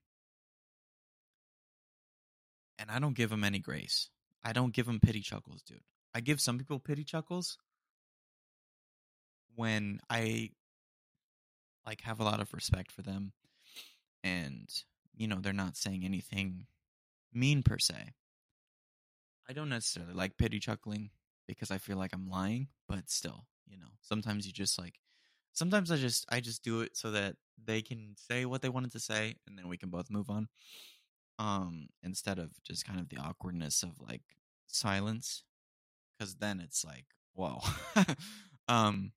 And 2.79 2.91
I 2.91 2.99
don't 2.99 3.17
give 3.17 3.31
them 3.31 3.45
any 3.45 3.59
grace. 3.59 4.09
I 4.45 4.53
don't 4.53 4.73
give 4.73 4.87
them 4.87 5.01
pity 5.01 5.21
chuckles, 5.21 5.63
dude. 5.63 5.81
I 6.15 6.21
give 6.21 6.41
some 6.41 6.59
people 6.59 6.79
pity 6.79 7.05
chuckles 7.05 7.59
when 9.55 10.01
I 10.09 10.51
like 11.87 12.03
have 12.03 12.21
a 12.21 12.25
lot 12.25 12.41
of 12.41 12.53
respect 12.53 12.91
for 12.91 13.03
them 13.03 13.33
and 14.25 14.69
you 15.17 15.29
know 15.29 15.39
they're 15.41 15.53
not 15.53 15.77
saying 15.77 16.05
anything 16.05 16.67
mean 17.33 17.63
per 17.63 17.79
se 17.79 18.13
i 19.49 19.53
don't 19.53 19.69
necessarily 19.69 20.13
like 20.13 20.37
pity 20.37 20.59
chuckling 20.59 21.11
because 21.47 21.71
i 21.71 21.79
feel 21.79 21.97
like 21.97 22.11
i'm 22.13 22.29
lying 22.29 22.67
but 22.89 23.09
still 23.09 23.47
you 23.69 23.79
know 23.79 23.87
sometimes 24.01 24.47
you 24.47 24.53
just 24.53 24.79
like 24.79 24.95
sometimes 25.53 25.91
i 25.91 25.97
just 25.97 26.27
i 26.31 26.41
just 26.41 26.63
do 26.63 26.81
it 26.81 26.97
so 26.97 27.11
that 27.11 27.37
they 27.65 27.83
can 27.83 28.15
say 28.17 28.45
what 28.45 28.63
they 28.63 28.69
wanted 28.69 28.93
to 28.93 29.01
say 29.01 29.37
and 29.47 29.59
then 29.59 29.69
we 29.69 29.77
can 29.77 29.91
both 29.91 30.11
move 30.11 30.31
on 30.31 30.49
um 31.39 31.89
instead 32.03 32.39
of 32.39 32.51
just 32.65 32.87
kind 32.87 33.01
of 33.01 33.09
the 33.09 33.19
awkwardness 33.19 33.83
of 33.83 34.01
like 34.01 34.23
silence 34.67 35.45
because 36.19 36.37
then 36.37 36.61
it's 36.61 36.85
like 36.85 37.07
whoa 37.35 37.61
um 38.69 39.13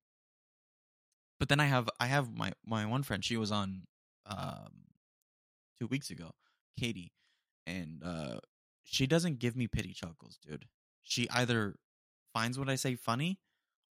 but 1.38 1.48
then 1.48 1.60
I 1.60 1.66
have 1.66 1.88
I 1.98 2.06
have 2.06 2.32
my 2.34 2.52
my 2.64 2.86
one 2.86 3.02
friend. 3.02 3.24
She 3.24 3.36
was 3.36 3.50
on 3.50 3.82
um, 4.26 4.84
two 5.78 5.86
weeks 5.86 6.10
ago, 6.10 6.32
Katie, 6.78 7.12
and 7.66 8.02
uh, 8.04 8.38
she 8.84 9.06
doesn't 9.06 9.38
give 9.38 9.56
me 9.56 9.66
pity 9.66 9.92
chuckles, 9.92 10.38
dude. 10.46 10.66
She 11.02 11.28
either 11.30 11.76
finds 12.34 12.58
what 12.58 12.68
I 12.68 12.76
say 12.76 12.94
funny, 12.94 13.38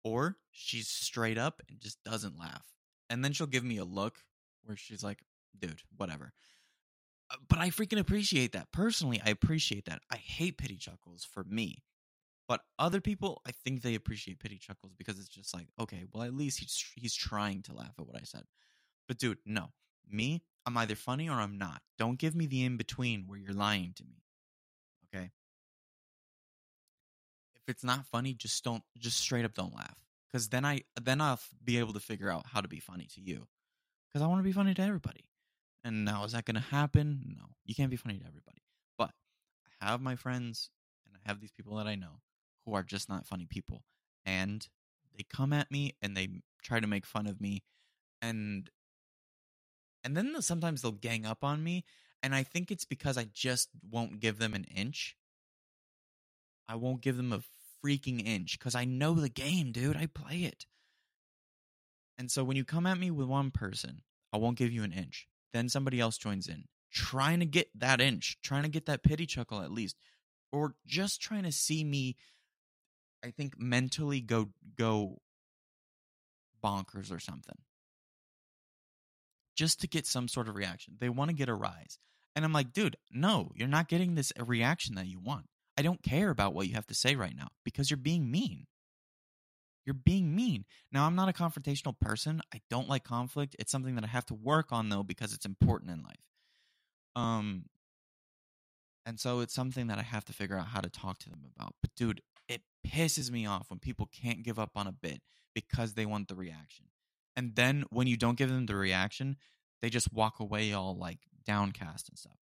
or 0.03 0.37
she's 0.51 0.87
straight 0.87 1.37
up 1.37 1.61
and 1.69 1.79
just 1.79 2.03
doesn't 2.03 2.39
laugh, 2.39 2.65
and 3.09 3.23
then 3.23 3.33
she'll 3.33 3.47
give 3.47 3.63
me 3.63 3.77
a 3.77 3.85
look 3.85 4.23
where 4.63 4.77
she's 4.77 5.03
like, 5.03 5.23
"Dude, 5.59 5.81
whatever." 5.97 6.33
Uh, 7.29 7.37
But 7.47 7.59
I 7.59 7.69
freaking 7.69 7.99
appreciate 7.99 8.51
that. 8.53 8.71
Personally, 8.71 9.21
I 9.23 9.29
appreciate 9.29 9.85
that. 9.85 10.01
I 10.09 10.17
hate 10.17 10.57
pity 10.57 10.77
chuckles 10.77 11.23
for 11.25 11.43
me. 11.43 11.83
But 12.47 12.61
other 12.79 13.01
people, 13.01 13.41
I 13.45 13.51
think 13.51 13.81
they 13.81 13.95
appreciate 13.95 14.39
pity 14.39 14.57
chuckles 14.57 14.93
because 14.97 15.19
it's 15.19 15.29
just 15.29 15.53
like, 15.53 15.67
okay, 15.79 16.05
well, 16.11 16.23
at 16.23 16.33
least 16.35 16.59
he's 16.59 16.93
he's 16.95 17.15
trying 17.15 17.61
to 17.63 17.73
laugh 17.73 17.93
at 17.99 18.05
what 18.07 18.17
I 18.17 18.23
said. 18.23 18.43
But 19.07 19.19
dude, 19.19 19.39
no, 19.45 19.73
me, 20.09 20.43
I'm 20.65 20.77
either 20.77 20.95
funny 20.95 21.29
or 21.29 21.33
I'm 21.39 21.57
not. 21.57 21.81
Don't 21.97 22.19
give 22.19 22.35
me 22.35 22.47
the 22.47 22.63
in 22.65 22.77
between 22.77 23.27
where 23.27 23.39
you're 23.39 23.53
lying 23.53 23.93
to 23.95 24.03
me. 24.05 24.23
Okay. 25.07 25.31
It's 27.71 27.83
not 27.83 28.05
funny, 28.05 28.33
just 28.33 28.63
don't 28.63 28.83
just 28.97 29.19
straight 29.19 29.45
up 29.45 29.53
don't 29.53 29.75
laugh. 29.75 30.05
Cuz 30.31 30.49
then 30.49 30.65
I 30.65 30.81
then 31.01 31.21
I'll 31.21 31.39
be 31.63 31.77
able 31.79 31.93
to 31.93 31.99
figure 31.99 32.29
out 32.29 32.45
how 32.47 32.61
to 32.61 32.67
be 32.67 32.79
funny 32.79 33.07
to 33.15 33.21
you. 33.21 33.47
Cuz 34.13 34.21
I 34.21 34.27
want 34.27 34.39
to 34.39 34.43
be 34.43 34.51
funny 34.51 34.73
to 34.73 34.81
everybody. 34.81 35.25
And 35.83 36.05
now 36.05 36.23
is 36.23 36.33
that 36.33 36.45
going 36.45 36.55
to 36.55 36.61
happen? 36.61 37.35
No. 37.37 37.55
You 37.65 37.73
can't 37.73 37.89
be 37.89 37.97
funny 37.97 38.19
to 38.19 38.25
everybody. 38.25 38.61
But 38.97 39.11
I 39.81 39.87
have 39.87 40.01
my 40.01 40.15
friends 40.15 40.69
and 41.05 41.15
I 41.15 41.19
have 41.27 41.39
these 41.39 41.51
people 41.51 41.75
that 41.77 41.87
I 41.87 41.95
know 41.95 42.21
who 42.65 42.75
are 42.75 42.83
just 42.83 43.09
not 43.09 43.25
funny 43.25 43.47
people. 43.47 43.83
And 44.25 44.67
they 45.17 45.23
come 45.23 45.53
at 45.53 45.71
me 45.71 45.95
and 46.01 46.15
they 46.15 46.29
try 46.61 46.79
to 46.79 46.87
make 46.87 47.05
fun 47.05 47.27
of 47.27 47.41
me 47.41 47.63
and 48.21 48.69
and 50.03 50.15
then 50.15 50.41
sometimes 50.41 50.81
they'll 50.81 50.91
gang 50.91 51.25
up 51.25 51.43
on 51.43 51.63
me 51.63 51.83
and 52.23 52.35
I 52.35 52.43
think 52.43 52.71
it's 52.71 52.85
because 52.85 53.17
I 53.17 53.25
just 53.33 53.69
won't 53.89 54.19
give 54.19 54.37
them 54.37 54.53
an 54.53 54.65
inch. 54.65 55.15
I 56.67 56.75
won't 56.75 57.01
give 57.01 57.17
them 57.17 57.33
a 57.33 57.41
freaking 57.83 58.25
inch 58.25 58.57
because 58.57 58.75
I 58.75 58.85
know 58.85 59.13
the 59.15 59.29
game, 59.29 59.71
dude. 59.71 59.97
I 59.97 60.07
play 60.07 60.39
it. 60.39 60.65
And 62.17 62.29
so 62.29 62.43
when 62.43 62.57
you 62.57 62.63
come 62.63 62.85
at 62.85 62.99
me 62.99 63.11
with 63.11 63.27
one 63.27 63.51
person, 63.51 64.01
I 64.31 64.37
won't 64.37 64.57
give 64.57 64.71
you 64.71 64.83
an 64.83 64.91
inch. 64.91 65.27
Then 65.53 65.69
somebody 65.69 65.99
else 65.99 66.17
joins 66.17 66.47
in, 66.47 66.65
trying 66.91 67.39
to 67.39 67.45
get 67.45 67.67
that 67.75 67.99
inch, 67.99 68.37
trying 68.43 68.63
to 68.63 68.69
get 68.69 68.85
that 68.85 69.03
pity 69.03 69.25
chuckle 69.25 69.61
at 69.61 69.71
least, 69.71 69.97
or 70.51 70.75
just 70.85 71.21
trying 71.21 71.43
to 71.43 71.51
see 71.51 71.83
me. 71.83 72.15
I 73.23 73.31
think 73.31 73.59
mentally 73.59 74.21
go 74.21 74.49
go 74.77 75.17
bonkers 76.63 77.11
or 77.11 77.19
something 77.19 77.57
just 79.55 79.81
to 79.81 79.87
get 79.87 80.07
some 80.07 80.27
sort 80.27 80.47
of 80.47 80.55
reaction. 80.55 80.95
They 80.99 81.09
want 81.09 81.29
to 81.29 81.35
get 81.35 81.49
a 81.49 81.53
rise. 81.53 81.99
And 82.35 82.45
I'm 82.45 82.53
like, 82.53 82.73
dude, 82.73 82.97
no, 83.11 83.51
you're 83.55 83.67
not 83.67 83.89
getting 83.89 84.15
this 84.15 84.31
reaction 84.39 84.95
that 84.95 85.07
you 85.07 85.19
want. 85.19 85.45
I 85.81 85.83
don't 85.83 86.03
care 86.03 86.29
about 86.29 86.53
what 86.53 86.67
you 86.67 86.75
have 86.75 86.85
to 86.85 86.93
say 86.93 87.15
right 87.15 87.35
now 87.35 87.47
because 87.65 87.89
you're 87.89 87.97
being 87.97 88.29
mean. 88.29 88.67
You're 89.83 89.95
being 89.95 90.35
mean. 90.35 90.65
Now, 90.91 91.07
I'm 91.07 91.15
not 91.15 91.27
a 91.27 91.33
confrontational 91.33 91.99
person. 91.99 92.39
I 92.53 92.61
don't 92.69 92.87
like 92.87 93.03
conflict. 93.03 93.55
It's 93.57 93.71
something 93.71 93.95
that 93.95 94.03
I 94.03 94.07
have 94.07 94.27
to 94.27 94.35
work 94.35 94.71
on 94.71 94.89
though 94.89 95.01
because 95.01 95.33
it's 95.33 95.43
important 95.43 95.89
in 95.89 96.03
life. 96.03 96.27
Um 97.15 97.65
and 99.07 99.19
so 99.19 99.39
it's 99.39 99.55
something 99.55 99.87
that 99.87 99.97
I 99.97 100.03
have 100.03 100.23
to 100.25 100.33
figure 100.33 100.55
out 100.55 100.67
how 100.67 100.81
to 100.81 100.89
talk 100.89 101.17
to 101.17 101.31
them 101.31 101.41
about. 101.55 101.73
But 101.81 101.95
dude, 101.95 102.21
it 102.47 102.61
pisses 102.87 103.31
me 103.31 103.47
off 103.47 103.71
when 103.71 103.79
people 103.79 104.07
can't 104.13 104.43
give 104.43 104.59
up 104.59 104.73
on 104.75 104.85
a 104.85 104.91
bit 104.91 105.23
because 105.55 105.95
they 105.95 106.05
want 106.05 106.27
the 106.27 106.35
reaction. 106.35 106.85
And 107.35 107.55
then 107.55 107.85
when 107.89 108.05
you 108.05 108.17
don't 108.17 108.37
give 108.37 108.49
them 108.49 108.67
the 108.67 108.75
reaction, 108.75 109.35
they 109.81 109.89
just 109.89 110.13
walk 110.13 110.39
away 110.39 110.73
all 110.73 110.95
like 110.95 111.21
downcast 111.43 112.07
and 112.07 112.19
stuff. 112.19 112.37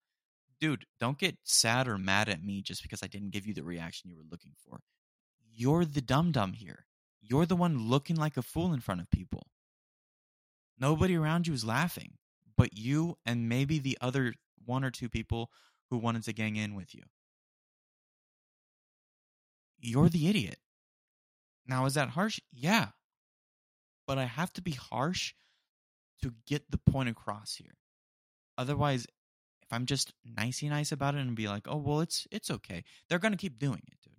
Dude, 0.59 0.85
don't 0.99 1.17
get 1.17 1.37
sad 1.43 1.87
or 1.87 1.97
mad 1.97 2.27
at 2.27 2.43
me 2.43 2.61
just 2.61 2.81
because 2.81 3.01
I 3.01 3.07
didn't 3.07 3.31
give 3.31 3.47
you 3.47 3.53
the 3.53 3.63
reaction 3.63 4.09
you 4.09 4.17
were 4.17 4.27
looking 4.29 4.53
for. 4.65 4.81
You're 5.51 5.85
the 5.85 6.01
dum 6.01 6.31
dum 6.31 6.53
here. 6.53 6.85
You're 7.21 7.45
the 7.45 7.55
one 7.55 7.89
looking 7.89 8.15
like 8.15 8.37
a 8.37 8.41
fool 8.41 8.73
in 8.73 8.81
front 8.81 9.01
of 9.01 9.09
people. 9.09 9.47
Nobody 10.77 11.15
around 11.15 11.47
you 11.47 11.53
is 11.53 11.65
laughing, 11.65 12.13
but 12.57 12.77
you 12.77 13.17
and 13.25 13.49
maybe 13.49 13.79
the 13.79 13.97
other 14.01 14.33
one 14.65 14.83
or 14.83 14.91
two 14.91 15.09
people 15.09 15.49
who 15.89 15.97
wanted 15.97 16.23
to 16.23 16.33
gang 16.33 16.55
in 16.55 16.75
with 16.75 16.93
you. 16.93 17.03
You're 19.79 20.09
the 20.09 20.27
idiot. 20.27 20.57
Now, 21.65 21.85
is 21.85 21.93
that 21.93 22.09
harsh? 22.09 22.39
Yeah. 22.51 22.87
But 24.07 24.17
I 24.17 24.25
have 24.25 24.51
to 24.53 24.61
be 24.61 24.71
harsh 24.71 25.33
to 26.21 26.33
get 26.47 26.69
the 26.69 26.77
point 26.77 27.09
across 27.09 27.55
here. 27.55 27.77
Otherwise, 28.57 29.07
if 29.69 29.73
I'm 29.75 29.85
just 29.85 30.13
nicey 30.25 30.67
nice 30.67 30.91
about 30.91 31.13
it 31.13 31.19
and 31.19 31.35
be 31.35 31.47
like, 31.47 31.67
"Oh, 31.67 31.77
well, 31.77 32.01
it's 32.01 32.27
it's 32.31 32.49
okay," 32.49 32.83
they're 33.07 33.19
gonna 33.19 33.37
keep 33.37 33.59
doing 33.59 33.83
it, 33.85 34.01
dude. 34.01 34.13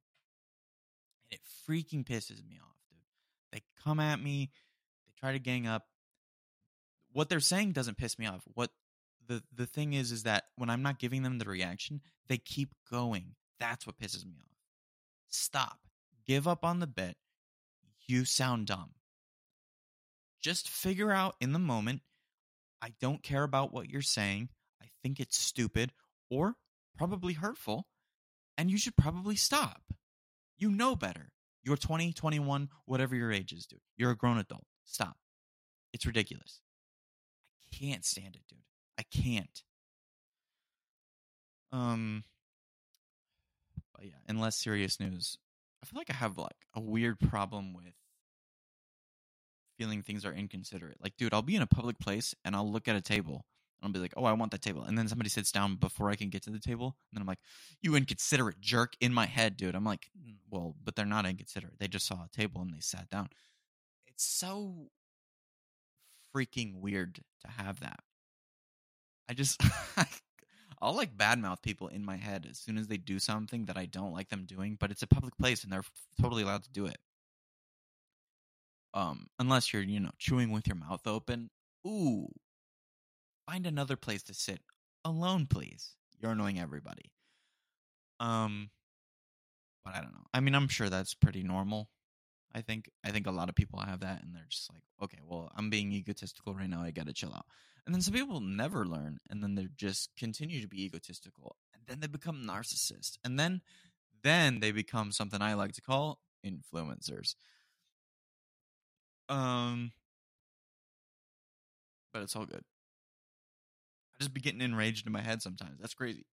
And 1.30 1.32
it 1.32 1.40
freaking 1.68 2.04
pisses 2.04 2.46
me 2.46 2.60
off, 2.62 2.76
dude. 2.88 3.00
They 3.50 3.62
come 3.82 3.98
at 3.98 4.20
me, 4.20 4.50
they 5.06 5.12
try 5.18 5.32
to 5.32 5.40
gang 5.40 5.66
up. 5.66 5.88
What 7.12 7.28
they're 7.28 7.40
saying 7.40 7.72
doesn't 7.72 7.96
piss 7.96 8.16
me 8.16 8.26
off. 8.26 8.42
What 8.54 8.70
the 9.26 9.42
the 9.52 9.66
thing 9.66 9.94
is 9.94 10.12
is 10.12 10.22
that 10.22 10.44
when 10.54 10.70
I'm 10.70 10.82
not 10.82 11.00
giving 11.00 11.24
them 11.24 11.38
the 11.38 11.46
reaction, 11.46 12.00
they 12.28 12.38
keep 12.38 12.72
going. 12.88 13.34
That's 13.58 13.86
what 13.86 13.98
pisses 13.98 14.24
me 14.24 14.36
off. 14.40 14.56
Stop. 15.28 15.80
Give 16.26 16.46
up 16.46 16.64
on 16.64 16.78
the 16.78 16.86
bet. 16.86 17.16
You 18.06 18.24
sound 18.24 18.68
dumb. 18.68 18.94
Just 20.40 20.68
figure 20.68 21.10
out 21.10 21.34
in 21.40 21.52
the 21.52 21.58
moment, 21.58 22.02
I 22.80 22.92
don't 23.00 23.22
care 23.22 23.42
about 23.42 23.72
what 23.72 23.90
you're 23.90 24.00
saying. 24.00 24.48
Think 25.02 25.20
it's 25.20 25.38
stupid 25.38 25.92
or 26.30 26.56
probably 26.96 27.34
hurtful, 27.34 27.86
and 28.58 28.70
you 28.70 28.78
should 28.78 28.96
probably 28.96 29.36
stop. 29.36 29.82
You 30.58 30.70
know 30.70 30.94
better. 30.94 31.32
You're 31.62 31.76
20, 31.76 32.12
21, 32.12 32.68
whatever 32.86 33.14
your 33.14 33.32
age 33.32 33.52
is, 33.52 33.66
dude. 33.66 33.80
You're 33.96 34.10
a 34.10 34.16
grown 34.16 34.38
adult. 34.38 34.64
Stop. 34.84 35.16
It's 35.92 36.06
ridiculous. 36.06 36.60
I 37.66 37.76
can't 37.76 38.04
stand 38.04 38.36
it, 38.36 38.42
dude. 38.48 38.58
I 38.98 39.02
can't. 39.02 39.62
Um 41.72 42.24
but 43.94 44.06
yeah, 44.06 44.18
in 44.28 44.40
less 44.40 44.56
serious 44.56 44.98
news, 44.98 45.38
I 45.82 45.86
feel 45.86 45.98
like 45.98 46.10
I 46.10 46.14
have 46.14 46.38
like 46.38 46.66
a 46.74 46.80
weird 46.80 47.20
problem 47.20 47.74
with 47.74 47.94
feeling 49.78 50.02
things 50.02 50.24
are 50.24 50.32
inconsiderate. 50.32 50.98
Like, 51.02 51.16
dude, 51.16 51.32
I'll 51.32 51.42
be 51.42 51.56
in 51.56 51.62
a 51.62 51.66
public 51.66 51.98
place 51.98 52.34
and 52.44 52.54
I'll 52.54 52.70
look 52.70 52.88
at 52.88 52.96
a 52.96 53.00
table 53.00 53.46
and 53.82 53.88
I'll 53.88 53.92
be 53.92 53.98
like, 54.00 54.14
oh, 54.16 54.24
I 54.24 54.32
want 54.32 54.52
that 54.52 54.62
table. 54.62 54.82
And 54.82 54.96
then 54.98 55.08
somebody 55.08 55.30
sits 55.30 55.52
down 55.52 55.76
before 55.76 56.10
I 56.10 56.16
can 56.16 56.28
get 56.28 56.42
to 56.44 56.50
the 56.50 56.58
table. 56.60 56.96
And 57.10 57.16
then 57.16 57.22
I'm 57.22 57.26
like, 57.26 57.38
you 57.80 57.94
inconsiderate 57.96 58.60
jerk 58.60 58.94
in 59.00 59.12
my 59.14 59.26
head, 59.26 59.56
dude. 59.56 59.74
I'm 59.74 59.84
like, 59.84 60.10
"Mm, 60.18 60.36
well, 60.50 60.76
but 60.84 60.96
they're 60.96 61.06
not 61.06 61.26
inconsiderate. 61.26 61.78
They 61.78 61.88
just 61.88 62.06
saw 62.06 62.16
a 62.16 62.28
table 62.32 62.60
and 62.62 62.72
they 62.72 62.80
sat 62.80 63.08
down. 63.10 63.28
It's 64.06 64.24
so 64.24 64.90
freaking 66.34 66.80
weird 66.80 67.20
to 67.42 67.48
have 67.48 67.80
that. 67.80 68.00
I 69.28 69.34
just, 69.34 69.62
I'll 70.82 70.96
like 70.96 71.16
badmouth 71.16 71.62
people 71.62 71.88
in 71.88 72.04
my 72.04 72.16
head 72.16 72.46
as 72.50 72.58
soon 72.58 72.78
as 72.78 72.88
they 72.88 72.96
do 72.96 73.18
something 73.18 73.66
that 73.66 73.76
I 73.76 73.86
don't 73.86 74.12
like 74.12 74.28
them 74.28 74.44
doing, 74.44 74.76
but 74.78 74.90
it's 74.90 75.02
a 75.02 75.06
public 75.06 75.36
place 75.38 75.62
and 75.64 75.72
they're 75.72 75.84
totally 76.20 76.42
allowed 76.42 76.64
to 76.64 76.70
do 76.70 76.86
it. 76.86 76.98
Um, 78.92 79.26
unless 79.38 79.72
you're, 79.72 79.82
you 79.82 80.00
know, 80.00 80.10
chewing 80.18 80.50
with 80.50 80.66
your 80.66 80.76
mouth 80.76 81.06
open. 81.06 81.50
Ooh, 81.86 82.28
find 83.50 83.66
another 83.66 83.96
place 83.96 84.22
to 84.22 84.34
sit 84.34 84.60
alone, 85.04 85.46
please. 85.46 85.96
You're 86.20 86.32
annoying 86.32 86.60
everybody. 86.60 87.12
Um, 88.20 88.70
but 89.84 89.94
I 89.94 90.00
don't 90.00 90.12
know. 90.12 90.26
I 90.32 90.40
mean, 90.40 90.54
I'm 90.54 90.68
sure 90.68 90.88
that's 90.88 91.14
pretty 91.14 91.42
normal. 91.42 91.88
I 92.54 92.60
think 92.60 92.90
I 93.04 93.10
think 93.10 93.26
a 93.26 93.32
lot 93.32 93.48
of 93.48 93.54
people 93.54 93.80
have 93.80 94.00
that, 94.00 94.22
and 94.22 94.34
they're 94.34 94.46
just 94.48 94.72
like, 94.72 94.82
okay, 95.02 95.18
well, 95.24 95.50
I'm 95.56 95.70
being 95.70 95.92
egotistical 95.92 96.54
right 96.54 96.68
now. 96.68 96.82
I 96.82 96.90
gotta 96.90 97.12
chill 97.12 97.32
out. 97.32 97.46
And 97.86 97.94
then 97.94 98.02
some 98.02 98.14
people 98.14 98.40
never 98.40 98.84
learn, 98.84 99.18
and 99.30 99.42
then 99.42 99.54
they 99.54 99.68
just 99.76 100.10
continue 100.18 100.60
to 100.60 100.68
be 100.68 100.84
egotistical, 100.84 101.56
and 101.72 101.82
then 101.86 102.00
they 102.00 102.08
become 102.08 102.44
narcissists, 102.44 103.18
and 103.24 103.38
then 103.38 103.62
then 104.22 104.60
they 104.60 104.72
become 104.72 105.12
something 105.12 105.40
I 105.40 105.54
like 105.54 105.72
to 105.72 105.80
call 105.82 106.20
influencers. 106.44 107.36
Um, 109.28 109.92
but 112.12 112.22
it's 112.22 112.34
all 112.34 112.46
good. 112.46 112.64
Just 114.20 114.34
be 114.34 114.40
getting 114.40 114.60
enraged 114.60 115.06
in 115.06 115.12
my 115.12 115.22
head 115.22 115.40
sometimes. 115.40 115.78
That's 115.80 115.94
crazy. 115.94 116.26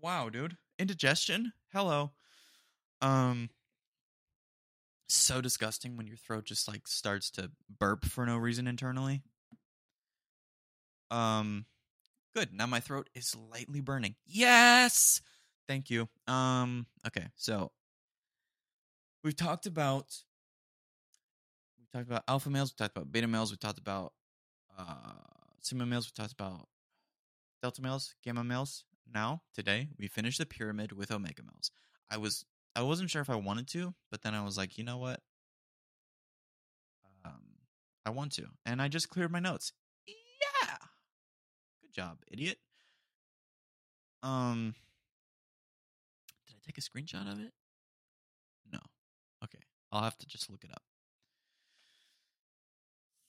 Wow, 0.00 0.28
dude. 0.28 0.56
Indigestion? 0.78 1.52
Hello. 1.72 2.12
Um 3.00 3.50
so 5.08 5.40
disgusting 5.40 5.96
when 5.96 6.06
your 6.06 6.16
throat 6.16 6.44
just 6.44 6.68
like 6.68 6.86
starts 6.88 7.30
to 7.32 7.50
burp 7.78 8.04
for 8.04 8.24
no 8.24 8.36
reason 8.36 8.66
internally. 8.66 9.22
Um 11.10 11.66
good. 12.34 12.52
Now 12.52 12.66
my 12.66 12.80
throat 12.80 13.10
is 13.14 13.36
lightly 13.36 13.80
burning. 13.80 14.14
Yes. 14.26 15.20
Thank 15.68 15.90
you. 15.90 16.08
Um 16.26 16.86
okay. 17.06 17.26
So 17.36 17.72
we've 19.24 19.36
talked 19.36 19.66
about 19.66 20.06
we 21.78 21.86
talked 21.92 22.08
about 22.08 22.24
alpha 22.28 22.50
males, 22.50 22.72
we 22.72 22.82
talked 22.82 22.96
about 22.96 23.12
beta 23.12 23.26
males, 23.26 23.50
we 23.50 23.56
talked 23.56 23.78
about 23.78 24.12
uh 24.78 25.31
sigma 25.62 25.86
males, 25.86 26.06
we 26.06 26.12
talked 26.20 26.32
about 26.32 26.68
delta 27.62 27.82
males, 27.82 28.14
gamma 28.22 28.44
males. 28.44 28.84
Now, 29.12 29.42
today, 29.54 29.88
we 29.98 30.08
finished 30.08 30.38
the 30.38 30.46
pyramid 30.46 30.92
with 30.92 31.10
omega 31.10 31.42
males. 31.42 31.70
I 32.10 32.16
was 32.16 32.44
I 32.74 32.82
wasn't 32.82 33.10
sure 33.10 33.22
if 33.22 33.30
I 33.30 33.36
wanted 33.36 33.68
to, 33.68 33.94
but 34.10 34.22
then 34.22 34.34
I 34.34 34.42
was 34.44 34.56
like, 34.56 34.78
you 34.78 34.84
know 34.84 34.98
what? 34.98 35.20
Um, 37.24 37.42
I 38.06 38.10
want 38.10 38.32
to, 38.32 38.46
and 38.64 38.80
I 38.80 38.88
just 38.88 39.08
cleared 39.08 39.30
my 39.30 39.40
notes. 39.40 39.72
Yeah, 40.06 40.76
good 41.82 41.92
job, 41.92 42.18
idiot. 42.28 42.58
Um, 44.22 44.74
did 46.46 46.56
I 46.56 46.60
take 46.64 46.78
a 46.78 46.80
screenshot 46.80 47.30
of 47.30 47.40
it? 47.40 47.52
No. 48.72 48.78
Okay, 49.44 49.58
I'll 49.90 50.02
have 50.02 50.18
to 50.18 50.26
just 50.26 50.50
look 50.50 50.64
it 50.64 50.70
up. 50.70 50.82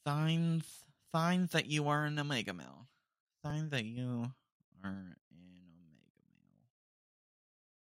Signs, 0.06 0.83
signs 1.14 1.52
that 1.52 1.68
you 1.68 1.88
are 1.88 2.06
an 2.06 2.20
omega 2.20 2.54
male. 2.54 2.88
Signs 3.44 3.70
that 3.72 3.86
you 3.86 4.32
are 4.84 4.90
an 4.90 5.16
omega 5.32 6.24
male. 6.42 6.68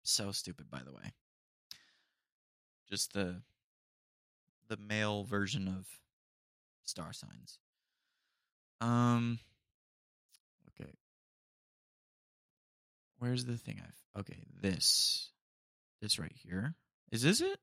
So 0.03 0.31
stupid, 0.31 0.71
by 0.71 0.81
the 0.85 0.93
way. 0.93 1.13
Just 2.89 3.13
the 3.15 3.43
the 4.69 4.77
male 4.77 5.25
version 5.25 5.69
of 5.69 5.87
star 6.85 7.13
signs. 7.13 7.59
Um. 8.81 9.39
Okay. 10.69 10.91
Where's 13.19 13.47
the 13.47 13.57
thing 13.57 13.81
I've 13.83 14.21
okay, 14.21 14.37
this. 14.61 15.31
This 16.03 16.19
right 16.19 16.33
here. 16.35 16.75
Is 17.11 17.23
this 17.23 17.41
it? 17.41 17.59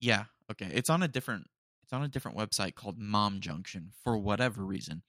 Yeah, 0.00 0.24
okay. 0.50 0.70
It's 0.72 0.88
on 0.88 1.02
a 1.02 1.08
different 1.08 1.46
it's 1.92 1.98
on 1.98 2.04
a 2.04 2.08
different 2.08 2.38
website 2.38 2.74
called 2.74 2.98
Mom 2.98 3.40
Junction 3.40 3.90
for 4.02 4.16
whatever 4.16 4.64
reason. 4.64 5.02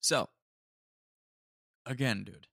So, 0.00 0.30
again, 1.84 2.24
dude. 2.24 2.46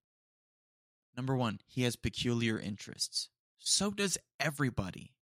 Number 1.16 1.38
1, 1.38 1.62
he 1.66 1.84
has 1.84 1.96
peculiar 1.96 2.60
interests. 2.60 3.30
So 3.60 3.91
does 3.91 4.18
everybody. 4.41 5.14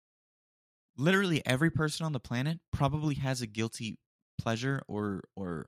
Literally 0.97 1.45
every 1.45 1.69
person 1.69 2.07
on 2.07 2.11
the 2.11 2.19
planet 2.19 2.59
probably 2.71 3.15
has 3.15 3.43
a 3.43 3.47
guilty 3.47 3.99
pleasure 4.39 4.81
or 4.87 5.21
or 5.35 5.67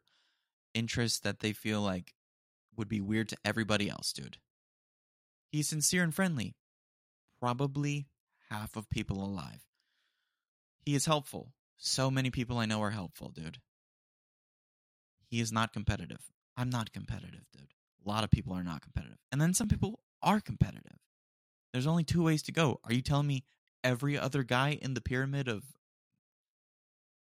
interest 0.73 1.23
that 1.23 1.41
they 1.41 1.53
feel 1.53 1.81
like 1.81 2.15
would 2.75 2.89
be 2.89 2.99
weird 2.99 3.29
to 3.29 3.37
everybody 3.45 3.91
else, 3.91 4.11
dude. 4.11 4.37
He's 5.51 5.67
sincere 5.67 6.01
and 6.01 6.15
friendly. 6.15 6.55
Probably 7.39 8.07
half 8.49 8.75
of 8.75 8.89
people 8.89 9.23
alive. 9.23 9.61
He 10.85 10.95
is 10.95 11.05
helpful. 11.05 11.53
So 11.77 12.11
many 12.11 12.29
people 12.29 12.57
I 12.57 12.65
know 12.65 12.81
are 12.81 12.91
helpful, 12.91 13.29
dude. 13.29 13.59
He 15.29 15.39
is 15.39 15.51
not 15.51 15.73
competitive. 15.73 16.21
I'm 16.55 16.69
not 16.69 16.91
competitive, 16.91 17.45
dude. 17.51 17.73
A 18.05 18.09
lot 18.09 18.23
of 18.23 18.29
people 18.29 18.53
are 18.53 18.63
not 18.63 18.81
competitive. 18.81 19.17
And 19.31 19.41
then 19.41 19.53
some 19.53 19.67
people 19.67 19.99
are 20.21 20.39
competitive. 20.39 20.97
There's 21.71 21.87
only 21.87 22.03
two 22.03 22.23
ways 22.23 22.43
to 22.43 22.51
go. 22.51 22.79
Are 22.83 22.93
you 22.93 23.01
telling 23.01 23.27
me 23.27 23.43
every 23.83 24.17
other 24.17 24.43
guy 24.43 24.77
in 24.81 24.93
the 24.93 25.01
pyramid 25.01 25.47
of 25.47 25.63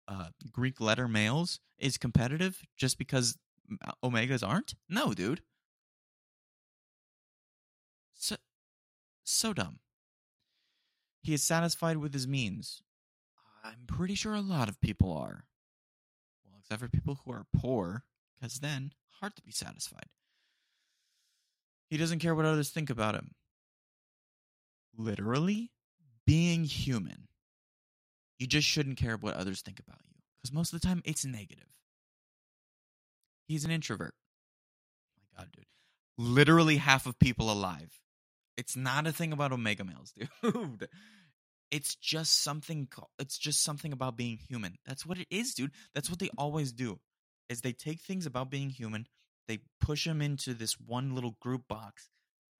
uh, 0.08 0.28
Greek 0.50 0.80
letter 0.80 1.06
males 1.06 1.60
is 1.78 1.98
competitive 1.98 2.62
just 2.76 2.98
because 2.98 3.36
omegas 4.02 4.46
aren't? 4.46 4.74
No, 4.88 5.12
dude. 5.12 5.42
So, 8.14 8.36
so 9.24 9.52
dumb. 9.52 9.80
He 11.22 11.34
is 11.34 11.42
satisfied 11.42 11.98
with 11.98 12.14
his 12.14 12.26
means. 12.26 12.82
I'm 13.62 13.86
pretty 13.86 14.14
sure 14.14 14.34
a 14.34 14.40
lot 14.40 14.68
of 14.68 14.80
people 14.80 15.12
are. 15.12 15.44
Well, 16.44 16.54
except 16.58 16.80
for 16.80 16.88
people 16.88 17.20
who 17.24 17.32
are 17.32 17.46
poor, 17.54 18.04
because 18.40 18.60
then 18.60 18.92
hard 19.20 19.36
to 19.36 19.42
be 19.42 19.52
satisfied. 19.52 20.06
He 21.90 21.96
doesn't 21.96 22.20
care 22.20 22.34
what 22.34 22.46
others 22.46 22.70
think 22.70 22.88
about 22.88 23.14
him. 23.14 23.32
Literally, 24.96 25.72
being 26.26 26.64
human. 26.64 27.28
You 28.38 28.46
just 28.46 28.66
shouldn't 28.66 28.96
care 28.96 29.16
what 29.16 29.34
others 29.34 29.60
think 29.60 29.80
about 29.80 29.98
you, 30.04 30.14
because 30.40 30.54
most 30.54 30.72
of 30.72 30.80
the 30.80 30.86
time 30.86 31.02
it's 31.04 31.24
negative. 31.24 31.68
He's 33.46 33.64
an 33.64 33.70
introvert. 33.70 34.14
Oh 35.18 35.22
my 35.34 35.42
God, 35.42 35.52
dude. 35.52 35.66
Literally 36.16 36.76
half 36.76 37.06
of 37.06 37.18
people 37.18 37.50
alive. 37.50 37.98
It's 38.56 38.76
not 38.76 39.06
a 39.06 39.12
thing 39.12 39.32
about 39.32 39.52
omega 39.52 39.84
males, 39.84 40.12
dude. 40.42 40.88
It's 41.70 41.94
just 41.94 42.42
something. 42.42 42.88
It's 43.18 43.38
just 43.38 43.62
something 43.62 43.92
about 43.92 44.16
being 44.16 44.38
human. 44.38 44.76
That's 44.86 45.06
what 45.06 45.18
it 45.18 45.28
is, 45.30 45.54
dude. 45.54 45.72
That's 45.94 46.10
what 46.10 46.18
they 46.18 46.30
always 46.36 46.72
do. 46.72 46.98
Is 47.48 47.60
they 47.60 47.72
take 47.72 48.00
things 48.00 48.26
about 48.26 48.50
being 48.50 48.70
human, 48.70 49.06
they 49.48 49.58
push 49.80 50.04
them 50.04 50.22
into 50.22 50.54
this 50.54 50.78
one 50.78 51.14
little 51.14 51.36
group 51.40 51.66
box, 51.68 52.08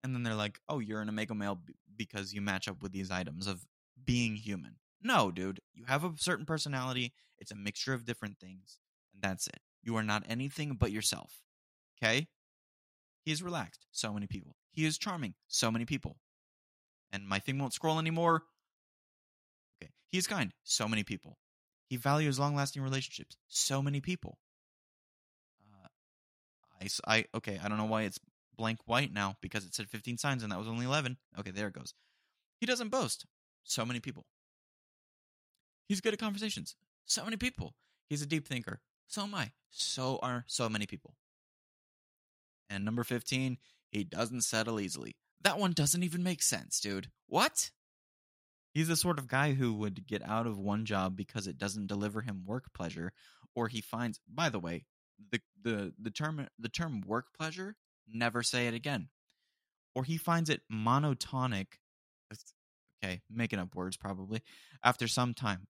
and 0.02 0.14
then 0.14 0.22
they're 0.22 0.34
like, 0.34 0.60
"Oh, 0.68 0.80
you're 0.80 1.00
an 1.00 1.08
omega 1.08 1.34
male 1.34 1.60
because 1.96 2.32
you 2.32 2.40
match 2.40 2.66
up 2.66 2.82
with 2.82 2.92
these 2.92 3.10
items 3.10 3.46
of 3.46 3.66
being 4.04 4.36
human." 4.36 4.76
No, 5.02 5.30
dude. 5.30 5.60
You 5.72 5.84
have 5.84 6.04
a 6.04 6.12
certain 6.16 6.46
personality. 6.46 7.14
It's 7.38 7.52
a 7.52 7.56
mixture 7.56 7.94
of 7.94 8.04
different 8.04 8.38
things, 8.38 8.80
and 9.12 9.22
that's 9.22 9.46
it. 9.46 9.60
You 9.82 9.96
are 9.96 10.02
not 10.02 10.24
anything 10.28 10.74
but 10.74 10.92
yourself. 10.92 11.42
Okay? 11.96 12.28
He 13.24 13.32
is 13.32 13.42
relaxed. 13.42 13.86
So 13.92 14.12
many 14.12 14.26
people. 14.26 14.56
He 14.70 14.84
is 14.84 14.98
charming. 14.98 15.34
So 15.46 15.70
many 15.70 15.84
people. 15.84 16.18
And 17.12 17.26
my 17.26 17.38
thing 17.38 17.58
won't 17.58 17.74
scroll 17.74 17.98
anymore. 17.98 18.44
Okay. 20.10 20.16
He 20.16 20.18
is 20.18 20.26
kind. 20.26 20.52
So 20.64 20.88
many 20.88 21.04
people. 21.04 21.38
He 21.88 21.96
values 21.96 22.38
long 22.38 22.54
lasting 22.54 22.82
relationships. 22.82 23.36
So 23.48 23.82
many 23.82 24.00
people. 24.00 24.38
Uh, 25.72 25.88
I, 26.80 27.16
I, 27.16 27.24
okay, 27.34 27.60
I 27.62 27.68
don't 27.68 27.78
know 27.78 27.84
why 27.84 28.02
it's 28.02 28.18
blank 28.56 28.78
white 28.86 29.12
now 29.12 29.36
because 29.40 29.64
it 29.64 29.74
said 29.74 29.88
15 29.88 30.18
signs 30.18 30.42
and 30.42 30.52
that 30.52 30.58
was 30.58 30.68
only 30.68 30.86
11. 30.86 31.16
Okay, 31.38 31.50
there 31.50 31.68
it 31.68 31.74
goes. 31.74 31.94
He 32.60 32.66
doesn't 32.66 32.90
boast. 32.90 33.26
So 33.64 33.84
many 33.84 34.00
people. 34.00 34.26
He's 35.88 36.00
good 36.00 36.12
at 36.12 36.20
conversations. 36.20 36.76
So 37.06 37.24
many 37.24 37.36
people. 37.36 37.74
He's 38.08 38.22
a 38.22 38.26
deep 38.26 38.46
thinker. 38.46 38.80
So 39.08 39.22
am 39.22 39.34
I. 39.34 39.52
So 39.70 40.18
are 40.22 40.44
so 40.46 40.68
many 40.68 40.86
people. 40.86 41.14
And 42.68 42.84
number 42.84 43.02
15, 43.02 43.58
he 43.90 44.04
doesn't 44.04 44.42
settle 44.42 44.80
easily. 44.80 45.16
That 45.42 45.58
one 45.58 45.72
doesn't 45.72 46.02
even 46.02 46.22
make 46.22 46.42
sense, 46.42 46.80
dude. 46.80 47.10
What? 47.26 47.70
He's 48.72 48.88
the 48.88 48.96
sort 48.96 49.18
of 49.18 49.28
guy 49.28 49.52
who 49.52 49.74
would 49.74 50.06
get 50.06 50.22
out 50.22 50.46
of 50.46 50.58
one 50.58 50.84
job 50.84 51.16
because 51.16 51.46
it 51.46 51.58
doesn't 51.58 51.88
deliver 51.88 52.20
him 52.20 52.44
work 52.46 52.72
pleasure, 52.72 53.12
or 53.54 53.68
he 53.68 53.80
finds. 53.80 54.20
By 54.28 54.48
the 54.48 54.60
way, 54.60 54.84
the 55.32 55.40
the 55.62 55.92
the 56.00 56.10
term 56.10 56.46
the 56.58 56.68
term 56.68 57.02
work 57.06 57.26
pleasure. 57.36 57.76
Never 58.12 58.42
say 58.42 58.66
it 58.66 58.74
again. 58.74 59.08
Or 59.94 60.04
he 60.04 60.16
finds 60.16 60.50
it 60.50 60.62
monotonic. 60.72 61.66
Okay, 63.02 63.22
making 63.30 63.58
up 63.58 63.74
words 63.74 63.96
probably. 63.96 64.42
After 64.84 65.08
some 65.08 65.34
time, 65.34 65.66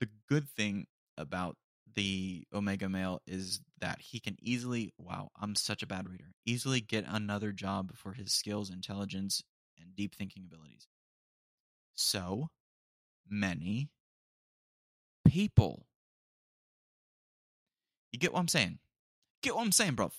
the 0.00 0.08
good 0.28 0.48
thing 0.48 0.86
about 1.18 1.56
the 1.94 2.44
omega 2.52 2.88
male 2.88 3.20
is 3.26 3.60
that 3.80 4.00
he 4.00 4.20
can 4.20 4.36
easily 4.40 4.92
wow 4.98 5.30
i'm 5.40 5.54
such 5.54 5.82
a 5.82 5.86
bad 5.86 6.08
reader 6.08 6.34
easily 6.44 6.80
get 6.80 7.04
another 7.08 7.52
job 7.52 7.90
for 7.96 8.12
his 8.12 8.32
skills 8.32 8.70
intelligence 8.70 9.42
and 9.80 9.96
deep 9.96 10.14
thinking 10.14 10.44
abilities 10.44 10.86
so 11.96 12.48
many 13.28 13.90
people. 15.26 15.86
You 18.12 18.18
get 18.18 18.32
what 18.32 18.40
i'm 18.40 18.48
saying? 18.48 18.78
Get 19.42 19.54
what 19.54 19.62
i'm 19.62 19.72
saying 19.72 19.94
bro 19.94 20.10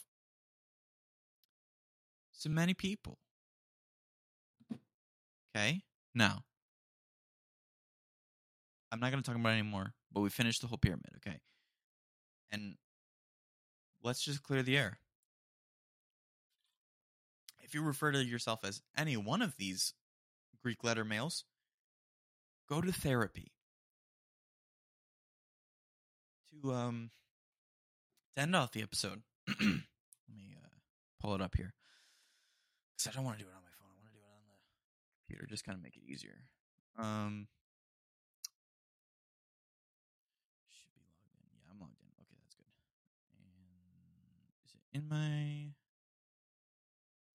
so 2.37 2.49
many 2.49 2.73
people. 2.73 3.17
Okay 5.55 5.81
now 6.13 6.43
i'm 8.91 8.99
not 8.99 9.11
going 9.11 9.21
to 9.21 9.27
talk 9.27 9.35
about 9.35 9.49
it 9.49 9.53
anymore 9.53 9.93
but 10.11 10.21
we 10.21 10.29
finished 10.29 10.61
the 10.61 10.67
whole 10.67 10.77
pyramid 10.77 11.11
okay? 11.17 11.39
And 12.51 12.75
let's 14.03 14.21
just 14.21 14.43
clear 14.43 14.63
the 14.63 14.77
air. 14.77 14.99
If 17.59 17.73
you 17.73 17.81
refer 17.81 18.11
to 18.13 18.23
yourself 18.23 18.61
as 18.63 18.81
any 18.95 19.17
one 19.17 19.41
of 19.41 19.57
these 19.57 19.93
Greek 20.63 20.83
letter 20.83 21.03
males, 21.03 21.43
go 22.69 22.81
to 22.81 22.91
therapy. 22.91 23.51
To 26.61 26.73
um 26.73 27.11
to 28.35 28.41
end 28.41 28.55
off 28.55 28.71
the 28.71 28.81
episode, 28.81 29.21
let 29.47 29.57
me 29.59 30.55
uh, 30.55 30.67
pull 31.21 31.35
it 31.35 31.41
up 31.41 31.55
here 31.55 31.73
because 32.95 33.11
I 33.11 33.15
don't 33.15 33.25
want 33.25 33.37
to 33.37 33.43
do 33.43 33.49
it 33.49 33.53
on 33.53 33.61
my 33.61 33.73
phone. 33.77 33.93
I 33.93 34.01
want 34.01 34.13
to 34.13 34.17
do 34.17 34.23
it 34.23 34.29
on 34.29 34.41
the 34.49 34.57
computer, 35.25 35.45
just 35.49 35.65
kind 35.65 35.75
of 35.75 35.83
make 35.83 35.95
it 35.95 36.03
easier. 36.07 36.45
Um, 36.97 37.47
should 40.69 40.93
be 40.93 41.01
logged 41.05 41.25
in. 41.29 41.37
Yeah, 41.53 41.69
I'm 41.69 41.79
logged 41.79 42.01
in. 42.01 42.09
Okay, 42.25 42.37
that's 42.41 42.55
good. 42.57 42.73
And 43.37 44.49
is 44.65 44.73
it 44.73 44.81
in 44.97 45.05
my 45.07 45.73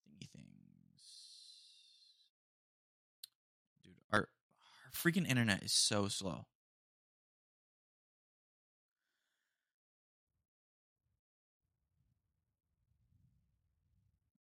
thingy 0.03 0.27
things? 0.35 1.03
Dude, 3.85 3.95
our, 4.13 4.27
our 4.27 4.92
freaking 5.03 5.29
internet 5.29 5.63
is 5.63 5.73
so 5.73 6.09
slow. 6.09 6.47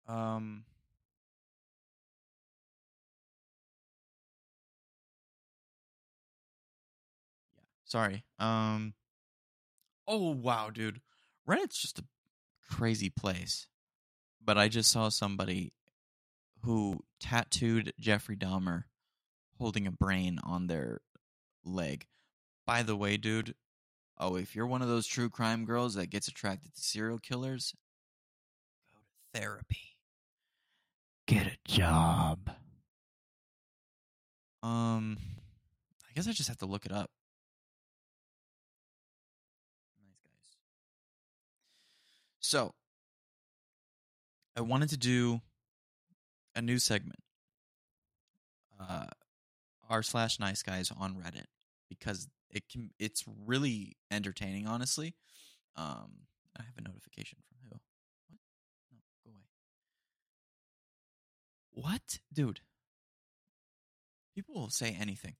Um. 0.08 0.64
Yeah. 7.56 7.62
Sorry. 7.84 8.24
Um. 8.38 8.94
Oh 10.06 10.30
wow, 10.30 10.70
dude. 10.70 11.00
Reddit's 11.48 11.80
just 11.80 11.98
a 11.98 12.04
crazy 12.70 13.10
place. 13.10 13.66
But 14.44 14.56
I 14.56 14.68
just 14.68 14.92
saw 14.92 15.08
somebody 15.08 15.72
who 16.62 17.00
tattooed 17.18 17.92
Jeffrey 17.98 18.36
Dahmer 18.36 18.84
holding 19.58 19.86
a 19.86 19.90
brain 19.90 20.38
on 20.42 20.66
their 20.66 21.00
leg. 21.64 22.06
By 22.66 22.82
the 22.82 22.96
way, 22.96 23.16
dude, 23.16 23.54
oh, 24.18 24.36
if 24.36 24.54
you're 24.54 24.66
one 24.66 24.82
of 24.82 24.88
those 24.88 25.06
true 25.06 25.30
crime 25.30 25.64
girls 25.64 25.94
that 25.94 26.10
gets 26.10 26.28
attracted 26.28 26.74
to 26.74 26.80
serial 26.80 27.18
killers, 27.18 27.74
go 28.92 28.98
to 28.98 29.40
therapy. 29.40 29.96
Get 31.26 31.46
a 31.46 31.56
job. 31.66 32.50
Um, 34.62 35.18
I 36.08 36.12
guess 36.14 36.28
I 36.28 36.32
just 36.32 36.48
have 36.48 36.58
to 36.58 36.66
look 36.66 36.86
it 36.86 36.92
up. 36.92 37.10
Nice 40.04 40.18
guys. 40.24 40.56
So, 42.40 42.74
I 44.56 44.60
wanted 44.62 44.88
to 44.90 44.96
do 44.96 45.40
a 46.54 46.62
new 46.62 46.78
segment. 46.78 47.18
Uh, 48.80 49.06
r 49.88 50.02
slash 50.02 50.38
nice 50.38 50.62
guys 50.62 50.92
on 50.96 51.14
Reddit 51.14 51.46
because 51.88 52.28
it 52.50 52.68
can. 52.68 52.90
It's 52.98 53.24
really 53.46 53.96
entertaining, 54.10 54.66
honestly. 54.66 55.14
Um, 55.76 56.26
I 56.58 56.62
have 56.62 56.74
a 56.78 56.82
notification 56.82 57.38
from 57.46 57.58
who? 57.62 57.76
What? 57.76 58.38
No, 58.92 58.98
go 59.24 59.30
away. 59.30 59.42
What, 61.72 62.18
dude? 62.32 62.60
People 64.34 64.54
will 64.54 64.70
say 64.70 64.96
anything. 64.98 65.34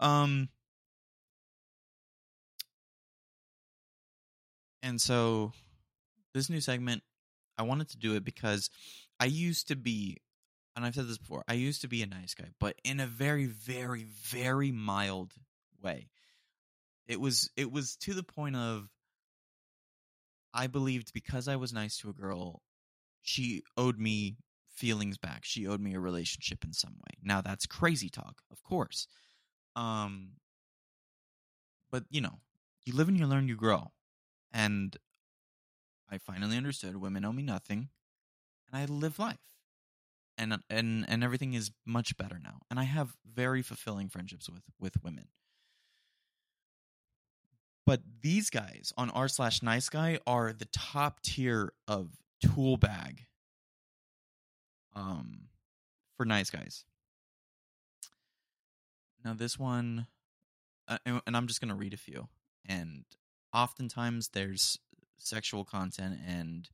Um, 0.00 0.48
and 4.82 5.00
so 5.00 5.52
this 6.34 6.48
new 6.48 6.60
segment, 6.60 7.02
I 7.56 7.62
wanted 7.62 7.88
to 7.90 7.98
do 7.98 8.14
it 8.14 8.24
because 8.24 8.70
I 9.18 9.24
used 9.24 9.68
to 9.68 9.76
be, 9.76 10.18
and 10.78 10.86
I've 10.86 10.94
said 10.94 11.08
this 11.08 11.18
before, 11.18 11.42
I 11.48 11.54
used 11.54 11.80
to 11.80 11.88
be 11.88 12.04
a 12.04 12.06
nice 12.06 12.34
guy, 12.34 12.50
but 12.60 12.76
in 12.84 13.00
a 13.00 13.06
very, 13.06 13.46
very, 13.46 14.04
very 14.04 14.70
mild 14.70 15.32
way. 15.82 16.08
It 17.08 17.20
was, 17.20 17.50
it 17.56 17.72
was 17.72 17.96
to 17.96 18.14
the 18.14 18.22
point 18.22 18.54
of, 18.54 18.88
I 20.54 20.68
believed 20.68 21.12
because 21.12 21.48
I 21.48 21.56
was 21.56 21.72
nice 21.72 21.98
to 21.98 22.10
a 22.10 22.12
girl, 22.12 22.62
she 23.22 23.64
owed 23.76 23.98
me 23.98 24.36
feelings 24.68 25.18
back. 25.18 25.40
She 25.44 25.66
owed 25.66 25.80
me 25.80 25.94
a 25.94 26.00
relationship 26.00 26.64
in 26.64 26.72
some 26.72 26.92
way. 26.94 27.18
Now 27.24 27.40
that's 27.40 27.66
crazy 27.66 28.08
talk, 28.08 28.40
of 28.52 28.62
course. 28.62 29.08
Um 29.74 30.34
but 31.90 32.04
you 32.08 32.20
know, 32.20 32.38
you 32.84 32.94
live 32.94 33.08
and 33.08 33.18
you 33.18 33.26
learn, 33.26 33.48
you 33.48 33.56
grow. 33.56 33.90
And 34.52 34.96
I 36.08 36.18
finally 36.18 36.56
understood 36.56 36.96
women 36.96 37.24
owe 37.24 37.32
me 37.32 37.42
nothing 37.42 37.88
and 38.70 38.80
I 38.80 38.84
live 38.84 39.18
life. 39.18 39.57
And 40.38 40.62
and 40.70 41.04
and 41.08 41.24
everything 41.24 41.54
is 41.54 41.72
much 41.84 42.16
better 42.16 42.38
now. 42.42 42.60
And 42.70 42.78
I 42.78 42.84
have 42.84 43.16
very 43.26 43.60
fulfilling 43.60 44.08
friendships 44.08 44.48
with 44.48 44.62
with 44.78 45.02
women. 45.02 45.28
But 47.84 48.02
these 48.22 48.48
guys 48.48 48.92
on 48.96 49.10
r 49.10 49.28
slash 49.28 49.62
nice 49.62 49.88
guy 49.88 50.20
are 50.26 50.52
the 50.52 50.66
top 50.66 51.20
tier 51.22 51.72
of 51.88 52.10
tool 52.40 52.76
bag 52.76 53.26
um 54.94 55.48
for 56.16 56.24
nice 56.24 56.50
guys. 56.50 56.84
Now 59.24 59.34
this 59.34 59.58
one, 59.58 60.06
uh, 60.86 60.98
and 61.04 61.20
and 61.26 61.36
I'm 61.36 61.46
just 61.46 61.60
gonna 61.60 61.74
read 61.74 61.94
a 61.94 61.98
few. 61.98 62.28
And 62.64 63.04
oftentimes 63.52 64.28
there's 64.28 64.78
sexual 65.16 65.64
content 65.64 66.18
and 66.26 66.68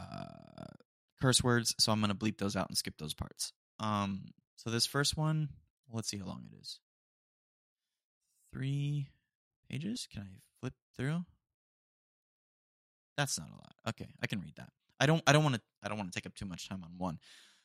uh, 0.00 0.72
curse 1.20 1.42
words, 1.42 1.74
so 1.78 1.92
I'm 1.92 2.00
gonna 2.00 2.14
bleep 2.14 2.38
those 2.38 2.56
out 2.56 2.68
and 2.68 2.76
skip 2.76 2.94
those 2.98 3.14
parts. 3.14 3.52
Um, 3.80 4.26
so 4.56 4.70
this 4.70 4.86
first 4.86 5.16
one, 5.16 5.50
let's 5.92 6.08
see 6.08 6.18
how 6.18 6.26
long 6.26 6.44
it 6.50 6.56
is. 6.60 6.80
Three 8.52 9.08
pages. 9.70 10.08
Can 10.10 10.22
I 10.22 10.40
flip 10.60 10.74
through? 10.96 11.24
That's 13.16 13.38
not 13.38 13.48
a 13.50 13.54
lot. 13.54 13.74
Okay, 13.88 14.08
I 14.22 14.26
can 14.26 14.40
read 14.40 14.54
that. 14.56 14.70
I 15.00 15.06
don't. 15.06 15.22
I 15.26 15.32
don't 15.32 15.42
want 15.42 15.56
to. 15.56 15.60
I 15.82 15.88
don't 15.88 15.98
want 15.98 16.12
to 16.12 16.18
take 16.18 16.26
up 16.26 16.34
too 16.34 16.46
much 16.46 16.68
time 16.68 16.82
on 16.84 16.92
one. 16.96 17.18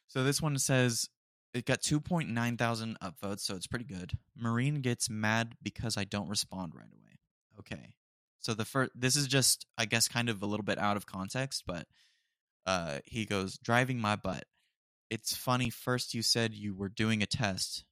So 0.07 0.23
this 0.23 0.41
one 0.41 0.57
says 0.57 1.09
it 1.53 1.65
got 1.65 1.81
2.9 1.81 2.57
thousand 2.57 2.97
upvotes, 3.01 3.41
so 3.41 3.55
it's 3.55 3.67
pretty 3.67 3.85
good. 3.85 4.13
Marine 4.35 4.81
gets 4.81 5.09
mad 5.09 5.55
because 5.61 5.97
I 5.97 6.03
don't 6.03 6.27
respond 6.27 6.73
right 6.75 6.91
away. 6.91 7.19
Okay, 7.59 7.93
so 8.39 8.53
the 8.53 8.65
first. 8.65 8.91
This 8.95 9.15
is 9.15 9.27
just, 9.27 9.65
I 9.77 9.85
guess, 9.85 10.07
kind 10.07 10.29
of 10.29 10.41
a 10.41 10.45
little 10.45 10.65
bit 10.65 10.79
out 10.79 10.97
of 10.97 11.05
context, 11.05 11.63
but 11.65 11.87
uh, 12.65 12.99
he 13.05 13.25
goes 13.25 13.57
driving 13.57 13.99
my 13.99 14.15
butt. 14.15 14.45
It's 15.09 15.35
funny. 15.35 15.69
First, 15.69 16.13
you 16.13 16.21
said 16.21 16.53
you 16.53 16.73
were 16.73 16.89
doing 16.89 17.21
a 17.21 17.27
test. 17.27 17.85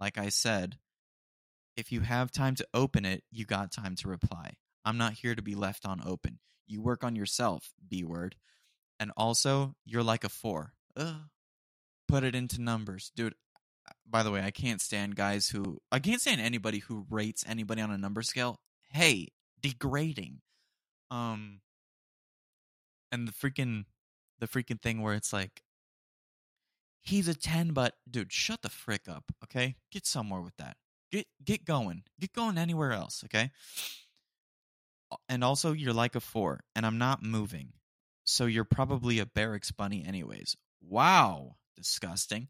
Like 0.00 0.18
I 0.18 0.28
said, 0.28 0.78
if 1.76 1.92
you 1.92 2.00
have 2.00 2.30
time 2.30 2.54
to 2.56 2.66
open 2.74 3.04
it, 3.04 3.22
you 3.30 3.46
got 3.46 3.72
time 3.72 3.94
to 3.96 4.08
reply. 4.08 4.54
I'm 4.84 4.98
not 4.98 5.14
here 5.14 5.34
to 5.34 5.42
be 5.42 5.54
left 5.54 5.86
on 5.86 6.02
open. 6.04 6.38
You 6.66 6.82
work 6.82 7.04
on 7.04 7.16
yourself, 7.16 7.72
B 7.88 8.04
word. 8.04 8.36
And 9.00 9.12
also, 9.16 9.74
you're 9.84 10.02
like 10.02 10.24
a 10.24 10.28
four. 10.28 10.72
Ugh. 10.96 11.14
Put 12.08 12.24
it 12.24 12.34
into 12.34 12.60
numbers. 12.60 13.12
Dude, 13.14 13.34
by 14.08 14.22
the 14.22 14.30
way, 14.30 14.42
I 14.42 14.50
can't 14.50 14.80
stand 14.80 15.14
guys 15.14 15.48
who. 15.48 15.78
I 15.92 15.98
can't 15.98 16.20
stand 16.20 16.40
anybody 16.40 16.78
who 16.80 17.06
rates 17.10 17.44
anybody 17.46 17.80
on 17.80 17.90
a 17.90 17.98
number 17.98 18.22
scale. 18.22 18.60
Hey, 18.90 19.28
degrading. 19.60 20.40
Um. 21.10 21.60
And 23.12 23.28
the 23.28 23.32
freaking. 23.32 23.84
The 24.38 24.48
freaking 24.48 24.80
thing 24.80 25.02
where 25.02 25.14
it's 25.14 25.32
like. 25.32 25.62
He's 27.00 27.28
a 27.28 27.34
10, 27.34 27.70
but 27.70 27.94
dude, 28.10 28.32
shut 28.32 28.60
the 28.60 28.68
frick 28.68 29.08
up, 29.08 29.24
okay? 29.44 29.76
Get 29.90 30.06
somewhere 30.06 30.42
with 30.42 30.56
that. 30.58 30.76
Get 31.10 31.26
get 31.42 31.64
going. 31.64 32.02
Get 32.20 32.34
going 32.34 32.58
anywhere 32.58 32.92
else, 32.92 33.24
okay? 33.24 33.50
And 35.28 35.42
also, 35.42 35.72
you're 35.72 35.94
like 35.94 36.16
a 36.16 36.20
four, 36.20 36.60
and 36.76 36.84
I'm 36.84 36.98
not 36.98 37.22
moving. 37.22 37.72
So 38.24 38.44
you're 38.44 38.64
probably 38.64 39.20
a 39.20 39.26
barracks 39.26 39.70
bunny, 39.70 40.04
anyways. 40.06 40.54
Wow, 40.82 41.56
disgusting. 41.76 42.48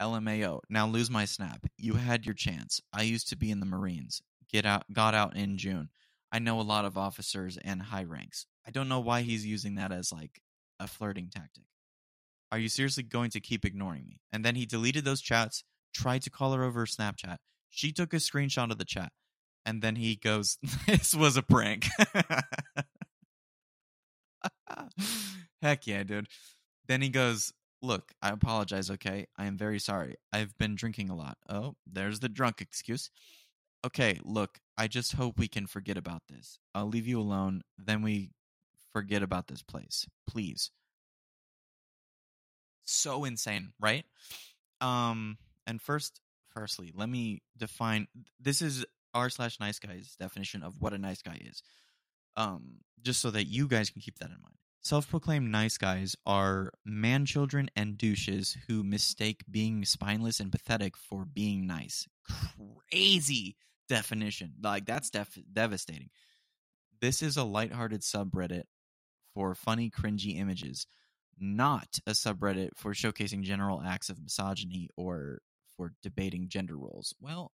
LMAO. 0.00 0.60
Now 0.70 0.86
lose 0.86 1.10
my 1.10 1.26
snap. 1.26 1.66
You 1.76 1.94
had 1.94 2.24
your 2.24 2.34
chance. 2.34 2.80
I 2.92 3.02
used 3.02 3.28
to 3.28 3.36
be 3.36 3.50
in 3.50 3.60
the 3.60 3.66
Marines. 3.66 4.22
Get 4.50 4.64
out. 4.64 4.84
Got 4.92 5.14
out 5.14 5.36
in 5.36 5.58
June. 5.58 5.90
I 6.32 6.38
know 6.38 6.58
a 6.60 6.62
lot 6.62 6.84
of 6.84 6.96
officers 6.96 7.58
and 7.62 7.82
high 7.82 8.04
ranks. 8.04 8.46
I 8.66 8.70
don't 8.70 8.88
know 8.88 9.00
why 9.00 9.22
he's 9.22 9.44
using 9.46 9.74
that 9.74 9.92
as 9.92 10.10
like 10.10 10.40
a 10.80 10.86
flirting 10.86 11.28
tactic. 11.30 11.64
Are 12.52 12.58
you 12.58 12.68
seriously 12.68 13.02
going 13.02 13.30
to 13.30 13.40
keep 13.40 13.64
ignoring 13.64 14.06
me? 14.06 14.20
And 14.32 14.44
then 14.44 14.54
he 14.54 14.66
deleted 14.66 15.04
those 15.04 15.20
chats. 15.20 15.64
Tried 15.92 16.22
to 16.22 16.30
call 16.30 16.52
her 16.52 16.62
over 16.62 16.86
Snapchat. 16.86 17.38
She 17.70 17.92
took 17.92 18.12
a 18.12 18.18
screenshot 18.18 18.70
of 18.70 18.78
the 18.78 18.84
chat. 18.84 19.12
And 19.66 19.82
then 19.82 19.96
he 19.96 20.16
goes, 20.16 20.58
This 20.86 21.14
was 21.14 21.36
a 21.36 21.42
prank. 21.42 21.86
Heck 25.62 25.86
yeah, 25.86 26.02
dude. 26.02 26.28
Then 26.86 27.02
he 27.02 27.08
goes, 27.08 27.52
Look, 27.82 28.12
I 28.22 28.30
apologize, 28.30 28.90
okay? 28.90 29.26
I 29.36 29.46
am 29.46 29.58
very 29.58 29.78
sorry. 29.78 30.16
I've 30.32 30.56
been 30.56 30.74
drinking 30.74 31.10
a 31.10 31.16
lot. 31.16 31.36
Oh, 31.48 31.74
there's 31.90 32.20
the 32.20 32.28
drunk 32.28 32.60
excuse. 32.60 33.10
Okay, 33.84 34.18
look, 34.24 34.58
I 34.78 34.88
just 34.88 35.12
hope 35.12 35.38
we 35.38 35.48
can 35.48 35.66
forget 35.66 35.98
about 35.98 36.22
this. 36.30 36.58
I'll 36.74 36.88
leave 36.88 37.06
you 37.06 37.20
alone, 37.20 37.62
then 37.76 38.00
we 38.00 38.30
forget 38.94 39.22
about 39.22 39.48
this 39.48 39.62
place. 39.62 40.06
Please. 40.26 40.70
So 42.84 43.24
insane, 43.24 43.72
right? 43.78 44.04
Um, 44.80 45.36
and 45.66 45.82
first 45.82 46.20
firstly, 46.54 46.92
let 46.94 47.08
me 47.08 47.42
define 47.58 48.06
this 48.40 48.62
is 48.62 48.86
r 49.12 49.28
slash 49.28 49.60
nice 49.60 49.78
guy's 49.78 50.16
definition 50.18 50.62
of 50.62 50.80
what 50.80 50.94
a 50.94 50.98
nice 50.98 51.20
guy 51.20 51.40
is. 51.44 51.62
Um, 52.36 52.78
just 53.02 53.20
so 53.20 53.30
that 53.30 53.44
you 53.44 53.68
guys 53.68 53.90
can 53.90 54.00
keep 54.00 54.18
that 54.18 54.30
in 54.30 54.40
mind. 54.42 54.56
Self 54.80 55.08
proclaimed 55.08 55.50
nice 55.50 55.78
guys 55.78 56.14
are 56.26 56.72
man 56.84 57.24
children 57.24 57.70
and 57.74 57.96
douches 57.96 58.56
who 58.68 58.84
mistake 58.84 59.42
being 59.50 59.84
spineless 59.84 60.40
and 60.40 60.52
pathetic 60.52 60.96
for 60.96 61.24
being 61.24 61.66
nice. 61.66 62.06
Crazy 62.90 63.56
definition. 63.88 64.54
Like, 64.62 64.84
that's 64.84 65.10
def- 65.10 65.38
devastating. 65.50 66.10
This 67.00 67.22
is 67.22 67.36
a 67.36 67.44
lighthearted 67.44 68.02
subreddit 68.02 68.64
for 69.34 69.54
funny, 69.54 69.90
cringy 69.90 70.38
images, 70.38 70.86
not 71.38 71.98
a 72.06 72.12
subreddit 72.12 72.70
for 72.76 72.92
showcasing 72.92 73.42
general 73.42 73.82
acts 73.84 74.08
of 74.08 74.22
misogyny 74.22 74.88
or 74.96 75.40
for 75.76 75.92
debating 76.02 76.48
gender 76.48 76.76
roles. 76.76 77.14
Well, 77.20 77.52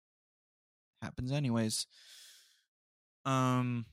happens 1.01 1.31
anyways. 1.31 1.87
Um, 3.25 3.87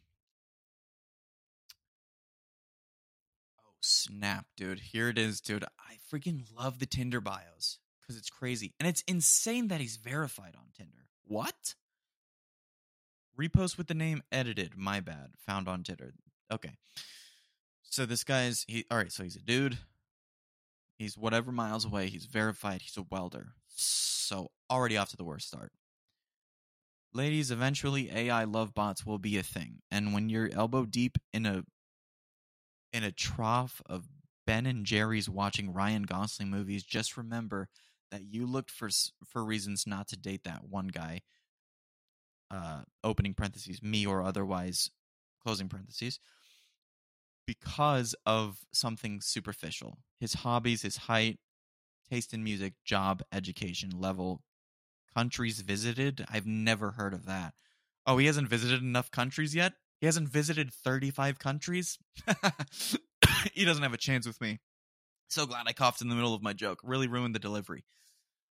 Oh 3.60 3.74
snap, 3.82 4.46
dude. 4.58 4.80
Here 4.80 5.10
it 5.10 5.18
is, 5.18 5.42
dude. 5.42 5.64
I 5.64 5.98
freaking 6.12 6.44
love 6.58 6.80
the 6.80 6.86
Tinder 6.86 7.22
bios 7.22 7.80
because 8.02 8.18
it's 8.18 8.30
crazy. 8.30 8.74
And 8.80 8.88
it's 8.88 9.04
insane 9.08 9.68
that 9.68 9.82
he's 9.82 9.98
verified 9.98 10.56
on 10.58 10.66
Tinder. 10.76 11.08
What? 11.26 11.76
Repost 13.40 13.78
with 13.78 13.88
the 13.88 13.94
name 13.94 14.24
edited. 14.32 14.78
My 14.78 15.00
bad. 15.00 15.32
Found 15.46 15.68
on 15.68 15.84
Tinder. 15.84 16.14
Okay. 16.52 16.72
So 17.90 18.06
this 18.06 18.24
guy's 18.24 18.66
he 18.68 18.86
all 18.92 18.98
right, 18.98 19.12
so 19.12 19.24
he's 19.24 19.36
a 19.36 19.42
dude. 19.42 19.78
He's 20.98 21.18
whatever 21.18 21.52
miles 21.52 21.86
away. 21.86 22.08
He's 22.08 22.26
verified. 22.26 22.82
He's 22.82 22.98
a 22.98 23.06
welder. 23.10 23.50
So 23.68 24.52
already 24.70 24.98
off 24.98 25.10
to 25.10 25.18
the 25.18 25.24
worst 25.24 25.48
start. 25.48 25.72
Ladies, 27.14 27.52
eventually 27.52 28.12
AI 28.12 28.44
love 28.44 28.74
bots 28.74 29.06
will 29.06 29.20
be 29.20 29.38
a 29.38 29.44
thing. 29.44 29.82
And 29.90 30.14
when 30.14 30.30
you're 30.30 30.50
elbow 30.52 30.86
deep 30.86 31.18
in 31.34 31.46
a 31.46 31.64
in 32.92 33.04
a 33.04 33.12
trough 33.12 33.82
of 33.88 34.06
Ben 34.46 34.66
and 34.66 34.86
Jerry's 34.86 35.30
watching 35.30 35.74
Ryan 35.74 36.04
Gosling 36.04 36.50
movies, 36.50 36.84
just 36.84 37.18
remember 37.18 37.70
that 38.12 38.24
you 38.26 38.46
looked 38.46 38.72
for 38.72 38.90
for 39.26 39.44
reasons 39.44 39.86
not 39.88 40.08
to 40.10 40.18
date 40.18 40.44
that 40.44 40.68
one 40.70 40.88
guy. 40.88 41.22
Uh, 42.52 42.82
opening 43.04 43.34
parentheses, 43.34 43.82
me 43.82 44.06
or 44.06 44.22
otherwise, 44.22 44.92
closing 45.42 45.68
parentheses, 45.68 46.20
because 47.46 48.16
of 48.26 48.60
something 48.74 49.22
superficial. 49.22 50.00
His 50.20 50.34
hobbies, 50.34 50.82
his 50.82 50.98
height, 50.98 51.40
taste 52.10 52.34
in 52.34 52.44
music, 52.44 52.74
job, 52.84 53.22
education, 53.32 53.92
level, 53.96 54.42
countries 55.16 55.62
visited. 55.62 56.26
I've 56.30 56.46
never 56.46 56.92
heard 56.92 57.14
of 57.14 57.26
that. 57.26 57.54
Oh, 58.06 58.18
he 58.18 58.28
hasn't 58.28 58.50
visited 58.50 58.82
enough 58.82 59.12
countries 59.12 59.56
yet? 59.56 59.74
He 60.00 60.06
hasn't 60.06 60.30
visited 60.30 60.74
35 60.74 61.40
countries? 61.40 61.98
he 63.54 63.66
doesn't 63.66 63.84
have 63.84 63.94
a 63.94 63.98
chance 63.98 64.28
with 64.28 64.40
me. 64.42 64.60
So 65.30 65.46
glad 65.46 65.66
I 65.68 65.74
coughed 65.74 66.02
in 66.02 66.10
the 66.10 66.16
middle 66.16 66.36
of 66.36 66.44
my 66.44 66.54
joke. 66.54 66.80
Really 66.84 67.08
ruined 67.08 67.34
the 67.34 67.40
delivery. 67.40 67.86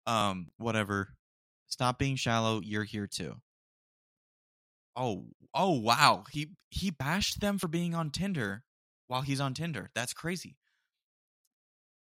Um, 0.05 0.47
whatever. 0.57 1.09
Stop 1.67 1.99
being 1.99 2.15
shallow. 2.15 2.61
You're 2.63 2.83
here 2.83 3.07
too. 3.07 3.35
Oh, 4.95 5.25
oh 5.53 5.79
wow. 5.79 6.23
He 6.31 6.51
he 6.69 6.89
bashed 6.89 7.41
them 7.41 7.57
for 7.57 7.67
being 7.67 7.93
on 7.93 8.09
Tinder 8.09 8.63
while 9.11 9.23
he's 9.23 9.41
on 9.41 9.53
Tinder. 9.53 9.89
That's 9.93 10.13
crazy. 10.13 10.55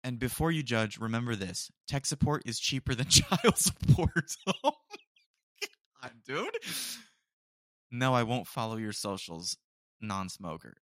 And 0.04 0.20
before 0.20 0.52
you 0.52 0.62
judge, 0.62 0.96
remember 0.96 1.34
this: 1.34 1.68
tech 1.88 2.06
support 2.06 2.44
is 2.46 2.60
cheaper 2.60 2.94
than 2.94 3.06
child 3.08 3.58
support. 3.58 4.36
oh 4.64 4.72
god, 6.00 6.12
dude. 6.24 6.56
No, 7.90 8.14
I 8.14 8.22
won't 8.22 8.46
follow 8.46 8.76
your 8.76 8.92
socials, 8.92 9.58
non-smoker. 10.00 10.76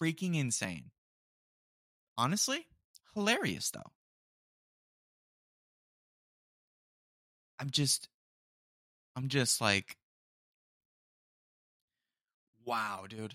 Freaking 0.00 0.38
insane. 0.38 0.92
Honestly, 2.16 2.68
hilarious 3.16 3.72
though. 3.72 3.90
I'm 7.58 7.70
just 7.70 8.08
I'm 9.16 9.26
just 9.26 9.60
like 9.60 9.96
wow, 12.64 13.06
dude. 13.08 13.34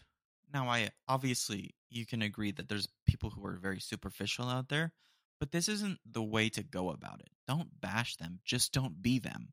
Now 0.57 0.69
I 0.69 0.89
obviously 1.07 1.75
you 1.91 2.07
can 2.07 2.23
agree 2.23 2.49
that 2.49 2.67
there's 2.67 2.87
people 3.05 3.29
who 3.29 3.45
are 3.45 3.59
very 3.61 3.79
superficial 3.79 4.49
out 4.49 4.69
there, 4.69 4.91
but 5.39 5.51
this 5.51 5.69
isn't 5.69 5.99
the 6.03 6.23
way 6.23 6.49
to 6.49 6.63
go 6.63 6.89
about 6.89 7.19
it. 7.19 7.29
Don't 7.47 7.79
bash 7.79 8.15
them, 8.15 8.39
just 8.43 8.73
don't 8.73 8.99
be 8.99 9.19
them. 9.19 9.49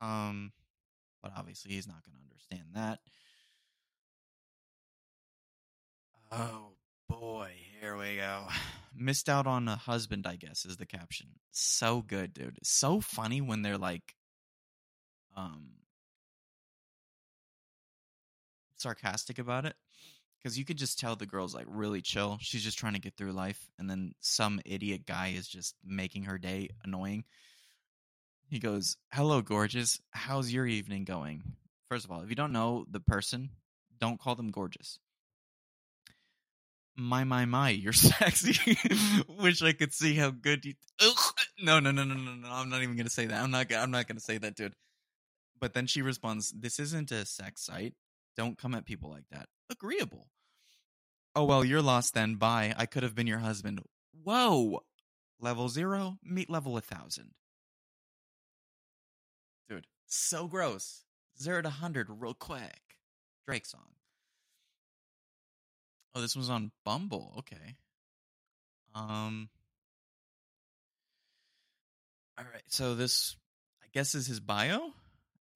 Um 0.00 0.52
but 1.22 1.30
obviously 1.36 1.74
he's 1.74 1.86
not 1.86 2.02
going 2.04 2.16
to 2.16 2.24
understand 2.24 2.70
that. 2.74 2.98
Oh 6.32 6.72
boy, 7.08 7.52
here 7.80 7.96
we 7.96 8.16
go. 8.16 8.48
Missed 8.96 9.28
out 9.28 9.46
on 9.46 9.68
a 9.68 9.76
husband, 9.76 10.26
I 10.26 10.34
guess, 10.34 10.64
is 10.64 10.76
the 10.76 10.86
caption. 10.86 11.28
So 11.52 12.02
good, 12.02 12.34
dude. 12.34 12.58
So 12.64 13.00
funny 13.00 13.40
when 13.40 13.62
they're 13.62 13.78
like 13.78 14.16
um 15.36 15.85
sarcastic 18.86 19.40
about 19.40 19.64
it 19.64 19.74
because 20.38 20.56
you 20.56 20.64
could 20.64 20.78
just 20.78 21.00
tell 21.00 21.16
the 21.16 21.26
girl's 21.26 21.56
like 21.56 21.66
really 21.68 22.00
chill. 22.00 22.38
She's 22.40 22.62
just 22.62 22.78
trying 22.78 22.92
to 22.92 23.00
get 23.00 23.16
through 23.16 23.32
life, 23.32 23.68
and 23.80 23.90
then 23.90 24.12
some 24.20 24.60
idiot 24.64 25.02
guy 25.04 25.34
is 25.36 25.48
just 25.48 25.74
making 25.84 26.24
her 26.24 26.38
day 26.38 26.70
annoying. 26.84 27.24
He 28.48 28.60
goes, 28.60 28.96
"Hello, 29.12 29.42
gorgeous. 29.42 30.00
How's 30.10 30.52
your 30.52 30.66
evening 30.66 31.04
going?" 31.04 31.42
First 31.88 32.04
of 32.04 32.12
all, 32.12 32.20
if 32.20 32.30
you 32.30 32.36
don't 32.36 32.52
know 32.52 32.86
the 32.88 33.00
person, 33.00 33.50
don't 33.98 34.20
call 34.20 34.36
them 34.36 34.52
gorgeous. 34.52 35.00
My 36.96 37.24
my 37.24 37.44
my, 37.44 37.70
you're 37.70 37.92
sexy. 38.10 38.78
Wish 39.40 39.62
I 39.62 39.72
could 39.72 39.92
see 39.92 40.14
how 40.14 40.30
good 40.30 40.64
you. 40.64 40.74
Ugh. 41.00 41.18
No 41.58 41.80
no 41.80 41.90
no 41.90 42.04
no 42.04 42.12
no 42.14 42.34
no. 42.34 42.48
I'm 42.50 42.68
not 42.68 42.82
even 42.82 42.96
gonna 42.96 43.08
say 43.08 43.24
that. 43.26 43.42
I'm 43.42 43.50
not. 43.50 43.72
I'm 43.72 43.90
not 43.90 44.06
gonna 44.06 44.20
say 44.20 44.36
that, 44.36 44.56
dude. 44.56 44.74
But 45.58 45.72
then 45.72 45.86
she 45.86 46.02
responds, 46.02 46.52
"This 46.52 46.78
isn't 46.78 47.10
a 47.10 47.24
sex 47.24 47.64
site. 47.64 47.94
Don't 48.36 48.58
come 48.58 48.74
at 48.74 48.84
people 48.84 49.10
like 49.10 49.28
that. 49.30 49.48
Agreeable." 49.70 50.28
Oh 51.34 51.44
well, 51.44 51.64
you're 51.64 51.82
lost 51.82 52.14
then. 52.14 52.36
Bye. 52.36 52.74
I 52.76 52.86
could 52.86 53.02
have 53.02 53.14
been 53.14 53.26
your 53.26 53.38
husband. 53.38 53.80
Whoa. 54.24 54.82
Level 55.38 55.68
zero, 55.68 56.18
meet 56.24 56.48
level 56.48 56.78
a 56.78 56.80
thousand. 56.80 57.32
Dude, 59.68 59.86
so 60.06 60.46
gross. 60.46 61.04
Zero 61.38 61.60
to 61.60 61.68
hundred 61.68 62.08
real 62.08 62.32
quick. 62.32 62.80
Drake 63.46 63.66
song. 63.66 63.92
Oh, 66.14 66.22
this 66.22 66.34
was 66.34 66.48
on 66.48 66.72
Bumble. 66.84 67.34
Okay. 67.40 67.76
Um. 68.94 69.50
All 72.38 72.46
right. 72.50 72.62
So 72.68 72.94
this, 72.94 73.36
I 73.82 73.86
guess, 73.92 74.14
is 74.14 74.26
his 74.26 74.40
bio. 74.40 74.92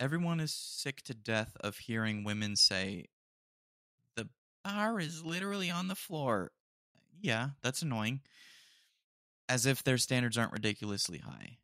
Everyone 0.00 0.40
is 0.40 0.54
sick 0.54 1.02
to 1.02 1.14
death 1.14 1.56
of 1.60 1.76
hearing 1.76 2.24
women 2.24 2.56
say, 2.56 3.10
"The 4.16 4.30
bar 4.64 4.98
is 4.98 5.22
literally 5.22 5.70
on 5.70 5.88
the 5.88 5.94
floor." 5.94 6.52
Yeah, 7.20 7.50
that's 7.60 7.82
annoying. 7.82 8.22
As 9.46 9.66
if 9.66 9.82
their 9.84 9.98
standards 9.98 10.38
aren't 10.38 10.52
ridiculously 10.54 11.18
high. 11.18 11.58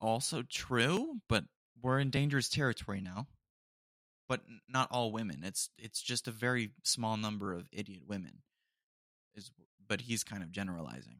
Also 0.00 0.42
true, 0.42 1.20
but 1.28 1.44
we're 1.82 1.98
in 1.98 2.10
dangerous 2.10 2.48
territory 2.48 3.00
now. 3.00 3.26
But 4.28 4.42
not 4.68 4.90
all 4.92 5.10
women. 5.10 5.42
It's 5.42 5.70
it's 5.76 6.00
just 6.00 6.28
a 6.28 6.32
very 6.32 6.70
small 6.84 7.16
number 7.16 7.52
of 7.54 7.68
idiot 7.72 8.06
women. 8.06 8.42
Is 9.34 9.50
but 9.88 10.00
he's 10.00 10.22
kind 10.22 10.44
of 10.44 10.52
generalizing. 10.52 11.18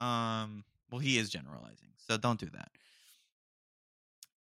Um 0.00 0.64
well 0.90 0.98
he 0.98 1.16
is 1.16 1.30
generalizing. 1.30 1.92
So 1.96 2.16
don't 2.16 2.40
do 2.40 2.50
that. 2.50 2.72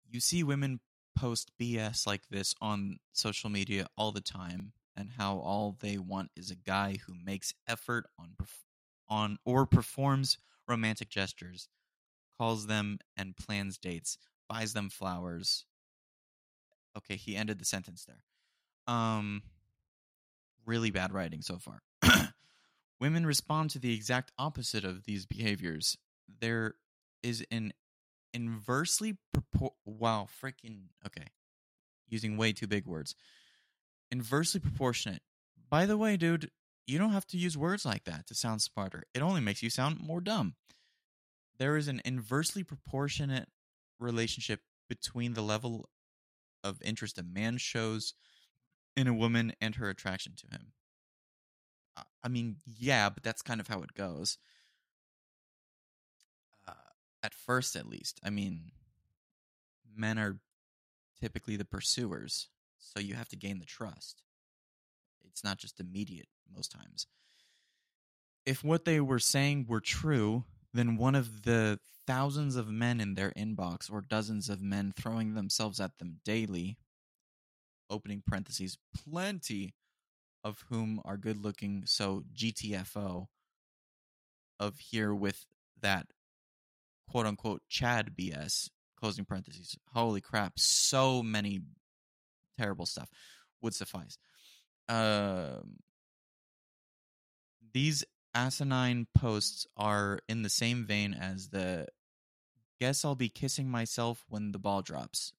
You 0.09 0.19
see 0.19 0.43
women 0.43 0.79
post 1.15 1.51
BS 1.59 2.05
like 2.05 2.27
this 2.29 2.53
on 2.61 2.99
social 3.11 3.49
media 3.49 3.87
all 3.97 4.11
the 4.11 4.21
time 4.21 4.73
and 4.95 5.11
how 5.17 5.37
all 5.37 5.75
they 5.79 5.97
want 5.97 6.31
is 6.35 6.51
a 6.51 6.55
guy 6.55 6.97
who 7.05 7.13
makes 7.23 7.53
effort 7.67 8.05
on 8.19 8.35
on 9.09 9.37
or 9.45 9.65
performs 9.65 10.37
romantic 10.67 11.09
gestures, 11.09 11.69
calls 12.37 12.67
them 12.67 12.99
and 13.15 13.37
plans 13.37 13.77
dates, 13.77 14.17
buys 14.49 14.73
them 14.73 14.89
flowers. 14.89 15.65
Okay, 16.97 17.15
he 17.15 17.35
ended 17.35 17.59
the 17.59 17.65
sentence 17.65 18.05
there. 18.05 18.23
Um 18.93 19.43
really 20.65 20.91
bad 20.91 21.13
writing 21.13 21.41
so 21.41 21.57
far. 21.57 21.81
Women 22.99 23.25
respond 23.25 23.69
to 23.71 23.79
the 23.79 23.93
exact 23.93 24.31
opposite 24.37 24.83
of 24.83 25.05
these 25.05 25.25
behaviors. 25.25 25.97
There 26.41 26.75
is 27.23 27.45
an 27.51 27.73
inversely 28.37 29.17
propor- 29.35 29.73
wow, 29.83 30.27
freaking 30.41 30.89
okay. 31.05 31.27
Using 32.07 32.37
way 32.37 32.53
too 32.53 32.67
big 32.67 32.85
words. 32.85 33.15
Inversely 34.11 34.59
proportionate. 34.59 35.23
By 35.69 35.87
the 35.87 35.97
way, 35.97 36.15
dude, 36.17 36.51
you 36.85 36.99
don't 36.99 37.11
have 37.11 37.25
to 37.27 37.37
use 37.37 37.57
words 37.57 37.83
like 37.83 38.03
that 38.05 38.27
to 38.27 38.35
sound 38.35 38.61
smarter. 38.61 39.03
It 39.13 39.21
only 39.21 39.41
makes 39.41 39.63
you 39.63 39.69
sound 39.69 39.99
more 39.99 40.21
dumb. 40.21 40.55
There 41.57 41.75
is 41.75 41.87
an 41.87 42.01
inversely 42.05 42.63
proportionate 42.63 43.49
relationship 43.99 44.61
between 44.87 45.33
the 45.33 45.41
level 45.41 45.89
of 46.63 46.81
interest 46.83 47.17
a 47.17 47.23
man 47.23 47.57
shows 47.57 48.13
in 48.95 49.07
a 49.07 49.13
woman 49.13 49.53
and 49.59 49.75
her 49.75 49.89
attraction 49.89 50.33
to 50.37 50.47
him. 50.55 50.73
I 52.23 52.27
mean, 52.27 52.57
yeah, 52.65 53.09
but 53.09 53.23
that's 53.23 53.41
kind 53.41 53.59
of 53.59 53.67
how 53.67 53.81
it 53.81 53.95
goes. 53.95 54.37
At 57.27 57.33
first, 57.33 57.75
at 57.75 57.89
least. 57.89 58.21
I 58.23 58.29
mean, 58.29 58.71
men 59.93 60.17
are 60.17 60.37
typically 61.19 61.57
the 61.57 61.65
pursuers, 61.65 62.47
so 62.79 63.01
you 63.01 63.15
have 63.15 63.27
to 63.27 63.35
gain 63.35 63.59
the 63.59 63.65
trust. 63.65 64.23
It's 65.25 65.43
not 65.43 65.57
just 65.57 65.81
immediate 65.81 66.29
most 66.55 66.71
times. 66.71 67.05
If 68.45 68.63
what 68.63 68.85
they 68.85 69.01
were 69.01 69.19
saying 69.19 69.65
were 69.67 69.81
true, 69.81 70.45
then 70.73 70.95
one 70.95 71.15
of 71.15 71.41
the 71.41 71.81
thousands 72.05 72.55
of 72.55 72.69
men 72.69 73.01
in 73.01 73.15
their 73.15 73.31
inbox 73.31 73.91
or 73.91 73.99
dozens 73.99 74.47
of 74.47 74.61
men 74.61 74.93
throwing 74.95 75.33
themselves 75.33 75.81
at 75.81 75.97
them 75.97 76.21
daily, 76.23 76.77
opening 77.89 78.23
parentheses, 78.25 78.77
plenty 78.95 79.73
of 80.45 80.63
whom 80.69 81.01
are 81.03 81.17
good 81.17 81.43
looking, 81.43 81.83
so 81.85 82.23
GTFO 82.33 83.27
of 84.61 84.79
here 84.79 85.13
with 85.13 85.45
that 85.81 86.07
quote 87.09 87.25
unquote 87.25 87.61
Chad 87.69 88.11
BS, 88.17 88.69
closing 88.99 89.25
parentheses. 89.25 89.77
Holy 89.93 90.21
crap, 90.21 90.53
so 90.59 91.23
many 91.23 91.61
terrible 92.57 92.85
stuff 92.85 93.09
would 93.61 93.73
suffice. 93.73 94.17
Um, 94.89 95.77
these 97.73 98.03
asinine 98.33 99.07
posts 99.15 99.65
are 99.75 100.19
in 100.29 100.41
the 100.43 100.49
same 100.49 100.85
vein 100.85 101.13
as 101.13 101.49
the 101.49 101.87
guess 102.79 103.03
I'll 103.03 103.15
be 103.15 103.29
kissing 103.29 103.69
myself 103.69 104.23
when 104.29 104.51
the 104.51 104.59
ball 104.59 104.81
drops. 104.81 105.33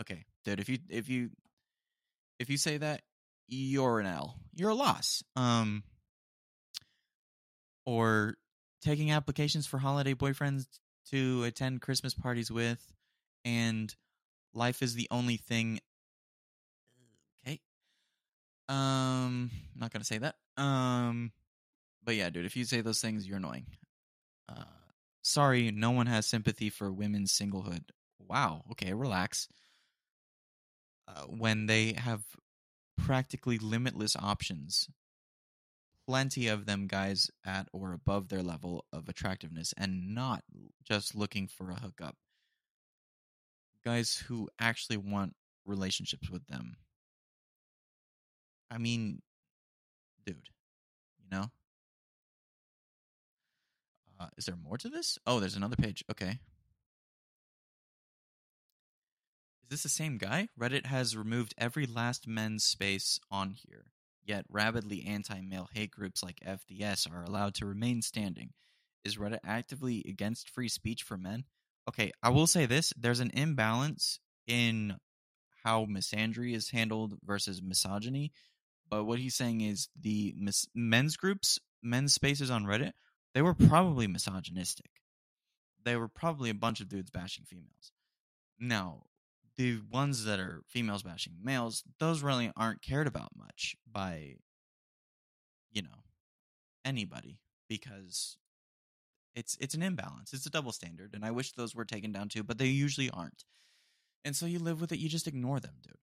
Okay, 0.00 0.24
dude, 0.44 0.60
if 0.60 0.68
you 0.68 0.78
if 0.88 1.08
you 1.08 1.30
if 2.38 2.50
you 2.50 2.56
say 2.56 2.78
that, 2.78 3.02
you're 3.48 4.00
an 4.00 4.06
L. 4.06 4.36
You're 4.54 4.70
a 4.70 4.74
loss. 4.74 5.22
Um 5.36 5.82
or 7.84 8.36
taking 8.80 9.10
applications 9.10 9.66
for 9.66 9.78
holiday 9.78 10.14
boyfriends 10.14 10.66
to 11.10 11.44
attend 11.44 11.80
Christmas 11.80 12.14
parties 12.14 12.50
with, 12.50 12.92
and 13.44 13.94
life 14.54 14.82
is 14.82 14.94
the 14.94 15.08
only 15.10 15.36
thing. 15.36 15.80
Okay. 17.46 17.60
Um, 18.68 19.50
not 19.74 19.92
gonna 19.92 20.04
say 20.04 20.18
that. 20.18 20.36
Um, 20.56 21.32
but 22.04 22.14
yeah, 22.14 22.30
dude, 22.30 22.46
if 22.46 22.56
you 22.56 22.64
say 22.64 22.80
those 22.80 23.00
things, 23.00 23.26
you're 23.26 23.38
annoying. 23.38 23.66
Uh, 24.48 24.64
sorry, 25.22 25.70
no 25.70 25.90
one 25.90 26.06
has 26.06 26.26
sympathy 26.26 26.70
for 26.70 26.92
women's 26.92 27.32
singlehood. 27.32 27.84
Wow. 28.18 28.64
Okay, 28.72 28.92
relax. 28.92 29.48
Uh, 31.08 31.22
when 31.22 31.66
they 31.66 31.94
have 31.94 32.22
practically 32.96 33.58
limitless 33.58 34.16
options 34.16 34.88
plenty 36.12 36.46
of 36.46 36.66
them 36.66 36.86
guys 36.86 37.30
at 37.42 37.66
or 37.72 37.94
above 37.94 38.28
their 38.28 38.42
level 38.42 38.84
of 38.92 39.08
attractiveness 39.08 39.72
and 39.78 40.14
not 40.14 40.42
just 40.84 41.14
looking 41.14 41.48
for 41.48 41.70
a 41.70 41.80
hookup. 41.80 42.16
Guys 43.82 44.22
who 44.28 44.46
actually 44.60 44.98
want 44.98 45.34
relationships 45.64 46.28
with 46.28 46.46
them. 46.48 46.76
I 48.70 48.76
mean, 48.76 49.22
dude, 50.26 50.50
you 51.18 51.34
know? 51.34 51.46
Uh, 54.20 54.28
is 54.36 54.44
there 54.44 54.56
more 54.62 54.76
to 54.76 54.90
this? 54.90 55.18
Oh, 55.26 55.40
there's 55.40 55.56
another 55.56 55.76
page. 55.76 56.04
Okay. 56.10 56.40
Is 59.62 59.70
this 59.70 59.82
the 59.82 59.88
same 59.88 60.18
guy? 60.18 60.48
Reddit 60.60 60.84
has 60.84 61.16
removed 61.16 61.54
every 61.56 61.86
last 61.86 62.28
men's 62.28 62.64
space 62.64 63.18
on 63.30 63.54
here. 63.56 63.86
Yet 64.24 64.44
rabidly 64.48 65.04
anti 65.04 65.40
male 65.40 65.68
hate 65.72 65.90
groups 65.90 66.22
like 66.22 66.40
FDS 66.46 67.10
are 67.12 67.24
allowed 67.24 67.54
to 67.54 67.66
remain 67.66 68.02
standing. 68.02 68.50
Is 69.04 69.16
Reddit 69.16 69.40
actively 69.44 70.04
against 70.08 70.48
free 70.48 70.68
speech 70.68 71.02
for 71.02 71.16
men? 71.16 71.44
Okay, 71.88 72.12
I 72.22 72.30
will 72.30 72.46
say 72.46 72.66
this 72.66 72.92
there's 72.96 73.20
an 73.20 73.30
imbalance 73.34 74.20
in 74.46 74.96
how 75.64 75.86
misandry 75.86 76.54
is 76.54 76.70
handled 76.70 77.14
versus 77.24 77.60
misogyny. 77.62 78.32
But 78.88 79.04
what 79.04 79.18
he's 79.18 79.34
saying 79.34 79.62
is 79.62 79.88
the 79.98 80.34
mis- 80.36 80.66
men's 80.74 81.16
groups, 81.16 81.58
men's 81.82 82.14
spaces 82.14 82.50
on 82.50 82.64
Reddit, 82.64 82.92
they 83.34 83.42
were 83.42 83.54
probably 83.54 84.06
misogynistic. 84.06 84.90
They 85.84 85.96
were 85.96 86.08
probably 86.08 86.50
a 86.50 86.54
bunch 86.54 86.80
of 86.80 86.88
dudes 86.88 87.10
bashing 87.10 87.44
females. 87.44 87.92
Now, 88.60 89.04
the 89.62 89.80
ones 89.92 90.24
that 90.24 90.40
are 90.40 90.62
females 90.66 91.04
bashing 91.04 91.34
males, 91.40 91.84
those 92.00 92.20
really 92.20 92.50
aren't 92.56 92.82
cared 92.82 93.06
about 93.06 93.30
much 93.36 93.76
by, 93.90 94.34
you 95.70 95.82
know, 95.82 96.02
anybody 96.84 97.38
because 97.68 98.38
it's 99.36 99.56
it's 99.60 99.74
an 99.74 99.82
imbalance. 99.82 100.32
It's 100.32 100.46
a 100.46 100.50
double 100.50 100.72
standard, 100.72 101.14
and 101.14 101.24
I 101.24 101.30
wish 101.30 101.52
those 101.52 101.76
were 101.76 101.84
taken 101.84 102.10
down 102.10 102.28
too, 102.28 102.42
but 102.42 102.58
they 102.58 102.66
usually 102.66 103.08
aren't. 103.08 103.44
And 104.24 104.34
so 104.34 104.46
you 104.46 104.58
live 104.58 104.80
with 104.80 104.90
it. 104.90 104.98
You 104.98 105.08
just 105.08 105.28
ignore 105.28 105.60
them, 105.60 105.74
dude. 105.80 105.94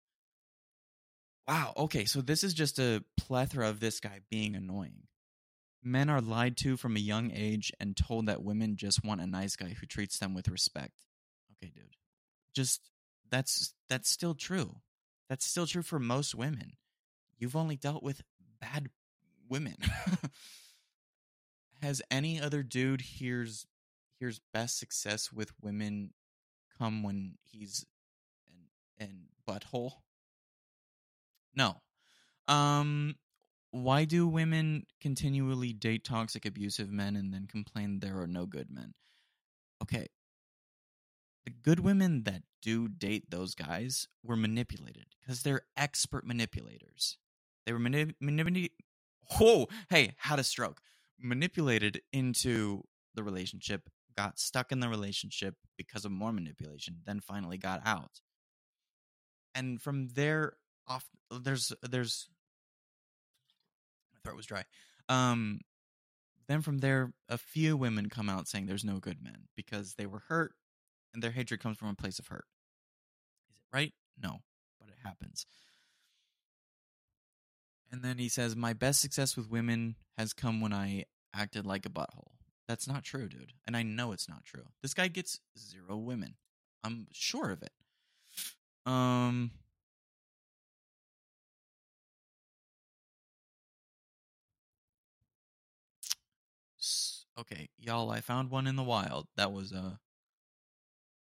Wow. 1.45 1.73
Okay, 1.75 2.05
so 2.05 2.21
this 2.21 2.41
is 2.41 2.53
just 2.53 2.79
a 2.79 3.03
plethora 3.17 3.67
of 3.67 3.81
this 3.81 3.99
guy 3.99 4.21
being 4.31 4.55
annoying. 4.55 5.07
Men 5.83 6.09
are 6.09 6.21
lied 6.21 6.55
to 6.57 6.77
from 6.77 6.95
a 6.95 7.01
young 7.01 7.31
age 7.33 7.73
and 7.77 7.97
told 7.97 8.27
that 8.27 8.41
women 8.41 8.77
just 8.77 9.03
want 9.03 9.19
a 9.19 9.27
nice 9.27 9.57
guy 9.57 9.75
who 9.77 9.85
treats 9.85 10.17
them 10.17 10.33
with 10.33 10.47
respect. 10.47 10.93
Okay, 11.51 11.73
dude. 11.75 11.97
Just 12.55 12.89
that's 13.29 13.73
that's 13.89 14.09
still 14.09 14.35
true. 14.35 14.77
That's 15.29 15.45
still 15.45 15.67
true 15.67 15.83
for 15.83 15.99
most 15.99 16.35
women. 16.35 16.73
You've 17.37 17.55
only 17.55 17.75
dealt 17.75 18.03
with 18.03 18.23
bad 18.59 18.89
women. 19.47 19.75
Has 21.81 22.01
any 22.11 22.41
other 22.41 22.63
dude 22.63 23.01
here's 23.01 23.65
here's 24.19 24.41
best 24.53 24.77
success 24.77 25.31
with 25.31 25.53
women 25.61 26.11
come 26.77 27.03
when 27.03 27.35
he's 27.43 27.85
in, 28.99 29.05
in 29.05 29.21
butthole? 29.47 29.93
No. 31.55 31.81
Um 32.47 33.15
why 33.71 34.05
do 34.05 34.27
women 34.27 34.87
continually 34.99 35.73
date 35.73 36.03
toxic 36.03 36.45
abusive 36.45 36.91
men 36.91 37.15
and 37.15 37.33
then 37.33 37.45
complain 37.45 37.99
there 37.99 38.19
are 38.19 38.27
no 38.27 38.45
good 38.45 38.69
men? 38.71 38.93
Okay, 39.81 40.07
the 41.45 41.51
good 41.51 41.79
women 41.79 42.23
that 42.23 42.43
do 42.61 42.87
date 42.87 43.29
those 43.29 43.55
guys 43.55 44.07
were 44.23 44.35
manipulated 44.35 45.05
because 45.19 45.43
they're 45.43 45.63
expert 45.77 46.25
manipulators. 46.25 47.17
They 47.65 47.73
were 47.73 47.79
manip- 47.79 48.15
manipulated. 48.19 48.71
Oh, 49.39 49.67
hey, 49.89 50.15
had 50.17 50.39
a 50.39 50.43
stroke. 50.43 50.81
Manipulated 51.19 52.01
into 52.13 52.83
the 53.15 53.23
relationship, 53.23 53.89
got 54.15 54.39
stuck 54.39 54.71
in 54.71 54.79
the 54.79 54.89
relationship 54.89 55.55
because 55.77 56.05
of 56.05 56.11
more 56.11 56.31
manipulation, 56.31 56.97
then 57.05 57.19
finally 57.19 57.57
got 57.57 57.81
out. 57.85 58.21
And 59.53 59.81
from 59.81 60.09
there 60.09 60.53
off, 60.87 61.05
there's 61.29 61.73
there's 61.83 62.29
my 64.13 64.19
throat 64.23 64.37
was 64.37 64.45
dry. 64.45 64.63
Um, 65.09 65.61
then 66.47 66.61
from 66.61 66.79
there, 66.79 67.13
a 67.27 67.37
few 67.37 67.77
women 67.77 68.09
come 68.09 68.29
out 68.29 68.47
saying 68.47 68.65
there's 68.65 68.85
no 68.85 68.99
good 68.99 69.21
men 69.21 69.47
because 69.55 69.95
they 69.95 70.05
were 70.05 70.23
hurt 70.27 70.53
and 71.13 71.23
their 71.23 71.31
hatred 71.31 71.59
comes 71.59 71.77
from 71.77 71.89
a 71.89 71.95
place 71.95 72.19
of 72.19 72.27
hurt. 72.27 72.45
Is 73.51 73.57
it 73.57 73.75
right? 73.75 73.93
No, 74.21 74.39
but 74.79 74.89
it 74.89 74.97
happens. 75.03 75.45
And 77.91 78.03
then 78.03 78.17
he 78.17 78.29
says, 78.29 78.55
My 78.55 78.73
best 78.73 79.01
success 79.01 79.35
with 79.35 79.49
women 79.49 79.95
has 80.17 80.33
come 80.33 80.61
when 80.61 80.73
I 80.73 81.05
acted 81.33 81.65
like 81.65 81.85
a 81.85 81.89
butthole. 81.89 82.33
That's 82.67 82.87
not 82.87 83.03
true, 83.03 83.27
dude. 83.27 83.53
And 83.65 83.75
I 83.75 83.81
know 83.81 84.11
it's 84.11 84.29
not 84.29 84.43
true. 84.43 84.65
This 84.81 84.93
guy 84.93 85.07
gets 85.07 85.39
zero 85.57 85.97
women. 85.97 86.35
I'm 86.83 87.07
sure 87.11 87.49
of 87.49 87.63
it. 87.63 87.71
Um. 88.85 89.51
Okay, 97.37 97.69
y'all, 97.79 98.11
I 98.11 98.19
found 98.19 98.51
one 98.51 98.67
in 98.67 98.75
the 98.75 98.83
wild. 98.83 99.27
That 99.37 99.51
was 99.53 99.71
uh 99.71 99.93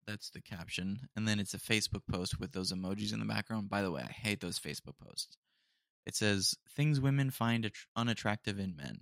that's 0.09 0.31
the 0.31 0.41
caption. 0.41 1.07
And 1.15 1.27
then 1.27 1.39
it's 1.39 1.53
a 1.53 1.59
Facebook 1.59 2.01
post 2.09 2.39
with 2.39 2.51
those 2.51 2.73
emojis 2.73 3.13
in 3.13 3.19
the 3.19 3.25
background. 3.25 3.69
By 3.69 3.81
the 3.81 3.91
way, 3.91 4.01
I 4.01 4.11
hate 4.11 4.41
those 4.41 4.59
Facebook 4.59 4.97
posts. 4.99 5.37
It 6.05 6.15
says 6.15 6.55
things 6.75 6.99
women 6.99 7.29
find 7.29 7.69
unattractive 7.95 8.59
in 8.59 8.75
men. 8.75 9.01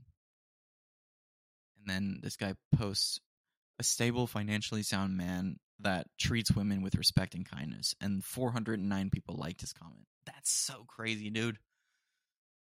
And 1.79 1.85
then 1.87 2.19
this 2.21 2.35
guy 2.35 2.55
posts 2.75 3.19
a 3.79 3.83
stable, 3.83 4.27
financially 4.27 4.83
sound 4.83 5.15
man 5.15 5.57
that 5.79 6.07
treats 6.19 6.51
women 6.51 6.81
with 6.81 6.95
respect 6.95 7.35
and 7.35 7.49
kindness. 7.49 7.95
And 8.01 8.23
409 8.23 9.09
people 9.09 9.35
liked 9.35 9.61
his 9.61 9.73
comment. 9.73 10.07
That's 10.25 10.51
so 10.51 10.83
crazy, 10.87 11.29
dude. 11.29 11.59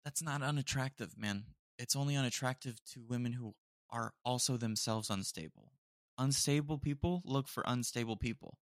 That's 0.05 0.23
not 0.23 0.43
unattractive, 0.43 1.17
man. 1.17 1.45
It's 1.79 1.95
only 1.95 2.17
unattractive 2.17 2.83
to 2.93 3.05
women 3.07 3.33
who 3.33 3.55
are 3.91 4.13
also 4.25 4.57
themselves 4.57 5.11
unstable 5.11 5.71
unstable 6.19 6.79
people 6.79 7.23
look 7.25 7.49
for 7.49 7.63
unstable 7.67 8.17
people. 8.17 8.59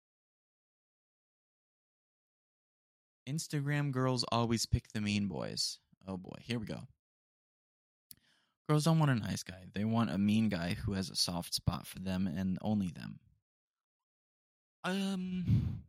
Instagram 3.29 3.93
girls 3.93 4.25
always 4.33 4.67
pick 4.67 4.89
the 4.93 5.01
mean 5.01 5.29
boys. 5.29 5.79
Oh 6.07 6.17
boy, 6.17 6.37
here 6.41 6.59
we 6.59 6.67
go. 6.67 6.81
Girls 8.69 8.85
don't 8.85 8.99
want 8.99 9.11
a 9.11 9.15
nice 9.15 9.43
guy. 9.43 9.67
They 9.75 9.85
want 9.85 10.11
a 10.11 10.19
mean 10.19 10.49
guy 10.49 10.75
who 10.75 10.93
has 10.93 11.11
a 11.11 11.17
soft 11.17 11.55
spot 11.55 11.87
for 11.87 11.99
them 11.99 12.27
and 12.27 12.59
only 12.63 12.89
them. 12.89 13.21
Um 14.85 15.83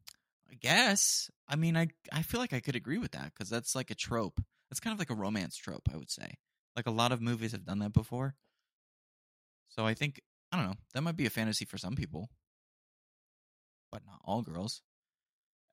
I 0.50 0.56
guess. 0.56 1.30
I 1.48 1.56
mean, 1.56 1.78
I 1.78 1.88
I 2.12 2.24
feel 2.24 2.40
like 2.40 2.54
I 2.54 2.60
could 2.60 2.76
agree 2.76 2.98
with 2.98 3.12
that 3.12 3.34
cuz 3.36 3.50
that's 3.50 3.76
like 3.76 3.92
a 3.92 3.96
trope. 3.96 4.42
That's 4.70 4.80
kind 4.80 4.94
of 4.94 5.00
like 5.00 5.10
a 5.10 5.16
romance 5.16 5.56
trope, 5.56 5.90
I 5.94 5.98
would 5.98 6.10
say. 6.10 6.38
Like 6.76 6.88
a 6.88 6.92
lot 6.92 7.12
of 7.12 7.22
movies 7.22 7.52
have 7.52 7.66
done 7.66 7.80
that 7.80 7.94
before. 7.94 8.36
So 9.70 9.86
I 9.86 9.94
think 9.94 10.22
I 10.52 10.58
don't 10.58 10.66
know. 10.66 10.78
That 10.94 11.02
might 11.02 11.16
be 11.16 11.26
a 11.26 11.30
fantasy 11.30 11.66
for 11.66 11.78
some 11.78 11.96
people, 11.96 12.30
but 13.92 14.06
not 14.06 14.20
all 14.26 14.42
girls. 14.42 14.82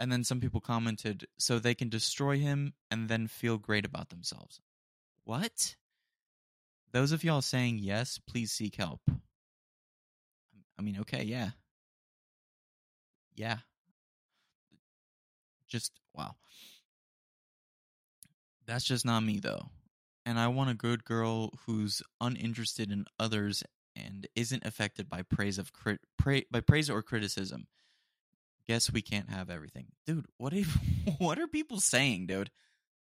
And 0.01 0.13
then 0.13 0.23
some 0.23 0.41
people 0.41 0.61
commented, 0.61 1.27
so 1.39 1.59
they 1.59 1.75
can 1.75 1.89
destroy 1.89 2.39
him 2.39 2.75
and 2.91 3.09
then 3.09 3.27
feel 3.27 3.59
great 3.59 3.85
about 3.85 4.11
themselves. 4.11 4.61
What? 5.25 5.75
Those 6.93 7.11
of 7.11 7.25
y'all 7.25 7.43
saying 7.43 7.79
yes, 7.79 8.21
please 8.29 8.53
seek 8.53 8.77
help. 8.77 9.01
I 10.79 10.83
mean, 10.83 10.99
okay, 11.01 11.25
yeah. 11.25 11.51
Yeah. 13.35 13.59
Just, 15.67 15.93
wow. 16.15 16.37
That's 18.67 18.85
just 18.85 19.05
not 19.05 19.21
me, 19.21 19.41
though. 19.41 19.71
And 20.25 20.39
I 20.39 20.49
want 20.49 20.71
a 20.71 20.75
good 20.75 21.05
girl 21.05 21.53
who's 21.67 22.03
uninterested 22.21 22.93
in 22.93 23.07
others 23.19 23.65
and 24.07 24.27
isn't 24.35 24.65
affected 24.65 25.09
by 25.09 25.23
praise 25.23 25.59
of 25.59 25.73
crit, 25.73 26.01
pra- 26.17 26.43
by 26.51 26.61
praise 26.61 26.91
or 26.91 27.03
criticism. 27.03 27.67
Guess 28.67 28.93
we 28.93 29.03
can't 29.03 29.31
have 29.31 29.49
everything, 29.51 29.87
dude. 30.07 30.27
What 30.37 30.53
if 30.53 30.79
what 31.19 31.39
are 31.39 31.47
people 31.47 31.81
saying, 31.81 32.27
dude? 32.27 32.51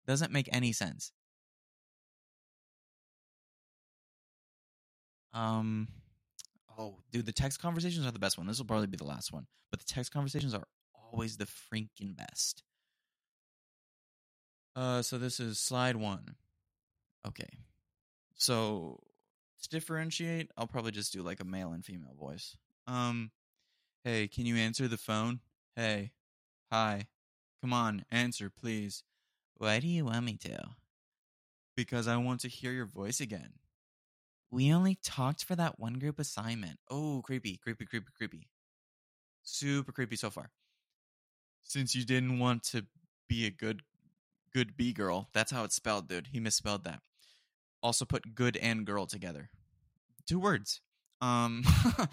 Doesn't 0.06 0.32
make 0.32 0.50
any 0.52 0.72
sense. 0.74 1.12
Um, 5.34 5.88
oh, 6.78 6.98
dude, 7.12 7.26
the 7.26 7.32
text 7.32 7.62
conversations 7.62 8.06
are 8.06 8.12
the 8.12 8.20
best 8.20 8.38
one. 8.38 8.48
This 8.48 8.58
will 8.58 8.66
probably 8.66 8.88
be 8.88 8.98
the 8.98 9.06
last 9.06 9.32
one, 9.32 9.46
but 9.70 9.80
the 9.80 9.86
text 9.86 10.12
conversations 10.12 10.54
are 10.54 10.64
always 11.12 11.38
the 11.38 11.46
freaking 11.46 12.16
best. 12.16 12.64
Uh, 14.76 15.02
so 15.02 15.18
this 15.18 15.40
is 15.40 15.60
slide 15.60 15.96
one. 15.96 16.36
Okay, 17.28 17.50
so 18.36 19.00
to 19.62 19.70
differentiate, 19.70 20.52
I'll 20.58 20.68
probably 20.68 20.92
just 20.92 21.14
do 21.14 21.22
like 21.22 21.40
a 21.40 21.46
male 21.46 21.72
and 21.72 21.84
female 21.84 22.16
voice. 22.20 22.56
Um, 22.88 23.32
hey, 24.04 24.28
can 24.28 24.46
you 24.46 24.56
answer 24.56 24.88
the 24.88 24.98
phone? 24.98 25.40
Hey, 25.76 26.12
hi, 26.72 27.08
come 27.62 27.74
on, 27.74 28.06
answer, 28.12 28.50
please. 28.50 29.04
Why 29.58 29.80
do 29.80 29.88
you 29.88 30.06
want 30.06 30.26
me 30.26 30.38
to? 30.38 30.70
Because 31.76 32.08
I 32.08 32.18
want 32.18 32.42
to 32.42 32.48
hear 32.48 32.72
your 32.72 32.86
voice 32.86 33.20
again. 33.20 33.54
We 34.52 34.74
only 34.74 34.98
talked 35.04 35.44
for 35.44 35.56
that 35.56 35.80
one 35.80 36.00
group 36.00 36.20
assignment. 36.20 36.80
Oh, 36.90 37.22
creepy, 37.24 37.58
creepy, 37.58 37.86
creepy, 37.86 38.08
creepy. 38.18 38.48
Super 39.44 39.92
creepy 39.92 40.16
so 40.16 40.30
far. 40.30 40.52
Since 41.62 41.96
you 41.96 42.04
didn't 42.04 42.40
want 42.40 42.64
to 42.64 42.86
be 43.28 43.46
a 43.46 43.52
good 43.52 43.84
good 44.52 44.76
B 44.76 44.92
girl, 44.92 45.30
that's 45.34 45.52
how 45.52 45.64
it's 45.64 45.76
spelled, 45.76 46.08
dude. 46.08 46.28
He 46.32 46.40
misspelled 46.40 46.84
that. 46.86 47.02
Also 47.82 48.06
put 48.06 48.36
good 48.36 48.58
and 48.58 48.86
girl 48.86 49.06
together. 49.06 49.50
Two 50.28 50.40
words. 50.40 50.82
Um 51.22 51.64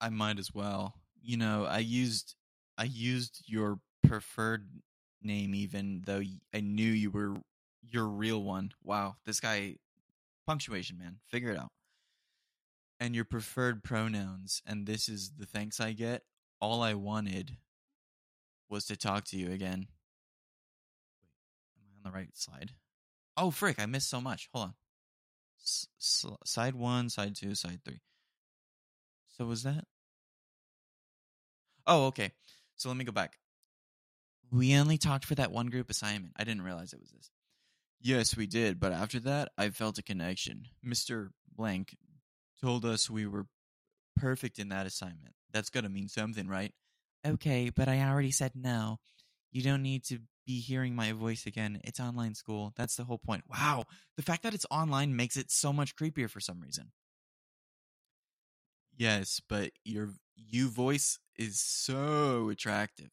I 0.00 0.08
might 0.08 0.38
as 0.38 0.54
well. 0.54 0.94
You 1.22 1.36
know, 1.36 1.66
I 1.66 1.78
used 1.78 2.34
I 2.78 2.84
used 2.84 3.42
your 3.46 3.80
preferred 4.02 4.68
name 5.22 5.54
even 5.54 6.02
though 6.06 6.22
I 6.54 6.60
knew 6.60 6.90
you 6.90 7.10
were 7.10 7.36
your 7.82 8.06
real 8.06 8.42
one. 8.42 8.72
Wow, 8.82 9.16
this 9.26 9.40
guy 9.40 9.76
punctuation, 10.46 10.98
man. 10.98 11.16
Figure 11.28 11.50
it 11.50 11.58
out. 11.58 11.72
And 12.98 13.14
your 13.14 13.24
preferred 13.24 13.82
pronouns 13.82 14.62
and 14.66 14.86
this 14.86 15.08
is 15.08 15.32
the 15.38 15.46
thanks 15.46 15.80
I 15.80 15.92
get. 15.92 16.22
All 16.60 16.82
I 16.82 16.94
wanted 16.94 17.56
was 18.68 18.84
to 18.86 18.96
talk 18.96 19.24
to 19.26 19.36
you 19.36 19.50
again. 19.52 19.88
On 22.02 22.10
the 22.10 22.16
right 22.16 22.30
slide? 22.34 22.72
Oh, 23.36 23.50
frick, 23.50 23.78
I 23.78 23.86
missed 23.86 24.08
so 24.08 24.20
much. 24.20 24.48
Hold 24.54 24.68
on. 24.68 24.74
Side 25.98 26.74
1, 26.74 27.10
side 27.10 27.36
2, 27.36 27.54
side 27.54 27.80
3. 27.84 28.00
So 29.36 29.44
was 29.44 29.62
that? 29.64 29.84
Oh, 31.86 32.06
okay. 32.06 32.32
So 32.76 32.88
let 32.88 32.96
me 32.96 33.04
go 33.04 33.12
back. 33.12 33.36
We 34.50 34.74
only 34.76 34.96
talked 34.96 35.26
for 35.26 35.34
that 35.34 35.52
one 35.52 35.66
group 35.66 35.90
assignment. 35.90 36.32
I 36.36 36.44
didn't 36.44 36.62
realize 36.62 36.92
it 36.92 37.00
was 37.00 37.10
this. 37.10 37.30
Yes, 38.00 38.34
we 38.34 38.46
did, 38.46 38.80
but 38.80 38.92
after 38.92 39.20
that, 39.20 39.50
I 39.58 39.68
felt 39.68 39.98
a 39.98 40.02
connection. 40.02 40.64
Mr. 40.84 41.28
Blank 41.54 41.96
told 42.62 42.86
us 42.86 43.10
we 43.10 43.26
were 43.26 43.46
perfect 44.16 44.58
in 44.58 44.70
that 44.70 44.86
assignment. 44.86 45.34
That's 45.52 45.68
got 45.68 45.82
to 45.82 45.90
mean 45.90 46.08
something, 46.08 46.48
right? 46.48 46.72
Okay, 47.26 47.70
but 47.74 47.88
I 47.88 48.00
already 48.00 48.30
said 48.30 48.52
no. 48.54 48.98
You 49.52 49.62
don't 49.62 49.82
need 49.82 50.04
to 50.04 50.20
be 50.50 50.58
hearing 50.58 50.96
my 50.96 51.12
voice 51.12 51.46
again. 51.46 51.80
It's 51.84 52.00
online 52.00 52.34
school. 52.34 52.72
That's 52.76 52.96
the 52.96 53.04
whole 53.04 53.18
point. 53.18 53.44
Wow. 53.48 53.84
The 54.16 54.22
fact 54.22 54.42
that 54.42 54.52
it's 54.52 54.66
online 54.68 55.14
makes 55.14 55.36
it 55.36 55.50
so 55.50 55.72
much 55.72 55.94
creepier 55.94 56.28
for 56.28 56.40
some 56.40 56.60
reason. 56.60 56.90
Yes, 58.96 59.40
but 59.48 59.70
your 59.84 60.10
you 60.36 60.68
voice 60.68 61.18
is 61.38 61.60
so 61.60 62.48
attractive. 62.50 63.10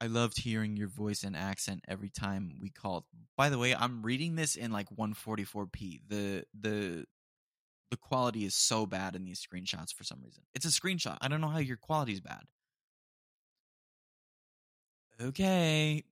I 0.00 0.06
loved 0.06 0.38
hearing 0.40 0.76
your 0.76 0.86
voice 0.86 1.24
and 1.24 1.36
accent 1.36 1.80
every 1.88 2.10
time 2.10 2.52
we 2.60 2.70
called. 2.70 3.04
By 3.36 3.48
the 3.48 3.58
way, 3.58 3.74
I'm 3.74 4.02
reading 4.02 4.36
this 4.36 4.54
in 4.54 4.70
like 4.70 4.88
144p. 4.96 6.00
The 6.08 6.44
the 6.58 7.04
the 7.90 7.96
quality 7.96 8.44
is 8.44 8.54
so 8.54 8.86
bad 8.86 9.16
in 9.16 9.24
these 9.24 9.44
screenshots 9.44 9.92
for 9.92 10.04
some 10.04 10.20
reason. 10.22 10.44
It's 10.54 10.64
a 10.64 10.68
screenshot. 10.68 11.18
I 11.20 11.26
don't 11.26 11.40
know 11.40 11.48
how 11.48 11.58
your 11.58 11.76
quality 11.76 12.12
is 12.12 12.20
bad. 12.20 12.42
Okay, 15.20 16.04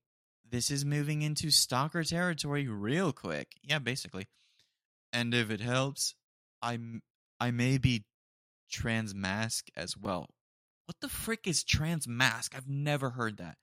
this 0.49 0.71
is 0.71 0.85
moving 0.85 1.21
into 1.21 1.51
stalker 1.51 2.03
territory 2.03 2.67
real 2.67 3.11
quick. 3.11 3.53
Yeah, 3.63 3.79
basically. 3.79 4.27
And 5.13 5.33
if 5.33 5.51
it 5.51 5.61
helps, 5.61 6.15
I'm 6.61 7.01
I 7.39 7.51
may 7.51 7.77
be 7.77 8.05
trans 8.69 9.13
masc 9.13 9.67
as 9.75 9.95
well. 9.97 10.29
What 10.85 10.97
the 11.01 11.09
frick 11.09 11.47
is 11.47 11.63
trans 11.63 12.07
masc? 12.07 12.53
I've 12.55 12.69
never 12.69 13.11
heard 13.11 13.37
that. 13.37 13.57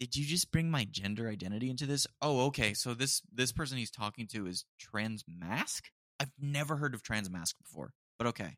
Did 0.00 0.16
you 0.16 0.24
just 0.24 0.50
bring 0.50 0.70
my 0.70 0.84
gender 0.84 1.28
identity 1.28 1.70
into 1.70 1.86
this? 1.86 2.06
Oh, 2.20 2.46
okay. 2.46 2.74
So 2.74 2.94
this 2.94 3.22
this 3.32 3.52
person 3.52 3.78
he's 3.78 3.90
talking 3.90 4.26
to 4.28 4.46
is 4.46 4.64
trans 4.78 5.24
masc? 5.26 5.90
I've 6.20 6.32
never 6.40 6.76
heard 6.76 6.94
of 6.94 7.02
trans 7.02 7.30
masc 7.30 7.56
before. 7.58 7.92
But 8.18 8.28
okay. 8.28 8.56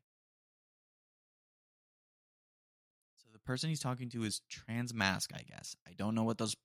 So 3.17 3.27
the 3.31 3.39
person 3.39 3.69
he's 3.69 3.79
talking 3.79 4.09
to 4.09 4.23
is 4.23 4.41
trans 4.49 4.93
masc, 4.93 5.31
I 5.33 5.41
guess. 5.41 5.75
I 5.87 5.91
don't 5.97 6.15
know 6.15 6.23
what 6.23 6.37
those 6.37 6.55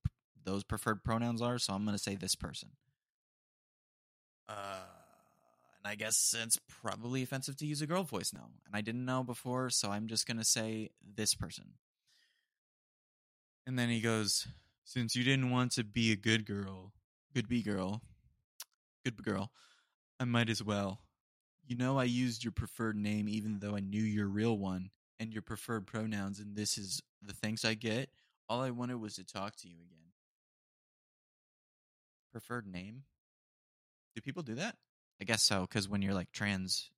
those 0.45 0.65
preferred 0.65 1.05
pronouns 1.05 1.43
are, 1.43 1.59
so 1.59 1.73
I'm 1.73 1.85
going 1.85 1.97
to 1.97 2.03
say 2.03 2.17
this 2.17 2.35
person. 2.35 2.71
Uh 4.49 4.83
and 5.85 5.91
I 5.91 5.97
guess 5.97 6.35
it's 6.41 6.59
probably 6.69 7.23
offensive 7.23 7.57
to 7.57 7.67
use 7.67 7.83
a 7.83 7.87
girl 7.87 8.05
voice 8.05 8.33
now. 8.33 8.49
And 8.67 8.77
I 8.77 8.83
didn't 8.83 9.05
know 9.05 9.25
before, 9.25 9.69
so 9.69 9.91
I'm 9.91 10.07
just 10.07 10.27
going 10.27 10.37
to 10.37 10.45
say 10.45 10.91
this 11.17 11.35
person. 11.35 11.73
And 13.67 13.77
then 13.79 13.89
he 13.89 14.01
goes, 14.01 14.47
Since 14.85 15.17
you 15.17 15.25
didn't 15.25 15.51
want 15.51 15.73
to 15.73 15.85
be 15.85 16.13
a 16.13 16.17
good 16.17 16.47
girl, 16.47 16.93
good 17.35 17.49
B 17.49 17.63
girl, 17.63 18.01
good 19.05 19.21
girl, 19.23 19.51
I 20.21 20.25
might 20.25 20.49
as 20.49 20.63
well. 20.63 21.01
You 21.67 21.77
know, 21.77 21.99
I 21.99 22.05
used 22.05 22.45
your 22.45 22.53
preferred 22.53 22.97
name 22.97 23.29
even 23.29 23.59
though 23.59 23.75
I 23.75 23.81
knew 23.81 24.03
your 24.03 24.29
real 24.29 24.57
one 24.57 24.91
and 25.19 25.33
your 25.33 25.43
preferred 25.43 25.87
pronouns, 25.87 26.39
and 26.39 26.57
this 26.57 26.79
is 26.79 27.01
the 27.23 27.33
thanks 27.33 27.65
I 27.65 27.75
get. 27.75 28.11
All 28.49 28.61
I 28.61 28.71
wanted 28.71 29.01
was 29.01 29.15
to 29.15 29.25
talk 29.25 29.57
to 29.57 29.69
you 29.69 29.77
again. 29.77 30.02
Preferred 32.33 32.67
name? 32.67 33.03
Do 34.15 34.23
people 34.23 34.43
do 34.43 34.55
that? 34.55 34.77
I 35.21 35.25
guess 35.25 35.43
so, 35.43 35.63
because 35.63 35.89
when 35.89 36.03
you're 36.03 36.15
like 36.15 36.33
trans, 36.33 36.91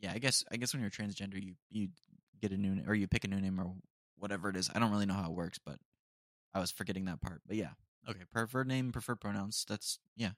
yeah, 0.00 0.12
I 0.12 0.18
guess 0.18 0.44
I 0.52 0.56
guess 0.56 0.74
when 0.74 0.82
you're 0.82 0.90
transgender, 0.90 1.42
you 1.42 1.54
you 1.70 1.88
get 2.42 2.52
a 2.52 2.56
new 2.56 2.82
or 2.86 2.94
you 2.94 3.06
pick 3.06 3.24
a 3.24 3.28
new 3.28 3.40
name 3.40 3.58
or 3.60 3.72
whatever 4.18 4.48
it 4.50 4.56
is. 4.56 4.70
I 4.74 4.78
don't 4.78 4.90
really 4.90 5.06
know 5.06 5.14
how 5.14 5.30
it 5.30 5.36
works, 5.36 5.58
but 5.64 5.76
I 6.52 6.60
was 6.60 6.70
forgetting 6.70 7.06
that 7.06 7.20
part. 7.20 7.40
But 7.46 7.56
yeah, 7.56 7.70
okay, 8.08 8.24
preferred 8.32 8.66
name, 8.66 8.92
preferred 8.92 9.20
pronouns. 9.20 9.64
That's 9.68 9.98
yeah. 10.16 10.30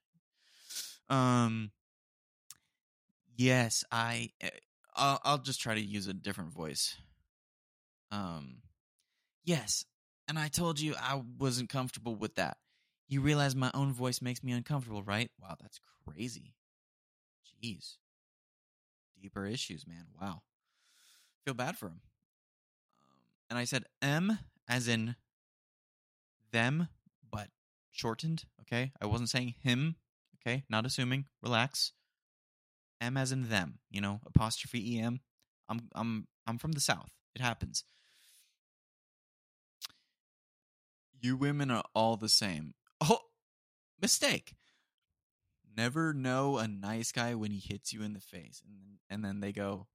Um. 1.09 1.72
Yes, 3.36 3.85
I. 3.90 4.31
eh, 4.40 4.51
I'll, 4.98 5.20
I'll 5.24 5.39
just 5.39 5.60
try 5.60 5.74
to 5.74 5.81
use 5.81 6.06
a 6.06 6.14
different 6.14 6.52
voice. 6.52 6.97
Um. 8.10 8.59
Yes, 9.44 9.85
and 10.28 10.39
I 10.39 10.48
told 10.48 10.81
you 10.81 10.94
I 11.01 11.22
wasn't 11.39 11.68
comfortable 11.68 12.14
with 12.14 12.35
that. 12.36 12.59
You 13.09 13.20
realize 13.20 13.55
my 13.55 13.70
own 13.73 13.93
voice 13.93 14.20
makes 14.20 14.43
me 14.43 14.53
uncomfortable, 14.53 15.03
right? 15.03 15.31
Wow, 15.41 15.57
that's 15.61 15.78
crazy. 16.09 16.55
Jeez. 17.62 17.97
Deeper 19.20 19.47
issues, 19.47 19.87
man. 19.87 20.07
Wow. 20.20 20.43
Feel 21.45 21.55
bad 21.55 21.77
for 21.78 21.87
him. 21.87 22.01
Um, 23.05 23.19
and 23.51 23.59
I 23.59 23.65
said 23.65 23.85
M 24.03 24.39
as 24.69 24.89
in 24.89 25.15
them, 26.51 26.89
but 27.31 27.49
shortened. 27.93 28.45
Okay. 28.62 28.93
I 29.01 29.07
wasn't 29.07 29.31
saying 29.31 29.55
him. 29.61 29.97
Okay. 30.41 30.65
Not 30.69 30.87
assuming. 30.87 31.27
Relax. 31.43 31.93
M 33.01 33.16
as 33.16 33.31
in 33.31 33.49
them. 33.49 33.78
You 33.91 34.01
know, 34.01 34.20
apostrophe 34.27 34.99
em. 34.99 35.20
I'm 35.69 35.89
I'm 35.95 36.27
I'm 36.47 36.59
from 36.59 36.73
the 36.73 36.81
south. 36.81 37.11
It 37.35 37.43
happens. 37.43 37.85
You 41.20 41.37
women 41.37 41.70
are 41.70 41.85
all 41.95 42.16
the 42.16 42.28
same. 42.28 42.74
Oh, 43.01 43.20
mistake. 44.01 44.56
Never 45.77 46.14
know 46.14 46.59
a 46.59 46.66
nice 46.66 47.12
guy 47.12 47.35
when 47.35 47.51
he 47.51 47.59
hits 47.59 47.93
you 47.93 48.02
in 48.02 48.14
the 48.14 48.20
face, 48.20 48.62
and 48.64 48.78
then, 48.78 48.98
and 49.10 49.24
then 49.24 49.40
they 49.40 49.52
go, 49.52 49.89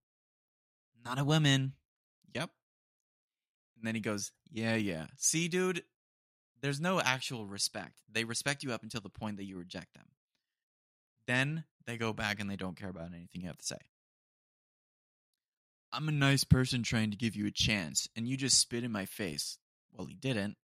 "Not 1.03 1.17
a 1.17 1.23
woman." 1.23 1.73
Yep. 2.35 2.51
And 3.75 3.87
then 3.87 3.95
he 3.95 4.01
goes, 4.01 4.31
"Yeah, 4.51 4.75
yeah." 4.75 5.07
See, 5.17 5.47
dude, 5.47 5.83
there's 6.61 6.79
no 6.79 7.01
actual 7.01 7.47
respect. 7.47 8.03
They 8.07 8.23
respect 8.23 8.61
you 8.61 8.71
up 8.71 8.83
until 8.83 9.01
the 9.01 9.09
point 9.09 9.37
that 9.37 9.45
you 9.45 9.57
reject 9.57 9.95
them. 9.95 10.09
Then 11.25 11.65
they 11.85 11.97
go 11.97 12.13
back 12.13 12.39
and 12.39 12.49
they 12.49 12.55
don't 12.55 12.77
care 12.77 12.89
about 12.89 13.13
anything 13.13 13.41
you 13.41 13.47
have 13.47 13.57
to 13.57 13.65
say. 13.65 13.79
I'm 15.91 16.07
a 16.07 16.11
nice 16.11 16.43
person 16.43 16.83
trying 16.83 17.11
to 17.11 17.17
give 17.17 17.35
you 17.35 17.47
a 17.47 17.51
chance, 17.51 18.07
and 18.15 18.27
you 18.27 18.37
just 18.37 18.59
spit 18.59 18.83
in 18.83 18.91
my 18.91 19.05
face. 19.05 19.57
Well, 19.91 20.05
he 20.05 20.13
didn't. 20.13 20.57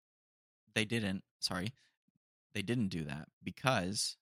They 0.73 0.85
didn't. 0.85 1.23
Sorry. 1.39 1.73
They 2.57 2.63
didn't 2.63 2.87
do 2.87 3.03
that 3.03 3.27
because 3.43 4.17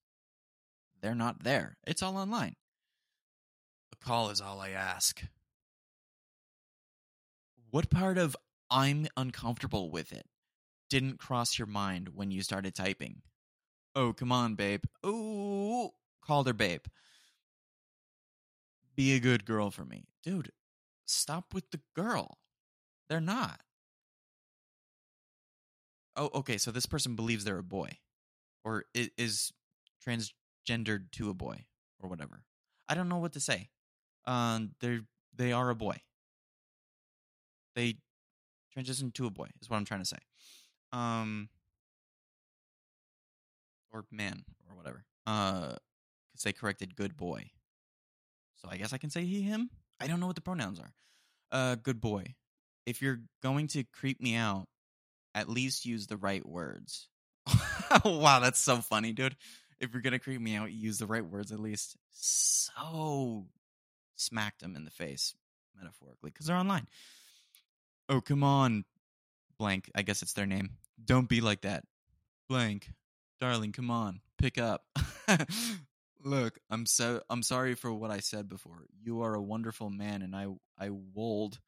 they're 1.01 1.15
not 1.15 1.45
there. 1.45 1.77
It's 1.87 2.03
all 2.03 2.17
online. 2.17 2.57
A 3.93 4.05
call 4.05 4.29
is 4.29 4.41
all 4.41 4.59
I 4.59 4.71
ask. 4.71 5.23
What 7.71 7.89
part 7.89 8.17
of 8.17 8.35
I'm 8.69 9.07
uncomfortable 9.15 9.89
with 9.89 10.11
it 10.11 10.25
didn't 10.89 11.17
cross 11.17 11.57
your 11.57 11.65
mind 11.65 12.09
when 12.13 12.29
you 12.29 12.41
started 12.41 12.75
typing? 12.75 13.21
Oh, 13.95 14.11
come 14.11 14.33
on, 14.33 14.55
babe. 14.55 14.83
Ooh, 15.05 15.91
called 16.21 16.47
her 16.47 16.53
babe. 16.53 16.83
be 18.97 19.15
a 19.15 19.21
good 19.21 19.45
girl 19.45 19.71
for 19.71 19.85
me. 19.85 20.09
Dude, 20.23 20.51
stop 21.05 21.53
with 21.53 21.71
the 21.71 21.79
girl. 21.95 22.39
They're 23.07 23.21
not. 23.21 23.61
Oh, 26.17 26.31
okay. 26.35 26.57
So 26.57 26.71
this 26.71 26.85
person 26.85 27.15
believes 27.15 27.45
they're 27.45 27.59
a 27.59 27.63
boy 27.63 27.97
or 28.65 28.83
is 28.93 29.53
transgendered 30.05 31.11
to 31.13 31.29
a 31.29 31.33
boy 31.33 31.63
or 32.01 32.09
whatever. 32.09 32.41
I 32.89 32.95
don't 32.95 33.07
know 33.07 33.19
what 33.19 33.33
to 33.33 33.39
say. 33.39 33.69
Um, 34.25 34.71
they're 34.81 35.01
they 35.33 35.53
are 35.53 35.69
a 35.69 35.75
boy. 35.75 36.01
They 37.75 37.95
transition 38.73 39.11
to 39.11 39.27
a 39.27 39.29
boy 39.29 39.47
is 39.61 39.69
what 39.69 39.77
I'm 39.77 39.85
trying 39.85 40.01
to 40.01 40.05
say. 40.05 40.17
Um, 40.91 41.49
or 43.93 44.05
man 44.11 44.43
or 44.69 44.75
whatever. 44.75 45.05
Uh, 45.25 45.75
because 46.31 46.43
they 46.43 46.53
corrected 46.53 46.95
good 46.95 47.15
boy. 47.15 47.49
So 48.55 48.67
I 48.69 48.77
guess 48.77 48.93
I 48.93 48.97
can 48.97 49.09
say 49.09 49.25
he 49.25 49.41
him. 49.41 49.69
I 49.99 50.07
don't 50.07 50.19
know 50.19 50.27
what 50.27 50.35
the 50.35 50.41
pronouns 50.41 50.79
are. 50.79 50.93
Uh, 51.51 51.75
good 51.75 52.01
boy. 52.01 52.35
If 52.85 53.01
you're 53.01 53.21
going 53.41 53.67
to 53.67 53.83
creep 53.83 54.21
me 54.21 54.35
out, 54.35 54.67
at 55.33 55.49
least 55.49 55.85
use 55.85 56.07
the 56.07 56.17
right 56.17 56.45
words. 56.45 57.07
wow, 58.05 58.39
that's 58.39 58.59
so 58.59 58.77
funny, 58.77 59.11
dude. 59.11 59.35
If 59.79 59.93
you're 59.93 60.01
gonna 60.01 60.19
creep 60.19 60.41
me 60.41 60.55
out, 60.55 60.71
use 60.71 60.99
the 60.99 61.05
right 61.05 61.25
words 61.25 61.51
at 61.51 61.59
least. 61.59 61.97
So 62.11 63.45
smacked 64.15 64.61
them 64.61 64.75
in 64.75 64.85
the 64.85 64.91
face, 64.91 65.35
metaphorically, 65.77 66.31
because 66.31 66.47
they're 66.47 66.55
online. 66.55 66.87
Oh, 68.07 68.21
come 68.21 68.43
on, 68.43 68.85
blank. 69.57 69.89
I 69.95 70.01
guess 70.01 70.21
it's 70.21 70.33
their 70.33 70.45
name. 70.45 70.71
Don't 71.03 71.29
be 71.29 71.41
like 71.41 71.61
that, 71.61 71.83
blank. 72.47 72.89
Darling, 73.39 73.73
come 73.73 73.91
on, 73.91 74.21
pick 74.37 74.57
up. 74.57 74.85
Look, 76.23 76.59
I'm 76.69 76.85
so 76.85 77.21
I'm 77.29 77.43
sorry 77.43 77.75
for 77.75 77.93
what 77.93 78.11
I 78.11 78.19
said 78.19 78.49
before. 78.49 78.85
You 79.03 79.21
are 79.21 79.35
a 79.35 79.41
wonderful 79.41 79.89
man, 79.89 80.21
and 80.21 80.35
I 80.35 80.47
I 80.79 80.89
wold. 80.89 81.59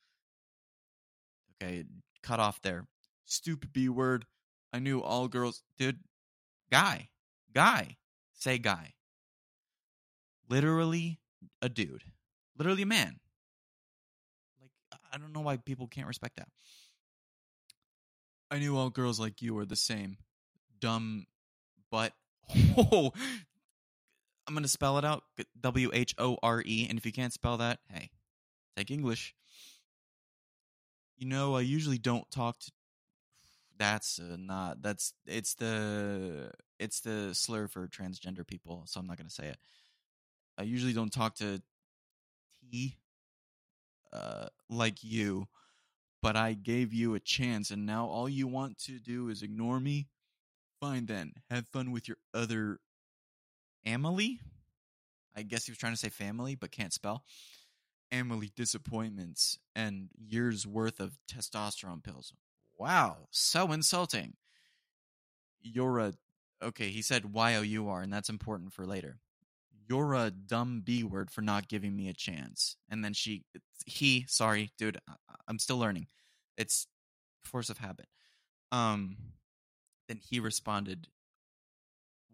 Okay, 1.61 1.83
cut 2.23 2.39
off 2.39 2.61
there. 2.61 2.87
Stupid 3.25 3.73
B 3.73 3.89
word. 3.89 4.25
I 4.77 4.79
knew 4.79 5.01
all 5.01 5.27
girls. 5.27 5.63
Dude, 5.79 5.97
guy, 6.71 7.09
guy, 7.51 7.97
say 8.31 8.59
guy. 8.59 8.93
Literally 10.47 11.19
a 11.63 11.67
dude. 11.67 12.03
Literally 12.55 12.83
a 12.83 12.85
man. 12.85 13.19
Like 14.61 14.69
I 15.11 15.17
don't 15.17 15.33
know 15.33 15.41
why 15.41 15.57
people 15.57 15.87
can't 15.87 16.05
respect 16.05 16.35
that. 16.35 16.49
I 18.51 18.59
knew 18.59 18.77
all 18.77 18.91
girls 18.91 19.19
like 19.19 19.41
you 19.41 19.55
were 19.55 19.65
the 19.65 19.75
same. 19.75 20.17
Dumb 20.79 21.25
but 21.89 22.13
oh, 22.77 23.11
I'm 24.47 24.53
gonna 24.53 24.67
spell 24.67 24.99
it 24.99 25.05
out. 25.05 25.23
W 25.59 25.89
H 25.91 26.13
O 26.19 26.37
R 26.43 26.61
E. 26.63 26.85
And 26.87 26.99
if 26.99 27.05
you 27.07 27.11
can't 27.11 27.33
spell 27.33 27.57
that, 27.57 27.79
hey, 27.91 28.11
take 28.77 28.91
English. 28.91 29.33
You 31.17 31.25
know, 31.25 31.55
I 31.55 31.61
usually 31.61 31.97
don't 31.97 32.29
talk 32.29 32.59
to. 32.59 32.71
That's 33.77 34.19
uh, 34.19 34.37
not. 34.39 34.81
That's 34.81 35.13
it's 35.25 35.55
the 35.55 36.51
it's 36.79 37.01
the 37.01 37.33
slur 37.33 37.67
for 37.67 37.87
transgender 37.87 38.45
people. 38.45 38.83
So 38.85 38.99
I'm 38.99 39.07
not 39.07 39.17
gonna 39.17 39.29
say 39.29 39.47
it. 39.47 39.57
I 40.57 40.63
usually 40.63 40.93
don't 40.93 41.13
talk 41.13 41.35
to 41.35 41.61
T 42.71 42.97
uh, 44.11 44.47
like 44.69 45.03
you, 45.03 45.47
but 46.21 46.35
I 46.35 46.53
gave 46.53 46.93
you 46.93 47.13
a 47.15 47.19
chance, 47.19 47.71
and 47.71 47.85
now 47.85 48.07
all 48.07 48.27
you 48.27 48.47
want 48.47 48.79
to 48.85 48.99
do 48.99 49.29
is 49.29 49.43
ignore 49.43 49.79
me. 49.79 50.07
Fine 50.79 51.07
then, 51.07 51.33
have 51.49 51.67
fun 51.67 51.91
with 51.91 52.07
your 52.07 52.17
other 52.33 52.79
Emily. 53.85 54.39
I 55.35 55.43
guess 55.43 55.65
he 55.65 55.71
was 55.71 55.77
trying 55.77 55.93
to 55.93 55.99
say 55.99 56.09
family, 56.09 56.55
but 56.55 56.71
can't 56.71 56.93
spell. 56.93 57.23
Emily 58.11 58.51
disappointments 58.55 59.59
and 59.75 60.09
years 60.17 60.65
worth 60.65 60.99
of 60.99 61.19
testosterone 61.31 62.03
pills. 62.03 62.33
Wow, 62.77 63.27
so 63.31 63.71
insulting. 63.71 64.33
You're 65.61 65.99
a 65.99 66.13
okay. 66.63 66.89
He 66.89 67.01
said 67.01 67.33
Y 67.33 67.55
O 67.55 67.61
U 67.61 67.89
R, 67.89 68.01
and 68.01 68.13
that's 68.13 68.29
important 68.29 68.73
for 68.73 68.85
later. 68.85 69.17
You're 69.89 70.13
a 70.13 70.31
dumb 70.31 70.81
B 70.83 71.03
word 71.03 71.31
for 71.31 71.41
not 71.41 71.69
giving 71.69 71.95
me 71.95 72.09
a 72.09 72.13
chance. 72.13 72.75
And 72.89 73.03
then 73.03 73.13
she, 73.13 73.45
he, 73.85 74.25
sorry, 74.27 74.71
dude, 74.77 74.97
I'm 75.47 75.59
still 75.59 75.77
learning. 75.77 76.07
It's 76.57 76.87
force 77.43 77.69
of 77.69 77.77
habit. 77.77 78.07
Um, 78.71 79.15
then 80.09 80.19
he 80.21 80.39
responded, 80.39 81.07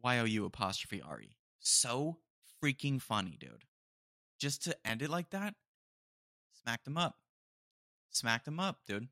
Y 0.03 0.19
O 0.19 0.25
U 0.25 0.45
apostrophe 0.45 1.01
R 1.01 1.21
E. 1.21 1.35
So 1.59 2.17
freaking 2.61 3.01
funny, 3.01 3.37
dude. 3.39 3.65
Just 4.39 4.63
to 4.63 4.75
end 4.85 5.01
it 5.01 5.09
like 5.09 5.29
that, 5.29 5.53
smacked 6.63 6.87
him 6.87 6.97
up. 6.97 7.15
Smacked 8.09 8.47
him 8.47 8.59
up, 8.59 8.79
dude. 8.87 9.07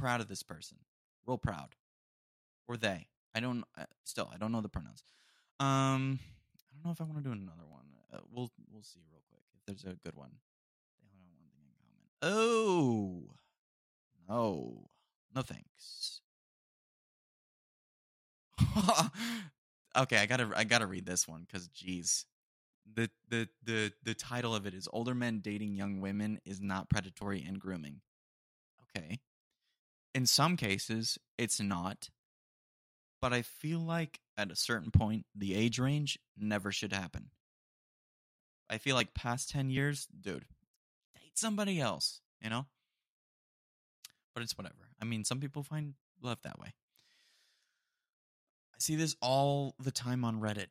Proud 0.00 0.20
of 0.22 0.28
this 0.28 0.42
person. 0.42 0.78
Real 1.26 1.36
proud. 1.36 1.74
Or 2.66 2.76
they. 2.76 3.06
I 3.34 3.40
don't, 3.40 3.64
uh, 3.78 3.84
still, 4.04 4.30
I 4.32 4.38
don't 4.38 4.50
know 4.50 4.60
the 4.60 4.68
pronouns. 4.68 5.04
Um, 5.60 6.18
I 6.54 6.74
don't 6.74 6.84
know 6.84 6.90
if 6.92 7.00
I 7.00 7.04
want 7.04 7.18
to 7.18 7.22
do 7.22 7.32
another 7.32 7.66
one. 7.68 7.84
Uh, 8.12 8.18
we'll, 8.32 8.50
we'll 8.72 8.82
see 8.82 9.00
real 9.12 9.22
quick 9.30 9.42
if 9.54 9.60
there's 9.66 9.84
a 9.84 9.96
good 9.96 10.16
one. 10.16 10.30
They 11.02 11.08
only 11.14 11.28
have 11.28 11.38
one 11.38 11.50
thing 11.52 11.62
in 11.62 11.74
common. 11.78 12.00
Oh, 12.22 13.34
no, 14.26 14.88
no 15.34 15.42
thanks. 15.42 16.22
okay, 19.96 20.18
I 20.18 20.26
gotta 20.26 20.50
I 20.54 20.64
gotta 20.64 20.86
read 20.86 21.06
this 21.06 21.26
one 21.26 21.46
because 21.46 21.68
geez, 21.68 22.26
the 22.94 23.10
the 23.28 23.48
the 23.64 23.92
the 24.04 24.14
title 24.14 24.54
of 24.54 24.66
it 24.66 24.74
is 24.74 24.88
"Older 24.92 25.14
Men 25.14 25.40
Dating 25.40 25.74
Young 25.74 26.00
Women 26.00 26.38
is 26.44 26.60
Not 26.60 26.88
Predatory 26.88 27.44
and 27.46 27.58
Grooming." 27.58 28.00
Okay, 28.96 29.20
in 30.14 30.26
some 30.26 30.56
cases 30.56 31.18
it's 31.38 31.60
not, 31.60 32.10
but 33.20 33.32
I 33.32 33.42
feel 33.42 33.80
like 33.80 34.20
at 34.36 34.50
a 34.50 34.56
certain 34.56 34.90
point 34.90 35.26
the 35.34 35.54
age 35.54 35.78
range 35.78 36.18
never 36.36 36.72
should 36.72 36.92
happen. 36.92 37.30
I 38.68 38.78
feel 38.78 38.94
like 38.94 39.14
past 39.14 39.50
ten 39.50 39.70
years, 39.70 40.06
dude, 40.20 40.44
date 41.14 41.38
somebody 41.38 41.80
else, 41.80 42.20
you 42.42 42.50
know. 42.50 42.66
But 44.34 44.44
it's 44.44 44.56
whatever. 44.56 44.88
I 45.00 45.04
mean, 45.04 45.24
some 45.24 45.40
people 45.40 45.62
find 45.62 45.94
love 46.22 46.38
that 46.42 46.58
way. 46.58 46.74
I 48.74 48.78
see 48.78 48.96
this 48.96 49.16
all 49.20 49.74
the 49.78 49.90
time 49.90 50.24
on 50.24 50.40
Reddit. 50.40 50.68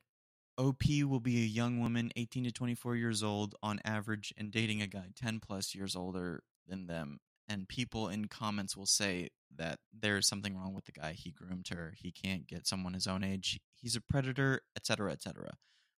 OP 0.57 0.83
will 1.05 1.19
be 1.19 1.37
a 1.37 1.45
young 1.45 1.79
woman, 1.79 2.11
18 2.15 2.45
to 2.45 2.51
24 2.51 2.95
years 2.95 3.23
old 3.23 3.55
on 3.63 3.79
average, 3.85 4.33
and 4.37 4.51
dating 4.51 4.81
a 4.81 4.87
guy 4.87 5.07
10 5.15 5.39
plus 5.39 5.73
years 5.73 5.95
older 5.95 6.43
than 6.67 6.85
them. 6.85 7.19
And 7.49 7.67
people 7.67 8.07
in 8.07 8.27
comments 8.27 8.77
will 8.77 8.85
say 8.85 9.29
that 9.57 9.79
there's 9.91 10.27
something 10.27 10.55
wrong 10.55 10.73
with 10.75 10.85
the 10.85 10.91
guy. 10.91 11.13
He 11.13 11.31
groomed 11.31 11.67
her. 11.69 11.93
He 11.97 12.11
can't 12.11 12.47
get 12.47 12.67
someone 12.67 12.93
his 12.93 13.07
own 13.07 13.23
age. 13.23 13.59
He's 13.73 13.95
a 13.95 14.01
predator, 14.01 14.61
etc., 14.75 15.11
etc. 15.11 15.53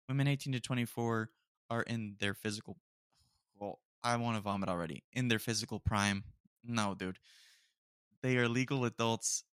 Women 0.08 0.28
18 0.28 0.52
to 0.52 0.60
24 0.60 1.30
are 1.68 1.82
in 1.82 2.16
their 2.20 2.34
physical. 2.34 2.76
Well, 3.58 3.80
I 4.04 4.16
want 4.16 4.36
to 4.36 4.42
vomit 4.42 4.68
already. 4.68 5.02
In 5.12 5.28
their 5.28 5.38
physical 5.40 5.80
prime. 5.80 6.24
No, 6.64 6.94
dude. 6.94 7.18
They 8.22 8.36
are 8.36 8.48
legal 8.48 8.84
adults. 8.84 9.44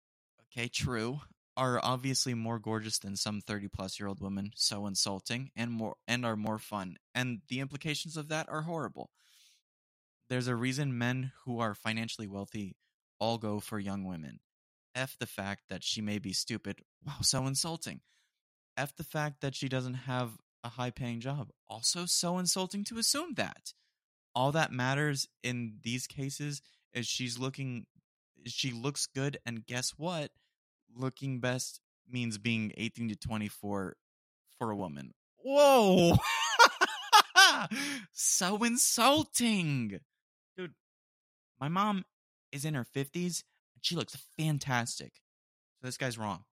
Okay, 0.51 0.67
true 0.67 1.21
are 1.57 1.79
obviously 1.83 2.35
more 2.35 2.59
gorgeous 2.59 2.99
than 2.99 3.15
some 3.15 3.41
30 3.41 3.67
plus 3.67 3.99
year 3.99 4.07
old 4.07 4.21
women 4.21 4.51
so 4.55 4.85
insulting 4.85 5.49
and 5.55 5.71
more 5.71 5.95
and 6.07 6.23
are 6.23 6.35
more 6.35 6.59
fun 6.59 6.95
and 7.15 7.41
the 7.49 7.59
implications 7.59 8.15
of 8.15 8.29
that 8.29 8.47
are 8.47 8.61
horrible 8.61 9.09
there's 10.29 10.47
a 10.47 10.55
reason 10.55 10.97
men 10.97 11.31
who 11.45 11.59
are 11.59 11.73
financially 11.73 12.27
wealthy 12.27 12.75
all 13.19 13.37
go 13.37 13.59
for 13.59 13.79
young 13.79 14.03
women 14.03 14.39
f 14.95 15.15
the 15.19 15.25
fact 15.25 15.63
that 15.69 15.83
she 15.83 16.01
may 16.01 16.19
be 16.19 16.33
stupid 16.33 16.81
wow 17.05 17.21
so 17.21 17.45
insulting 17.45 18.01
f 18.75 18.95
the 18.95 19.03
fact 19.03 19.41
that 19.41 19.55
she 19.55 19.67
doesn't 19.67 19.93
have 19.93 20.37
a 20.63 20.69
high 20.69 20.91
paying 20.91 21.19
job 21.19 21.49
also 21.67 22.05
so 22.05 22.37
insulting 22.37 22.83
to 22.83 22.97
assume 22.97 23.33
that 23.35 23.73
all 24.35 24.51
that 24.51 24.71
matters 24.71 25.27
in 25.43 25.77
these 25.83 26.07
cases 26.07 26.61
is 26.93 27.07
she's 27.07 27.39
looking 27.39 27.85
she 28.45 28.71
looks 28.71 29.07
good 29.07 29.37
and 29.45 29.65
guess 29.65 29.91
what 29.97 30.31
looking 30.95 31.39
best 31.39 31.79
means 32.09 32.37
being 32.37 32.71
18 32.77 33.09
to 33.09 33.15
24 33.15 33.95
for 34.57 34.71
a 34.71 34.75
woman. 34.75 35.13
Whoa! 35.43 36.17
so 38.13 38.63
insulting. 38.63 39.99
My 41.59 41.67
mom 41.67 42.05
is 42.51 42.65
in 42.65 42.73
her 42.73 42.85
50s 42.85 43.43
and 43.75 43.84
she 43.84 43.95
looks 43.95 44.17
fantastic. 44.38 45.13
So 45.79 45.88
this 45.88 45.97
guy's 45.97 46.17
wrong. 46.17 46.43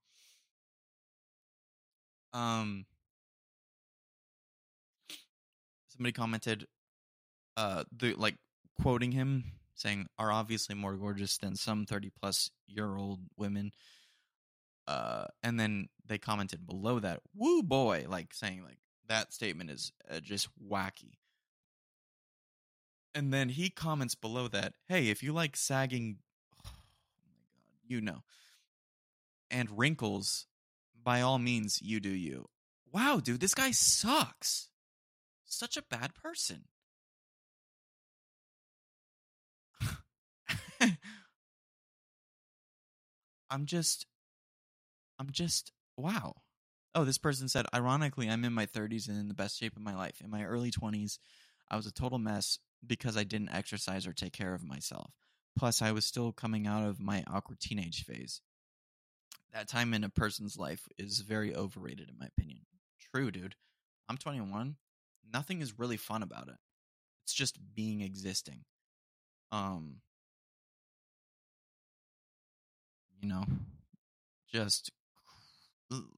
Um 2.33 2.85
somebody 5.89 6.11
commented 6.11 6.65
uh 7.55 7.85
the 7.95 8.13
like 8.15 8.35
quoting 8.81 9.11
him 9.11 9.45
saying 9.75 10.07
are 10.19 10.31
obviously 10.31 10.75
more 10.75 10.95
gorgeous 10.95 11.37
than 11.37 11.55
some 11.55 11.85
30 11.85 12.11
plus 12.19 12.49
year 12.67 12.95
old 12.97 13.19
women 13.37 13.71
uh 14.87 15.25
and 15.43 15.57
then 15.59 15.87
they 16.05 16.17
commented 16.17 16.65
below 16.67 16.99
that 16.99 17.21
woo 17.33 17.63
boy 17.63 18.05
like 18.09 18.33
saying 18.33 18.63
like 18.63 18.77
that 19.07 19.33
statement 19.33 19.69
is 19.69 19.91
uh, 20.11 20.19
just 20.19 20.49
wacky 20.61 21.13
And 23.15 23.33
then 23.33 23.49
he 23.49 23.69
comments 23.71 24.13
below 24.13 24.47
that, 24.49 24.75
"Hey, 24.87 25.09
if 25.09 25.23
you 25.23 25.33
like 25.33 25.55
sagging, 25.55 26.19
oh 26.67 26.69
my 27.25 27.31
god, 27.33 27.79
you 27.87 28.01
know, 28.01 28.23
and 29.49 29.77
wrinkles, 29.77 30.45
by 31.03 31.21
all 31.21 31.39
means, 31.39 31.81
you 31.81 31.99
do 31.99 32.09
you." 32.09 32.47
Wow, 32.91 33.19
dude, 33.19 33.39
this 33.39 33.55
guy 33.55 33.71
sucks. 33.71 34.69
Such 35.45 35.77
a 35.77 35.81
bad 35.83 36.13
person. 36.15 36.65
I'm 43.49 43.65
just 43.65 44.05
I'm 45.19 45.29
just 45.31 45.71
wow. 45.97 46.35
Oh, 46.93 47.03
this 47.03 47.17
person 47.17 47.49
said, 47.49 47.65
ironically, 47.73 48.29
I'm 48.29 48.45
in 48.45 48.53
my 48.53 48.65
30s 48.65 49.07
and 49.09 49.17
in 49.19 49.27
the 49.27 49.33
best 49.33 49.59
shape 49.59 49.75
of 49.75 49.81
my 49.81 49.95
life. 49.95 50.21
In 50.23 50.29
my 50.29 50.45
early 50.45 50.71
20s, 50.71 51.19
I 51.69 51.75
was 51.75 51.85
a 51.85 51.91
total 51.91 52.19
mess 52.19 52.59
because 52.87 53.17
I 53.17 53.23
didn't 53.23 53.49
exercise 53.49 54.07
or 54.07 54.13
take 54.13 54.33
care 54.33 54.53
of 54.53 54.63
myself. 54.63 55.11
Plus, 55.57 55.81
I 55.81 55.91
was 55.91 56.05
still 56.05 56.31
coming 56.31 56.67
out 56.67 56.83
of 56.87 56.99
my 56.99 57.23
awkward 57.27 57.59
teenage 57.59 58.03
phase. 58.03 58.41
That 59.53 59.69
time 59.69 59.93
in 59.93 60.03
a 60.03 60.09
person's 60.09 60.57
life 60.57 60.87
is 60.97 61.19
very 61.19 61.55
overrated, 61.55 62.09
in 62.09 62.17
my 62.19 62.27
opinion. 62.27 62.59
True, 63.13 63.31
dude. 63.31 63.55
I'm 64.09 64.17
21. 64.17 64.75
Nothing 65.33 65.61
is 65.61 65.79
really 65.79 65.97
fun 65.97 66.23
about 66.23 66.49
it. 66.49 66.57
It's 67.23 67.33
just 67.33 67.57
being 67.73 68.01
existing. 68.01 68.65
Um, 69.51 70.01
you 73.21 73.29
know, 73.29 73.45
just 74.51 74.91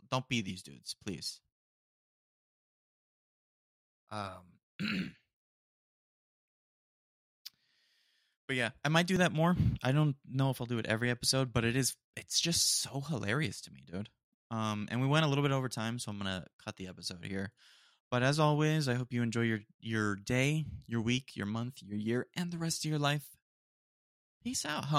don't 0.09 0.27
be 0.27 0.41
these 0.41 0.63
dudes, 0.63 0.95
please. 1.05 1.39
Um, 4.11 4.41
but 8.47 8.55
yeah, 8.55 8.69
I 8.83 8.89
might 8.89 9.07
do 9.07 9.17
that 9.17 9.33
more. 9.33 9.55
I 9.83 9.91
don't 9.91 10.15
know 10.29 10.49
if 10.49 10.61
I'll 10.61 10.67
do 10.67 10.79
it 10.79 10.85
every 10.85 11.09
episode, 11.09 11.53
but 11.53 11.65
it 11.65 11.75
is 11.75 11.95
it's 12.15 12.39
just 12.39 12.81
so 12.81 13.01
hilarious 13.01 13.61
to 13.61 13.71
me, 13.71 13.83
dude. 13.91 14.09
Um, 14.49 14.87
and 14.89 15.01
we 15.01 15.07
went 15.07 15.25
a 15.25 15.27
little 15.27 15.43
bit 15.43 15.51
over 15.51 15.69
time, 15.69 15.99
so 15.99 16.11
I'm 16.11 16.17
gonna 16.17 16.45
cut 16.63 16.77
the 16.77 16.87
episode 16.87 17.25
here. 17.25 17.51
But 18.09 18.23
as 18.23 18.39
always, 18.39 18.87
I 18.87 18.93
hope 18.93 19.11
you 19.11 19.21
enjoy 19.21 19.41
your 19.41 19.59
your 19.79 20.15
day, 20.15 20.65
your 20.87 21.01
week, 21.01 21.35
your 21.35 21.45
month, 21.45 21.81
your 21.81 21.97
year, 21.97 22.27
and 22.35 22.51
the 22.51 22.57
rest 22.57 22.85
of 22.85 22.89
your 22.89 22.99
life. 22.99 23.25
Peace 24.43 24.65
out, 24.65 24.85
home. 24.85 24.95